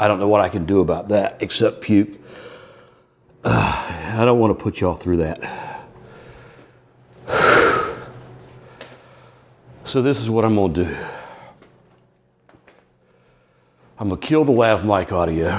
don't 0.00 0.18
know 0.18 0.26
what 0.26 0.40
I 0.40 0.48
can 0.48 0.64
do 0.64 0.80
about 0.80 1.10
that 1.10 1.36
except 1.38 1.82
puke. 1.82 2.18
I 3.44 4.22
don't 4.24 4.40
want 4.40 4.58
to 4.58 4.60
put 4.60 4.80
y'all 4.80 4.96
through 4.96 5.18
that. 5.18 5.71
So, 9.92 10.00
this 10.00 10.20
is 10.20 10.30
what 10.30 10.46
I'm 10.46 10.56
to 10.72 10.84
do 10.84 10.96
I'm 13.98 14.08
to 14.08 14.16
kill 14.16 14.42
the 14.42 14.50
lav 14.50 14.86
mic 14.86 15.12
audio. 15.12 15.50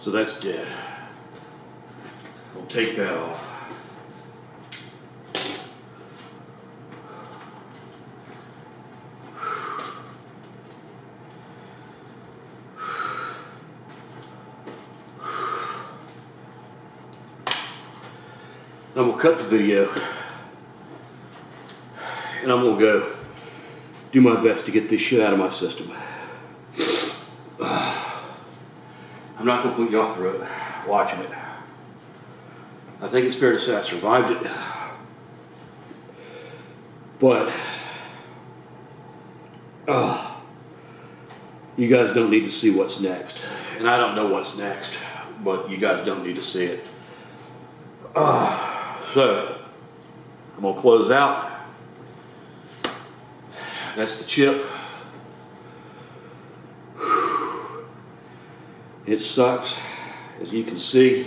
So, 0.00 0.10
that's 0.10 0.38
dead. 0.38 0.68
We'll 2.54 2.66
take 2.66 2.94
that 2.96 3.14
off. 3.14 3.49
I'm 18.96 19.08
gonna 19.08 19.22
cut 19.22 19.38
the 19.38 19.44
video 19.44 19.88
and 22.42 22.50
I'm 22.50 22.64
gonna 22.64 22.80
go 22.80 23.16
do 24.10 24.20
my 24.20 24.42
best 24.42 24.64
to 24.66 24.72
get 24.72 24.88
this 24.88 25.00
shit 25.00 25.20
out 25.20 25.32
of 25.32 25.38
my 25.38 25.50
system. 25.50 25.92
I'm 27.60 29.46
not 29.46 29.62
gonna 29.62 29.76
put 29.76 29.92
y'all 29.92 30.12
through 30.12 30.30
it 30.30 30.48
watching 30.88 31.20
it. 31.20 31.30
I 33.00 33.06
think 33.06 33.26
it's 33.26 33.36
fair 33.36 33.52
to 33.52 33.60
say 33.60 33.76
I 33.76 33.80
survived 33.80 34.44
it. 34.44 34.50
But 37.20 37.54
uh, 39.86 40.34
you 41.76 41.86
guys 41.86 42.12
don't 42.12 42.30
need 42.30 42.42
to 42.42 42.50
see 42.50 42.70
what's 42.70 42.98
next. 42.98 43.42
And 43.78 43.88
I 43.88 43.98
don't 43.98 44.16
know 44.16 44.26
what's 44.26 44.58
next, 44.58 44.90
but 45.44 45.70
you 45.70 45.76
guys 45.76 46.04
don't 46.04 46.26
need 46.26 46.36
to 46.36 46.42
see 46.42 46.64
it. 46.64 46.84
Uh, 48.16 48.69
so, 49.12 49.58
I'm 50.56 50.62
gonna 50.62 50.80
close 50.80 51.10
out. 51.10 51.50
That's 53.96 54.18
the 54.18 54.24
chip. 54.24 54.64
It 59.06 59.20
sucks, 59.20 59.76
as 60.40 60.52
you 60.52 60.64
can 60.64 60.78
see. 60.78 61.26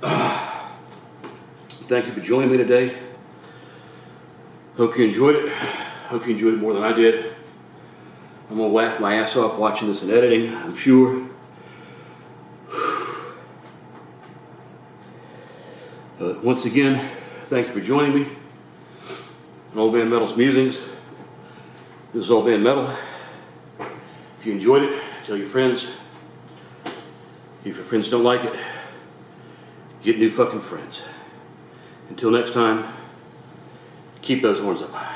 Thank 0.00 2.06
you 2.06 2.12
for 2.12 2.20
joining 2.20 2.50
me 2.50 2.56
today. 2.56 2.96
Hope 4.76 4.96
you 4.96 5.06
enjoyed 5.06 5.36
it. 5.36 5.52
Hope 5.52 6.26
you 6.26 6.34
enjoyed 6.34 6.54
it 6.54 6.60
more 6.60 6.72
than 6.72 6.84
I 6.84 6.92
did. 6.92 7.34
I'm 8.50 8.56
gonna 8.56 8.68
laugh 8.68 9.00
my 9.00 9.16
ass 9.16 9.36
off 9.36 9.58
watching 9.58 9.88
this 9.88 10.02
and 10.02 10.10
editing, 10.10 10.54
I'm 10.54 10.76
sure. 10.76 11.28
But 16.18 16.42
once 16.42 16.64
again, 16.64 17.08
thank 17.44 17.68
you 17.68 17.72
for 17.72 17.80
joining 17.80 18.12
me. 18.12 18.26
Old 19.76 19.94
Man 19.94 20.10
Metal's 20.10 20.36
Musings. 20.36 20.80
This 22.12 22.24
is 22.24 22.30
Old 22.30 22.46
Band 22.46 22.64
Metal. 22.64 22.90
If 24.40 24.44
you 24.46 24.52
enjoyed 24.52 24.82
it, 24.82 25.00
tell 25.24 25.36
your 25.36 25.46
friends. 25.46 25.86
If 27.64 27.76
your 27.76 27.84
friends 27.84 28.08
don't 28.08 28.24
like 28.24 28.42
it, 28.42 28.58
get 30.02 30.18
new 30.18 30.28
fucking 30.28 30.60
friends. 30.60 31.02
Until 32.08 32.32
next 32.32 32.52
time, 32.52 32.92
keep 34.20 34.42
those 34.42 34.58
horns 34.58 34.82
up 34.82 34.92
high. 34.92 35.14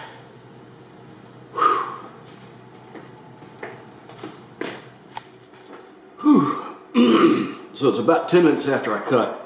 So 7.74 7.88
it's 7.88 7.98
about 7.98 8.28
10 8.28 8.44
minutes 8.44 8.68
after 8.68 8.94
I 8.94 9.00
cut. 9.00 9.41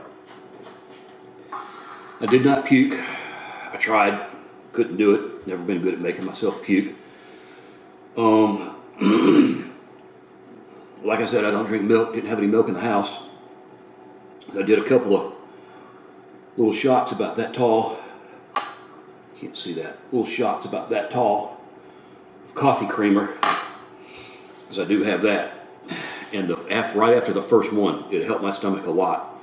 I 2.19 2.27
did 2.27 2.45
not 2.45 2.65
puke. 2.65 2.99
I 3.73 3.77
tried, 3.77 4.27
couldn't 4.73 4.97
do 4.97 5.15
it. 5.15 5.47
Never 5.47 5.63
been 5.63 5.83
good 5.83 5.95
at 5.95 6.01
making 6.01 6.25
myself 6.25 6.63
puke. 6.63 6.95
Um, 8.17 8.75
like 11.05 11.21
I 11.21 11.27
said, 11.27 11.45
I 11.45 11.51
don't 11.51 11.67
drink 11.67 11.85
milk. 11.85 12.15
Didn't 12.15 12.31
have 12.31 12.39
any 12.39 12.47
milk 12.47 12.69
in 12.69 12.75
the 12.75 12.81
house. 12.81 13.15
So 14.53 14.61
I 14.61 14.63
did 14.63 14.79
a 14.79 14.85
couple 14.85 15.15
of 15.15 15.35
little 16.57 16.73
shots 16.73 17.13
about 17.13 17.37
that 17.37 17.53
tall. 17.53 17.99
Can't 19.39 19.57
see 19.57 19.75
that. 19.75 19.99
Little 20.11 20.27
shots 20.27 20.65
about 20.65 20.89
that 20.91 21.11
tall 21.11 21.61
of 22.47 22.55
coffee 22.55 22.87
creamer, 22.87 23.37
because 24.63 24.81
I 24.81 24.87
do 24.87 25.03
have 25.03 25.21
that. 25.23 25.53
And 26.33 26.49
the, 26.49 26.57
right 26.95 27.17
after 27.17 27.35
the 27.35 27.43
first 27.43 27.73
one, 27.73 28.05
it 28.11 28.25
helped 28.25 28.43
my 28.43 28.53
stomach 28.53 28.87
a 28.87 28.91
lot. 28.91 29.36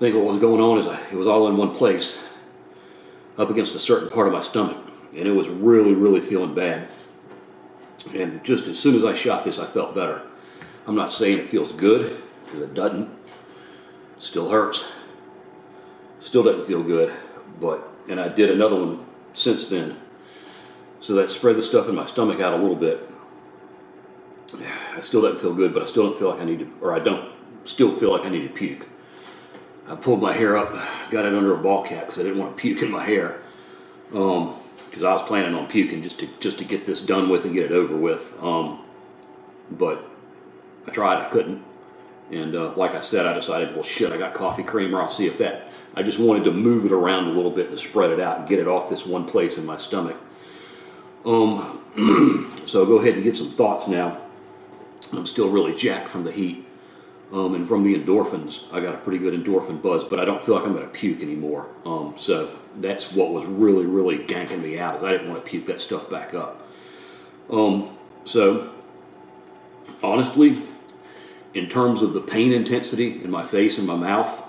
I 0.00 0.04
think 0.04 0.16
what 0.16 0.24
was 0.24 0.38
going 0.38 0.62
on 0.62 0.78
is 0.78 0.86
I, 0.86 0.98
it 1.12 1.14
was 1.14 1.26
all 1.26 1.46
in 1.48 1.58
one 1.58 1.74
place, 1.74 2.16
up 3.36 3.50
against 3.50 3.74
a 3.74 3.78
certain 3.78 4.08
part 4.08 4.26
of 4.26 4.32
my 4.32 4.40
stomach, 4.40 4.78
and 5.14 5.28
it 5.28 5.32
was 5.32 5.46
really, 5.46 5.92
really 5.92 6.22
feeling 6.22 6.54
bad. 6.54 6.88
And 8.14 8.42
just 8.42 8.66
as 8.66 8.78
soon 8.78 8.96
as 8.96 9.04
I 9.04 9.12
shot 9.12 9.44
this, 9.44 9.58
I 9.58 9.66
felt 9.66 9.94
better. 9.94 10.22
I'm 10.86 10.94
not 10.94 11.12
saying 11.12 11.36
it 11.36 11.50
feels 11.50 11.70
good, 11.72 12.22
because 12.46 12.62
it 12.62 12.72
doesn't. 12.72 13.10
Still 14.18 14.48
hurts. 14.48 14.86
Still 16.18 16.44
doesn't 16.44 16.66
feel 16.66 16.82
good, 16.82 17.14
but 17.60 17.86
and 18.08 18.18
I 18.18 18.30
did 18.30 18.48
another 18.48 18.76
one 18.76 19.04
since 19.34 19.66
then. 19.66 19.98
So 21.02 21.12
that 21.16 21.28
spread 21.28 21.56
the 21.56 21.62
stuff 21.62 21.90
in 21.90 21.94
my 21.94 22.06
stomach 22.06 22.40
out 22.40 22.54
a 22.54 22.56
little 22.56 22.74
bit. 22.74 23.06
I 24.96 25.00
still 25.00 25.20
doesn't 25.20 25.42
feel 25.42 25.52
good, 25.52 25.74
but 25.74 25.82
I 25.82 25.86
still 25.86 26.04
don't 26.04 26.18
feel 26.18 26.30
like 26.30 26.40
I 26.40 26.44
need 26.46 26.60
to, 26.60 26.72
or 26.80 26.94
I 26.94 27.00
don't 27.00 27.30
still 27.64 27.92
feel 27.92 28.10
like 28.12 28.24
I 28.24 28.30
need 28.30 28.48
to 28.48 28.48
puke. 28.48 28.86
I 29.90 29.96
pulled 29.96 30.22
my 30.22 30.32
hair 30.32 30.56
up, 30.56 30.72
got 31.10 31.24
it 31.24 31.34
under 31.34 31.52
a 31.52 31.58
ball 31.58 31.82
cap 31.84 32.06
because 32.06 32.18
I 32.18 32.22
didn't 32.22 32.38
want 32.38 32.56
to 32.56 32.60
puke 32.60 32.80
in 32.82 32.90
my 32.90 33.04
hair. 33.04 33.42
Um, 34.14 34.56
because 34.86 35.04
I 35.04 35.12
was 35.12 35.22
planning 35.22 35.54
on 35.54 35.68
puking 35.68 36.02
just 36.02 36.18
to 36.18 36.28
just 36.40 36.58
to 36.58 36.64
get 36.64 36.84
this 36.84 37.00
done 37.00 37.28
with 37.28 37.44
and 37.44 37.54
get 37.54 37.66
it 37.66 37.72
over 37.72 37.96
with. 37.96 38.34
Um, 38.42 38.84
but 39.70 40.04
I 40.86 40.90
tried, 40.90 41.24
I 41.24 41.28
couldn't, 41.28 41.62
and 42.30 42.56
uh, 42.56 42.74
like 42.74 42.92
I 42.92 43.00
said, 43.00 43.26
I 43.26 43.32
decided, 43.32 43.74
well, 43.74 43.84
shit, 43.84 44.12
I 44.12 44.18
got 44.18 44.34
coffee 44.34 44.64
creamer. 44.64 45.00
I'll 45.00 45.10
see 45.10 45.26
if 45.26 45.38
that. 45.38 45.68
I 45.94 46.02
just 46.02 46.18
wanted 46.18 46.44
to 46.44 46.52
move 46.52 46.84
it 46.86 46.92
around 46.92 47.28
a 47.28 47.32
little 47.32 47.50
bit 47.50 47.70
to 47.70 47.78
spread 47.78 48.10
it 48.10 48.20
out 48.20 48.40
and 48.40 48.48
get 48.48 48.58
it 48.58 48.68
off 48.68 48.88
this 48.90 49.04
one 49.04 49.24
place 49.26 49.58
in 49.58 49.66
my 49.66 49.76
stomach. 49.76 50.16
Um, 51.24 52.62
so 52.66 52.80
I'll 52.80 52.86
go 52.86 52.98
ahead 52.98 53.14
and 53.14 53.24
give 53.24 53.36
some 53.36 53.50
thoughts 53.50 53.88
now. 53.88 54.20
I'm 55.12 55.26
still 55.26 55.50
really 55.50 55.74
jacked 55.74 56.08
from 56.08 56.24
the 56.24 56.32
heat. 56.32 56.66
Um, 57.32 57.54
and 57.54 57.66
from 57.66 57.84
the 57.84 57.94
endorphins, 57.94 58.64
I 58.72 58.80
got 58.80 58.94
a 58.94 58.98
pretty 58.98 59.18
good 59.18 59.34
endorphin 59.34 59.80
buzz, 59.80 60.04
but 60.04 60.18
I 60.18 60.24
don't 60.24 60.42
feel 60.42 60.56
like 60.56 60.64
I'm 60.64 60.72
going 60.72 60.84
to 60.84 60.92
puke 60.92 61.22
anymore. 61.22 61.68
Um, 61.84 62.14
so 62.16 62.50
that's 62.80 63.12
what 63.12 63.32
was 63.32 63.46
really, 63.46 63.86
really 63.86 64.18
ganking 64.18 64.60
me 64.60 64.78
out, 64.78 64.96
is 64.96 65.02
I 65.04 65.12
didn't 65.12 65.28
want 65.28 65.44
to 65.44 65.48
puke 65.48 65.66
that 65.66 65.80
stuff 65.80 66.10
back 66.10 66.34
up. 66.34 66.66
Um, 67.48 67.96
so 68.24 68.72
honestly, 70.02 70.60
in 71.54 71.68
terms 71.68 72.02
of 72.02 72.14
the 72.14 72.20
pain 72.20 72.52
intensity 72.52 73.22
in 73.22 73.30
my 73.30 73.44
face 73.44 73.78
and 73.78 73.86
my 73.86 73.96
mouth, 73.96 74.44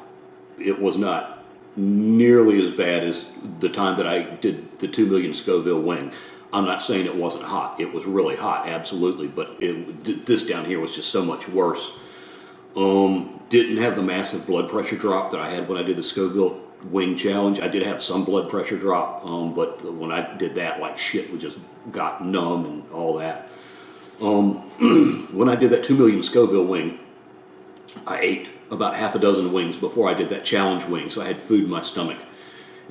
it 0.57 0.79
was 0.79 0.97
not 0.97 1.43
nearly 1.75 2.63
as 2.63 2.71
bad 2.71 3.03
as 3.03 3.27
the 3.59 3.69
time 3.69 3.97
that 3.97 4.07
I 4.07 4.23
did 4.23 4.79
the 4.79 4.88
2 4.88 5.05
million 5.05 5.34
Scoville 5.34 5.82
wing. 5.82 6.11
I'm 6.53 6.65
not 6.65 6.82
saying 6.82 7.05
it 7.05 7.15
wasn't 7.15 7.43
hot. 7.43 7.79
It 7.79 7.93
was 7.93 8.05
really 8.05 8.36
hot, 8.36 8.67
absolutely, 8.67 9.27
but 9.27 9.55
it, 9.61 10.25
this 10.25 10.45
down 10.45 10.65
here 10.65 10.79
was 10.79 10.93
just 10.93 11.09
so 11.09 11.23
much 11.23 11.47
worse. 11.47 11.91
Um, 12.76 13.41
didn't 13.49 13.78
have 13.78 13.95
the 13.95 14.01
massive 14.01 14.45
blood 14.45 14.69
pressure 14.69 14.95
drop 14.95 15.32
that 15.32 15.39
I 15.39 15.49
had 15.49 15.67
when 15.67 15.78
I 15.78 15.84
did 15.84 15.97
the 15.97 16.03
Scoville 16.03 16.61
wing 16.86 17.17
challenge. 17.17 17.59
I 17.59 17.67
did 17.67 17.84
have 17.84 18.01
some 18.01 18.24
blood 18.24 18.49
pressure 18.49 18.78
drop, 18.78 19.26
um, 19.26 19.53
but 19.53 19.84
when 19.93 20.11
I 20.11 20.36
did 20.38 20.55
that, 20.55 20.80
like 20.80 20.97
shit, 20.97 21.32
we 21.32 21.38
just 21.38 21.59
got 21.91 22.26
numb 22.26 22.65
and 22.65 22.91
all 22.91 23.17
that. 23.17 23.49
Um, 24.22 25.28
when 25.34 25.49
I 25.49 25.55
did 25.55 25.72
that 25.72 25.84
2 25.84 25.95
million 25.95 26.24
Scoville 26.24 26.65
wing, 26.65 26.99
I 28.07 28.19
ate 28.19 28.49
about 28.69 28.95
half 28.95 29.15
a 29.15 29.19
dozen 29.19 29.51
wings 29.51 29.78
before 29.78 30.09
I 30.09 30.13
did 30.13 30.30
that 30.30 30.45
challenge 30.45 30.86
wing, 30.86 31.09
so 31.09 31.22
I 31.22 31.28
had 31.28 31.39
food 31.39 31.65
in 31.65 31.69
my 31.69 31.82
stomach. 31.82 32.17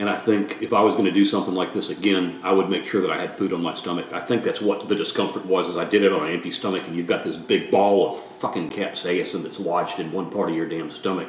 And 0.01 0.09
I 0.09 0.17
think 0.17 0.63
if 0.63 0.73
I 0.73 0.81
was 0.81 0.95
going 0.95 1.05
to 1.05 1.13
do 1.13 1.27
something 1.27 1.55
like 1.55 1.75
this 1.75 1.91
again, 1.91 2.41
I 2.43 2.53
would 2.53 2.71
make 2.71 2.87
sure 2.87 3.03
that 3.03 3.11
I 3.11 3.21
had 3.21 3.37
food 3.37 3.53
on 3.53 3.63
my 3.63 3.75
stomach. 3.75 4.07
I 4.13 4.21
think 4.21 4.43
that's 4.43 4.63
what 4.63 4.89
the 4.89 4.95
discomfort 4.95 5.45
was, 5.45 5.69
is 5.69 5.77
I 5.77 5.85
did 5.85 6.03
it 6.03 6.11
on 6.11 6.27
an 6.27 6.33
empty 6.33 6.53
stomach, 6.53 6.87
and 6.87 6.97
you've 6.97 7.07
got 7.07 7.23
this 7.23 7.37
big 7.37 7.71
ball 7.71 8.09
of 8.09 8.19
fucking 8.39 8.71
capsaicin 8.71 9.43
that's 9.43 9.61
lodged 9.61 9.99
in 9.99 10.11
one 10.11 10.31
part 10.31 10.49
of 10.49 10.57
your 10.57 10.67
damn 10.67 10.89
stomach. 10.89 11.29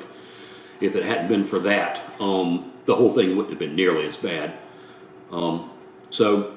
If 0.79 0.95
it 0.95 1.03
hadn't 1.03 1.27
been 1.27 1.43
for 1.43 1.59
that, 1.59 2.01
um, 2.21 2.71
the 2.85 2.95
whole 2.95 3.11
thing 3.11 3.35
wouldn't 3.35 3.49
have 3.49 3.59
been 3.59 3.75
nearly 3.75 4.07
as 4.07 4.15
bad. 4.15 4.53
Um, 5.33 5.69
so, 6.09 6.55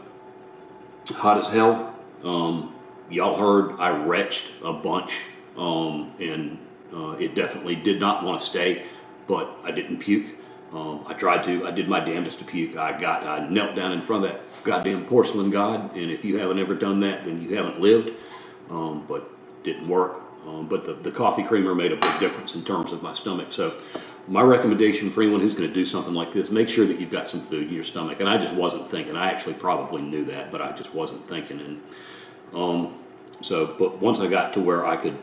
hot 1.09 1.39
as 1.39 1.49
hell. 1.49 1.97
Um, 2.23 2.77
y'all 3.11 3.37
heard 3.37 3.81
I 3.81 3.91
retched 3.91 4.45
a 4.63 4.73
bunch, 4.73 5.19
um, 5.59 6.13
and 6.21 6.59
uh, 6.95 7.17
it 7.19 7.35
definitely 7.35 7.75
did 7.75 7.99
not 7.99 8.23
want 8.23 8.39
to 8.39 8.47
stay, 8.47 8.87
but 9.27 9.51
I 9.65 9.73
didn't 9.73 9.99
puke. 9.99 10.27
Um, 10.75 11.05
I 11.07 11.15
tried 11.15 11.45
to. 11.45 11.67
I 11.67 11.71
did 11.71 11.89
my 11.89 12.01
damnedest 12.01 12.41
to 12.41 12.45
puke. 12.45 12.77
I 12.77 12.99
got. 12.99 13.25
I 13.25 13.49
knelt 13.49 13.77
down 13.77 13.93
in 13.93 14.03
front 14.03 14.25
of 14.25 14.33
that 14.33 14.41
goddamn 14.65 15.07
porcelain 15.07 15.51
god, 15.51 15.95
and 15.95 16.11
if 16.11 16.25
you 16.25 16.39
haven't 16.39 16.59
ever 16.59 16.75
done 16.75 16.99
that, 17.01 17.25
then 17.25 17.41
you 17.41 17.55
haven't 17.57 17.81
lived. 17.81 18.11
Um, 18.71 19.05
but 19.07 19.31
didn't 19.63 19.87
work. 19.87 20.23
Um, 20.47 20.67
but 20.67 20.85
the, 20.85 20.95
the 20.95 21.11
coffee 21.11 21.43
creamer 21.43 21.75
made 21.75 21.93
a 21.93 21.97
big 21.97 22.19
difference 22.19 22.55
in 22.55 22.65
terms 22.65 22.93
of 22.93 23.03
my 23.03 23.15
stomach. 23.15 23.53
So, 23.53 23.81
my 24.27 24.43
recommendation 24.43 25.11
for 25.11 25.23
anyone 25.23 25.41
who's 25.41 25.55
going 25.55 25.69
to 25.69 25.75
do 25.75 25.85
something 25.85 26.13
like 26.13 26.33
this, 26.33 26.51
make 26.51 26.69
sure 26.69 26.87
that 26.87 26.99
you've 26.99 27.11
got 27.11 27.31
some 27.31 27.41
food 27.41 27.69
in 27.69 27.75
your 27.75 27.85
stomach. 27.85 28.21
And 28.21 28.29
I 28.29 28.37
just 28.37 28.55
wasn't 28.55 28.91
thinking. 28.91 29.17
I 29.17 29.31
actually 29.31 29.55
probably 29.55 30.03
knew 30.03 30.25
that, 30.27 30.51
but 30.51 30.61
I 30.61 30.73
just 30.73 30.93
wasn't 30.93 31.27
thinking. 31.29 31.61
And 31.61 31.83
um, 32.53 32.99
so, 33.43 33.75
but 33.79 34.01
once 34.01 34.19
I 34.19 34.27
got 34.27 34.53
to 34.55 34.61
where 34.61 34.85
I 34.85 34.97
could 34.97 35.17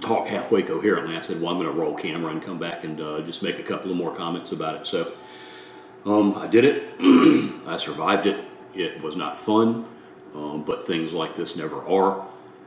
talk 0.00 0.26
halfway 0.28 0.62
coherently, 0.62 1.16
I 1.16 1.20
said, 1.20 1.40
"Well, 1.40 1.50
I'm 1.52 1.58
going 1.58 1.72
to 1.72 1.78
roll 1.78 1.94
camera 1.94 2.30
and 2.32 2.42
come 2.42 2.58
back 2.58 2.84
and 2.84 3.00
uh, 3.00 3.20
just 3.22 3.42
make 3.42 3.58
a 3.58 3.62
couple 3.62 3.90
of 3.90 3.96
more 3.96 4.14
comments 4.14 4.52
about 4.52 4.76
it." 4.76 4.86
So, 4.86 5.12
um, 6.04 6.34
I 6.36 6.46
did 6.46 6.64
it. 6.64 6.94
I 7.66 7.76
survived 7.76 8.26
it. 8.26 8.44
It 8.74 9.02
was 9.02 9.16
not 9.16 9.38
fun, 9.38 9.86
um, 10.34 10.64
but 10.64 10.86
things 10.86 11.12
like 11.12 11.36
this 11.36 11.56
never 11.56 11.82
are. 11.86 12.26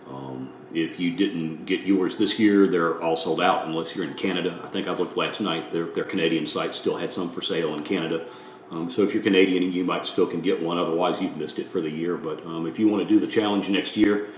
Um, 0.09 0.51
if 0.73 0.99
you 0.99 1.15
didn't 1.15 1.65
get 1.65 1.81
yours 1.81 2.17
this 2.17 2.37
year, 2.37 2.67
they're 2.67 3.01
all 3.01 3.17
sold 3.17 3.41
out 3.41 3.65
unless 3.65 3.95
you're 3.95 4.05
in 4.05 4.13
Canada. 4.13 4.59
I 4.63 4.67
think 4.67 4.87
I 4.87 4.93
looked 4.93 5.17
last 5.17 5.41
night; 5.41 5.71
their, 5.71 5.85
their 5.85 6.03
Canadian 6.03 6.45
site 6.45 6.75
still 6.75 6.97
had 6.97 7.09
some 7.09 7.29
for 7.29 7.41
sale 7.41 7.73
in 7.75 7.83
Canada. 7.83 8.25
Um, 8.71 8.89
so 8.89 9.03
if 9.03 9.13
you're 9.13 9.23
Canadian, 9.23 9.71
you 9.71 9.83
might 9.83 10.05
still 10.07 10.25
can 10.25 10.41
get 10.41 10.61
one. 10.61 10.77
Otherwise, 10.77 11.21
you've 11.21 11.37
missed 11.37 11.59
it 11.59 11.69
for 11.69 11.81
the 11.81 11.89
year. 11.89 12.17
But 12.17 12.45
um, 12.45 12.65
if 12.67 12.79
you 12.79 12.87
want 12.87 13.07
to 13.07 13.07
do 13.07 13.19
the 13.19 13.27
challenge 13.31 13.69
next 13.69 13.95
year, 13.95 14.29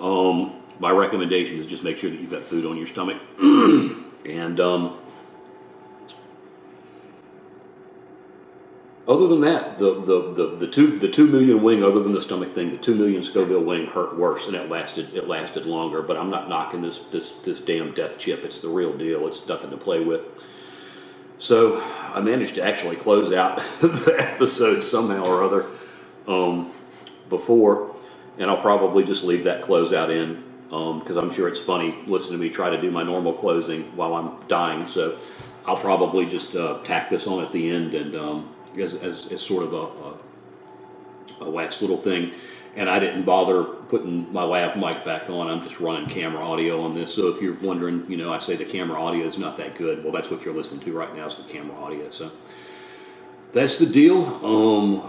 um, 0.00 0.61
my 0.82 0.90
recommendation 0.90 1.58
is 1.58 1.66
just 1.66 1.84
make 1.84 1.96
sure 1.96 2.10
that 2.10 2.20
you've 2.20 2.32
got 2.32 2.42
food 2.42 2.66
on 2.66 2.76
your 2.76 2.88
stomach. 2.88 3.16
and 3.38 4.58
um, 4.58 4.98
other 9.06 9.28
than 9.28 9.42
that, 9.42 9.78
the, 9.78 10.00
the, 10.00 10.32
the, 10.32 10.56
the 10.56 10.66
two 10.66 10.98
the 10.98 11.08
two 11.08 11.28
million 11.28 11.62
wing, 11.62 11.84
other 11.84 12.02
than 12.02 12.12
the 12.12 12.20
stomach 12.20 12.52
thing, 12.52 12.72
the 12.72 12.78
two 12.78 12.96
million 12.96 13.22
Scoville 13.22 13.62
wing 13.62 13.86
hurt 13.86 14.18
worse, 14.18 14.48
and 14.48 14.56
it 14.56 14.68
lasted 14.68 15.14
it 15.14 15.28
lasted 15.28 15.66
longer. 15.66 16.02
But 16.02 16.16
I'm 16.16 16.30
not 16.30 16.48
knocking 16.48 16.82
this 16.82 16.98
this 16.98 17.30
this 17.30 17.60
damn 17.60 17.94
death 17.94 18.18
chip. 18.18 18.42
It's 18.44 18.58
the 18.58 18.68
real 18.68 18.92
deal. 18.92 19.28
It's 19.28 19.46
nothing 19.46 19.70
to 19.70 19.76
play 19.76 20.00
with. 20.00 20.22
So 21.38 21.80
I 22.12 22.20
managed 22.20 22.56
to 22.56 22.64
actually 22.64 22.96
close 22.96 23.32
out 23.32 23.58
the 23.80 24.16
episode 24.18 24.82
somehow 24.82 25.26
or 25.26 25.44
other 25.44 25.66
um, 26.26 26.72
before, 27.28 27.94
and 28.36 28.50
I'll 28.50 28.60
probably 28.60 29.04
just 29.04 29.22
leave 29.22 29.44
that 29.44 29.62
closeout 29.62 30.10
in 30.10 30.51
because 30.72 31.16
I'm 31.18 31.32
sure 31.32 31.48
it's 31.48 31.60
funny 31.60 31.96
listening 32.06 32.40
to 32.40 32.44
me 32.46 32.50
try 32.50 32.70
to 32.70 32.80
do 32.80 32.90
my 32.90 33.02
normal 33.02 33.34
closing 33.34 33.94
while 33.96 34.14
I'm 34.14 34.48
dying. 34.48 34.88
So 34.88 35.18
I'll 35.66 35.76
probably 35.76 36.26
just 36.26 36.56
uh, 36.56 36.78
tack 36.82 37.10
this 37.10 37.26
on 37.26 37.44
at 37.44 37.52
the 37.52 37.70
end 37.70 37.94
and 37.94 38.16
um, 38.16 38.54
as, 38.78 38.94
as, 38.94 39.26
as 39.30 39.42
sort 39.42 39.64
of 39.64 39.74
a, 39.74 39.76
a 39.76 40.14
a 41.40 41.50
last 41.50 41.80
little 41.82 41.98
thing. 41.98 42.32
And 42.74 42.88
I 42.88 42.98
didn't 42.98 43.24
bother 43.24 43.64
putting 43.64 44.32
my 44.32 44.42
lav 44.44 44.76
mic 44.76 45.04
back 45.04 45.28
on. 45.28 45.48
I'm 45.48 45.62
just 45.62 45.78
running 45.78 46.08
camera 46.08 46.42
audio 46.42 46.82
on 46.82 46.94
this. 46.94 47.14
So 47.14 47.28
if 47.28 47.42
you're 47.42 47.54
wondering, 47.56 48.10
you 48.10 48.16
know, 48.16 48.32
I 48.32 48.38
say 48.38 48.56
the 48.56 48.64
camera 48.64 49.00
audio 49.00 49.26
is 49.26 49.36
not 49.36 49.58
that 49.58 49.76
good. 49.76 50.02
Well, 50.02 50.12
that's 50.12 50.30
what 50.30 50.42
you're 50.44 50.54
listening 50.54 50.80
to 50.82 50.92
right 50.92 51.14
now 51.14 51.26
is 51.26 51.36
the 51.36 51.42
camera 51.44 51.76
audio. 51.78 52.10
So 52.10 52.30
that's 53.52 53.78
the 53.78 53.86
deal. 53.86 54.24
Um, 54.44 55.02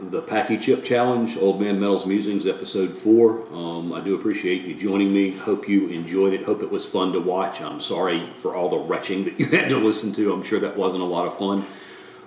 the 0.00 0.22
Paqui 0.22 0.60
Chip 0.60 0.82
Challenge, 0.82 1.36
Old 1.36 1.60
Man 1.60 1.78
Metal's 1.78 2.06
Musings, 2.06 2.46
episode 2.46 2.94
four. 2.94 3.46
Um, 3.52 3.92
I 3.92 4.00
do 4.00 4.14
appreciate 4.14 4.64
you 4.64 4.74
joining 4.74 5.12
me. 5.12 5.36
Hope 5.36 5.68
you 5.68 5.88
enjoyed 5.88 6.32
it. 6.32 6.44
Hope 6.44 6.62
it 6.62 6.70
was 6.70 6.86
fun 6.86 7.12
to 7.12 7.20
watch. 7.20 7.60
I'm 7.60 7.80
sorry 7.80 8.32
for 8.34 8.54
all 8.54 8.70
the 8.70 8.78
retching 8.78 9.24
that 9.24 9.38
you 9.38 9.46
had 9.50 9.68
to 9.68 9.78
listen 9.78 10.12
to. 10.14 10.32
I'm 10.32 10.42
sure 10.42 10.60
that 10.60 10.76
wasn't 10.76 11.02
a 11.02 11.06
lot 11.06 11.26
of 11.26 11.36
fun. 11.36 11.66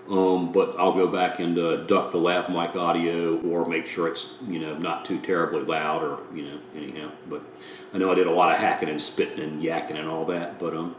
Um, 0.09 0.51
but 0.51 0.75
I'll 0.77 0.93
go 0.93 1.07
back 1.07 1.39
and 1.39 1.57
uh, 1.57 1.77
duck 1.77 2.11
the 2.11 2.17
lav 2.17 2.49
mic 2.49 2.75
audio 2.75 3.39
or 3.39 3.65
make 3.65 3.87
sure 3.87 4.09
it's 4.09 4.33
you 4.47 4.59
know 4.59 4.77
not 4.77 5.05
too 5.05 5.17
terribly 5.19 5.61
loud 5.61 6.03
or 6.03 6.19
you 6.35 6.43
know 6.43 6.59
anyhow. 6.75 7.11
But 7.29 7.41
I 7.93 7.97
know 7.97 8.11
I 8.11 8.15
did 8.15 8.27
a 8.27 8.31
lot 8.31 8.53
of 8.53 8.59
hacking 8.59 8.89
and 8.89 8.99
spitting 8.99 9.39
and 9.39 9.63
yakking 9.63 9.97
and 9.97 10.09
all 10.09 10.25
that. 10.25 10.59
But 10.59 10.75
um, 10.75 10.95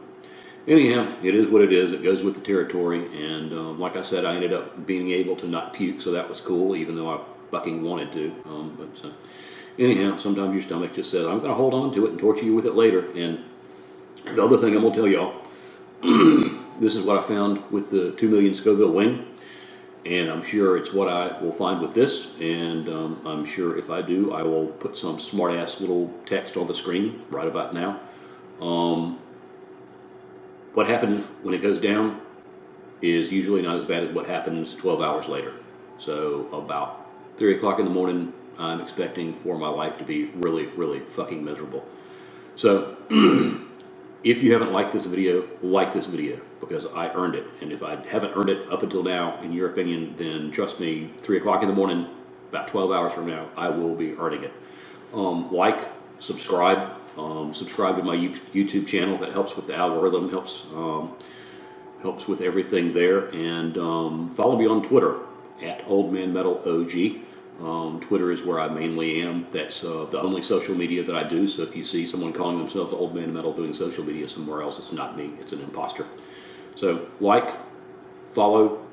anyhow, 0.67 1.17
it 1.23 1.35
is 1.35 1.49
what 1.49 1.63
it 1.63 1.73
is. 1.73 1.93
It 1.93 2.03
goes 2.03 2.23
with 2.23 2.35
the 2.35 2.41
territory. 2.41 3.07
And 3.17 3.53
um, 3.53 3.81
like 3.81 3.97
I 3.97 4.03
said, 4.03 4.25
I 4.25 4.35
ended 4.35 4.53
up 4.53 4.87
being 4.87 5.11
able 5.13 5.37
to 5.37 5.49
not 5.49 5.73
puke, 5.73 6.01
so 6.01 6.13
that 6.13 6.29
was 6.29 6.41
cool, 6.41 6.77
even 6.77 6.97
though 6.97 7.11
I 7.11 7.21
fucking 7.51 7.83
wanted 7.83 8.13
to. 8.13 8.35
Um, 8.47 8.77
but 8.77 9.09
uh, 9.09 9.13
anyhow, 9.79 10.17
sometimes 10.17 10.53
your 10.55 10.63
stomach 10.63 10.95
just 10.95 11.11
says, 11.11 11.27
"I'm 11.27 11.39
going 11.39 11.51
to 11.51 11.55
hold 11.55 11.75
on 11.75 11.93
to 11.95 12.07
it 12.07 12.13
and 12.13 12.19
torture 12.19 12.45
you 12.45 12.55
with 12.55 12.67
it 12.67 12.75
later." 12.75 13.11
And 13.13 13.45
the 14.25 14.43
other 14.43 14.59
thing 14.59 14.75
I'm 14.75 14.83
going 14.83 14.93
to 14.93 14.99
tell 14.99 15.09
y'all. 15.09 15.41
this 16.81 16.95
is 16.95 17.03
what 17.03 17.17
I 17.17 17.23
found 17.23 17.63
with 17.71 17.91
the 17.91 18.13
2 18.13 18.29
million 18.29 18.53
Scoville 18.55 18.93
wing, 18.93 19.27
and 20.05 20.31
I'm 20.31 20.45
sure 20.45 20.77
it's 20.77 20.93
what 20.93 21.09
I 21.09 21.41
will 21.41 21.53
find 21.53 21.81
with 21.81 21.95
this. 21.95 22.35
And 22.41 22.89
um, 22.89 23.21
I'm 23.27 23.47
sure 23.47 23.79
if 23.79 23.91
I 23.91 24.03
do, 24.03 24.33
I 24.33 24.43
will 24.43 24.67
put 24.67 24.97
some 24.97 25.19
smart 25.19 25.53
ass 25.55 25.81
little 25.81 26.13
text 26.27 26.57
on 26.57 26.67
the 26.67 26.75
screen 26.75 27.23
right 27.31 27.47
about 27.47 27.75
now. 27.75 28.01
Um, 28.61 29.19
what 30.75 30.87
happens 30.87 31.25
when 31.43 31.55
it 31.55 31.63
goes 31.63 31.79
down 31.79 32.21
is 33.01 33.31
usually 33.31 33.63
not 33.63 33.77
as 33.77 33.85
bad 33.85 34.05
as 34.05 34.15
what 34.15 34.27
happens 34.27 34.75
12 34.75 35.01
hours 35.01 35.29
later. 35.29 35.55
So, 35.99 36.47
about 36.53 37.07
3 37.37 37.57
o'clock 37.57 37.79
in 37.79 37.85
the 37.85 37.91
morning, 37.91 38.33
I'm 38.59 38.81
expecting 38.81 39.35
for 39.35 39.59
my 39.59 39.69
life 39.69 39.99
to 39.99 40.05
be 40.05 40.27
really, 40.37 40.67
really 40.67 41.01
fucking 41.01 41.45
miserable. 41.45 41.85
So, 42.57 42.97
if 44.25 44.43
you 44.43 44.53
haven't 44.53 44.73
liked 44.73 44.93
this 44.93 45.07
video, 45.07 45.49
like 45.63 45.93
this 45.93 46.07
video 46.07 46.41
because 46.61 46.87
I 46.87 47.13
earned 47.13 47.35
it. 47.35 47.47
And 47.61 47.73
if 47.73 47.83
I 47.83 47.97
haven't 48.07 48.33
earned 48.35 48.49
it 48.49 48.71
up 48.71 48.83
until 48.83 49.03
now, 49.03 49.41
in 49.43 49.53
your 49.53 49.71
opinion, 49.71 50.15
then 50.17 50.51
trust 50.51 50.81
me, 50.81 51.11
3 51.19 51.39
o'clock 51.39 51.63
in 51.63 51.69
the 51.69 51.75
morning, 51.75 52.09
about 52.49 52.69
12 52.69 52.91
hours 52.91 53.13
from 53.13 53.27
now, 53.27 53.49
I 53.57 53.69
will 53.69 53.95
be 53.95 54.15
earning 54.15 54.45
it. 54.45 54.53
Um, 55.13 55.53
like, 55.53 55.91
subscribe, 56.19 56.93
um, 57.17 57.55
subscribe 57.55 57.97
to 57.97 58.03
my 58.03 58.17
YouTube 58.17 58.87
channel. 58.87 59.19
That 59.19 59.33
helps 59.33 59.57
with 59.57 59.67
the 59.67 59.77
algorithm, 59.77 60.31
helps 60.31 60.65
um, 60.75 61.15
helps 62.03 62.29
with 62.29 62.41
everything 62.41 62.93
there. 62.93 63.27
And 63.29 63.79
um, 63.79 64.31
follow 64.31 64.57
me 64.57 64.67
on 64.67 64.83
Twitter 64.83 65.21
at 65.63 65.85
Old 65.87 66.13
Man 66.13 66.33
Metal 66.33 66.61
OG. 66.67 67.21
Um, 67.61 68.01
Twitter 68.01 68.33
is 68.33 68.43
where 68.43 68.59
I 68.59 68.69
mainly 68.69 69.23
am. 69.23 69.47
That's 69.51 69.85
uh, 69.85 70.07
the 70.11 70.21
only 70.21 70.43
social 70.43 70.75
media 70.75 71.05
that 71.05 71.15
I 71.15 71.23
do. 71.23 71.47
So 71.47 71.63
if 71.63 71.77
you 71.77 71.85
see 71.85 72.07
someone 72.07 72.33
calling 72.33 72.59
themselves 72.59 72.93
Old 72.93 73.15
Man 73.15 73.33
Metal 73.33 73.53
doing 73.53 73.73
social 73.75 74.05
media 74.05 74.29
somewhere 74.29 74.63
else, 74.63 74.79
it's 74.79 74.93
not 74.93 75.17
me. 75.17 75.33
It's 75.39 75.53
an 75.53 75.61
imposter. 75.61 76.07
So 76.75 77.07
like, 77.21 77.57
follow, 78.33 78.85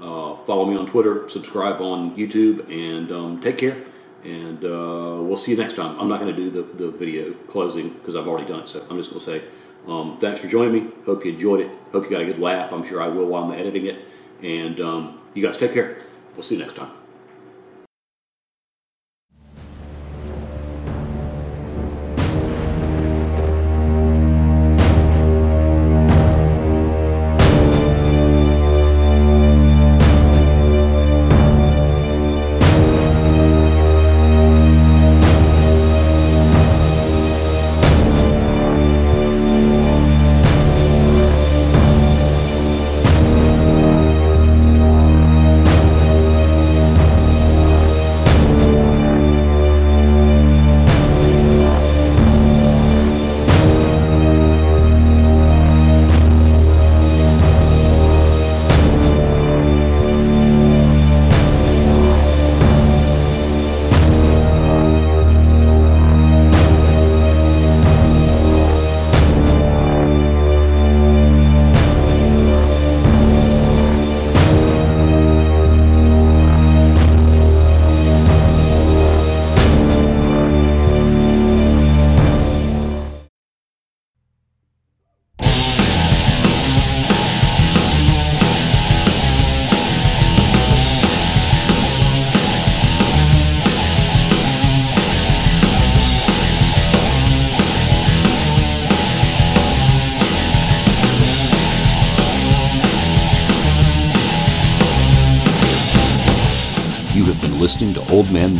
uh, 0.00 0.36
follow 0.44 0.64
me 0.66 0.76
on 0.76 0.86
Twitter, 0.86 1.28
subscribe 1.28 1.80
on 1.80 2.16
YouTube, 2.16 2.70
and 2.70 3.10
um, 3.10 3.40
take 3.40 3.58
care. 3.58 3.84
And 4.24 4.64
uh, 4.64 5.22
we'll 5.22 5.38
see 5.38 5.52
you 5.52 5.56
next 5.56 5.74
time. 5.74 5.98
I'm 5.98 6.08
not 6.08 6.20
going 6.20 6.34
to 6.34 6.36
do 6.36 6.50
the, 6.50 6.62
the 6.84 6.90
video 6.90 7.32
closing 7.48 7.90
because 7.94 8.16
I've 8.16 8.28
already 8.28 8.46
done 8.46 8.60
it. 8.60 8.68
So 8.68 8.84
I'm 8.90 8.96
just 8.96 9.10
going 9.10 9.20
to 9.20 9.26
say 9.26 9.42
um, 9.86 10.18
thanks 10.18 10.40
for 10.40 10.48
joining 10.48 10.72
me. 10.72 10.92
Hope 11.06 11.24
you 11.24 11.32
enjoyed 11.32 11.60
it. 11.60 11.70
Hope 11.92 12.04
you 12.04 12.10
got 12.10 12.20
a 12.20 12.26
good 12.26 12.38
laugh. 12.38 12.72
I'm 12.72 12.86
sure 12.86 13.02
I 13.02 13.08
will 13.08 13.26
while 13.26 13.44
I'm 13.44 13.52
editing 13.52 13.86
it. 13.86 14.04
And 14.42 14.80
um, 14.80 15.20
you 15.34 15.42
guys 15.44 15.56
take 15.56 15.72
care. 15.72 15.98
We'll 16.34 16.42
see 16.42 16.56
you 16.56 16.62
next 16.62 16.76
time. 16.76 16.99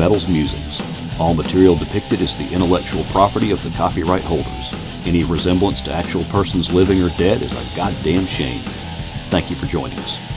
Metal's 0.00 0.28
musings. 0.28 0.80
All 1.20 1.34
material 1.34 1.76
depicted 1.76 2.22
is 2.22 2.34
the 2.34 2.50
intellectual 2.54 3.04
property 3.12 3.50
of 3.50 3.62
the 3.62 3.68
copyright 3.76 4.22
holders. 4.22 4.72
Any 5.04 5.24
resemblance 5.24 5.82
to 5.82 5.92
actual 5.92 6.24
persons 6.24 6.72
living 6.72 7.02
or 7.02 7.10
dead 7.18 7.42
is 7.42 7.52
a 7.52 7.76
goddamn 7.76 8.24
shame. 8.24 8.60
Thank 9.28 9.50
you 9.50 9.56
for 9.56 9.66
joining 9.66 9.98
us. 9.98 10.29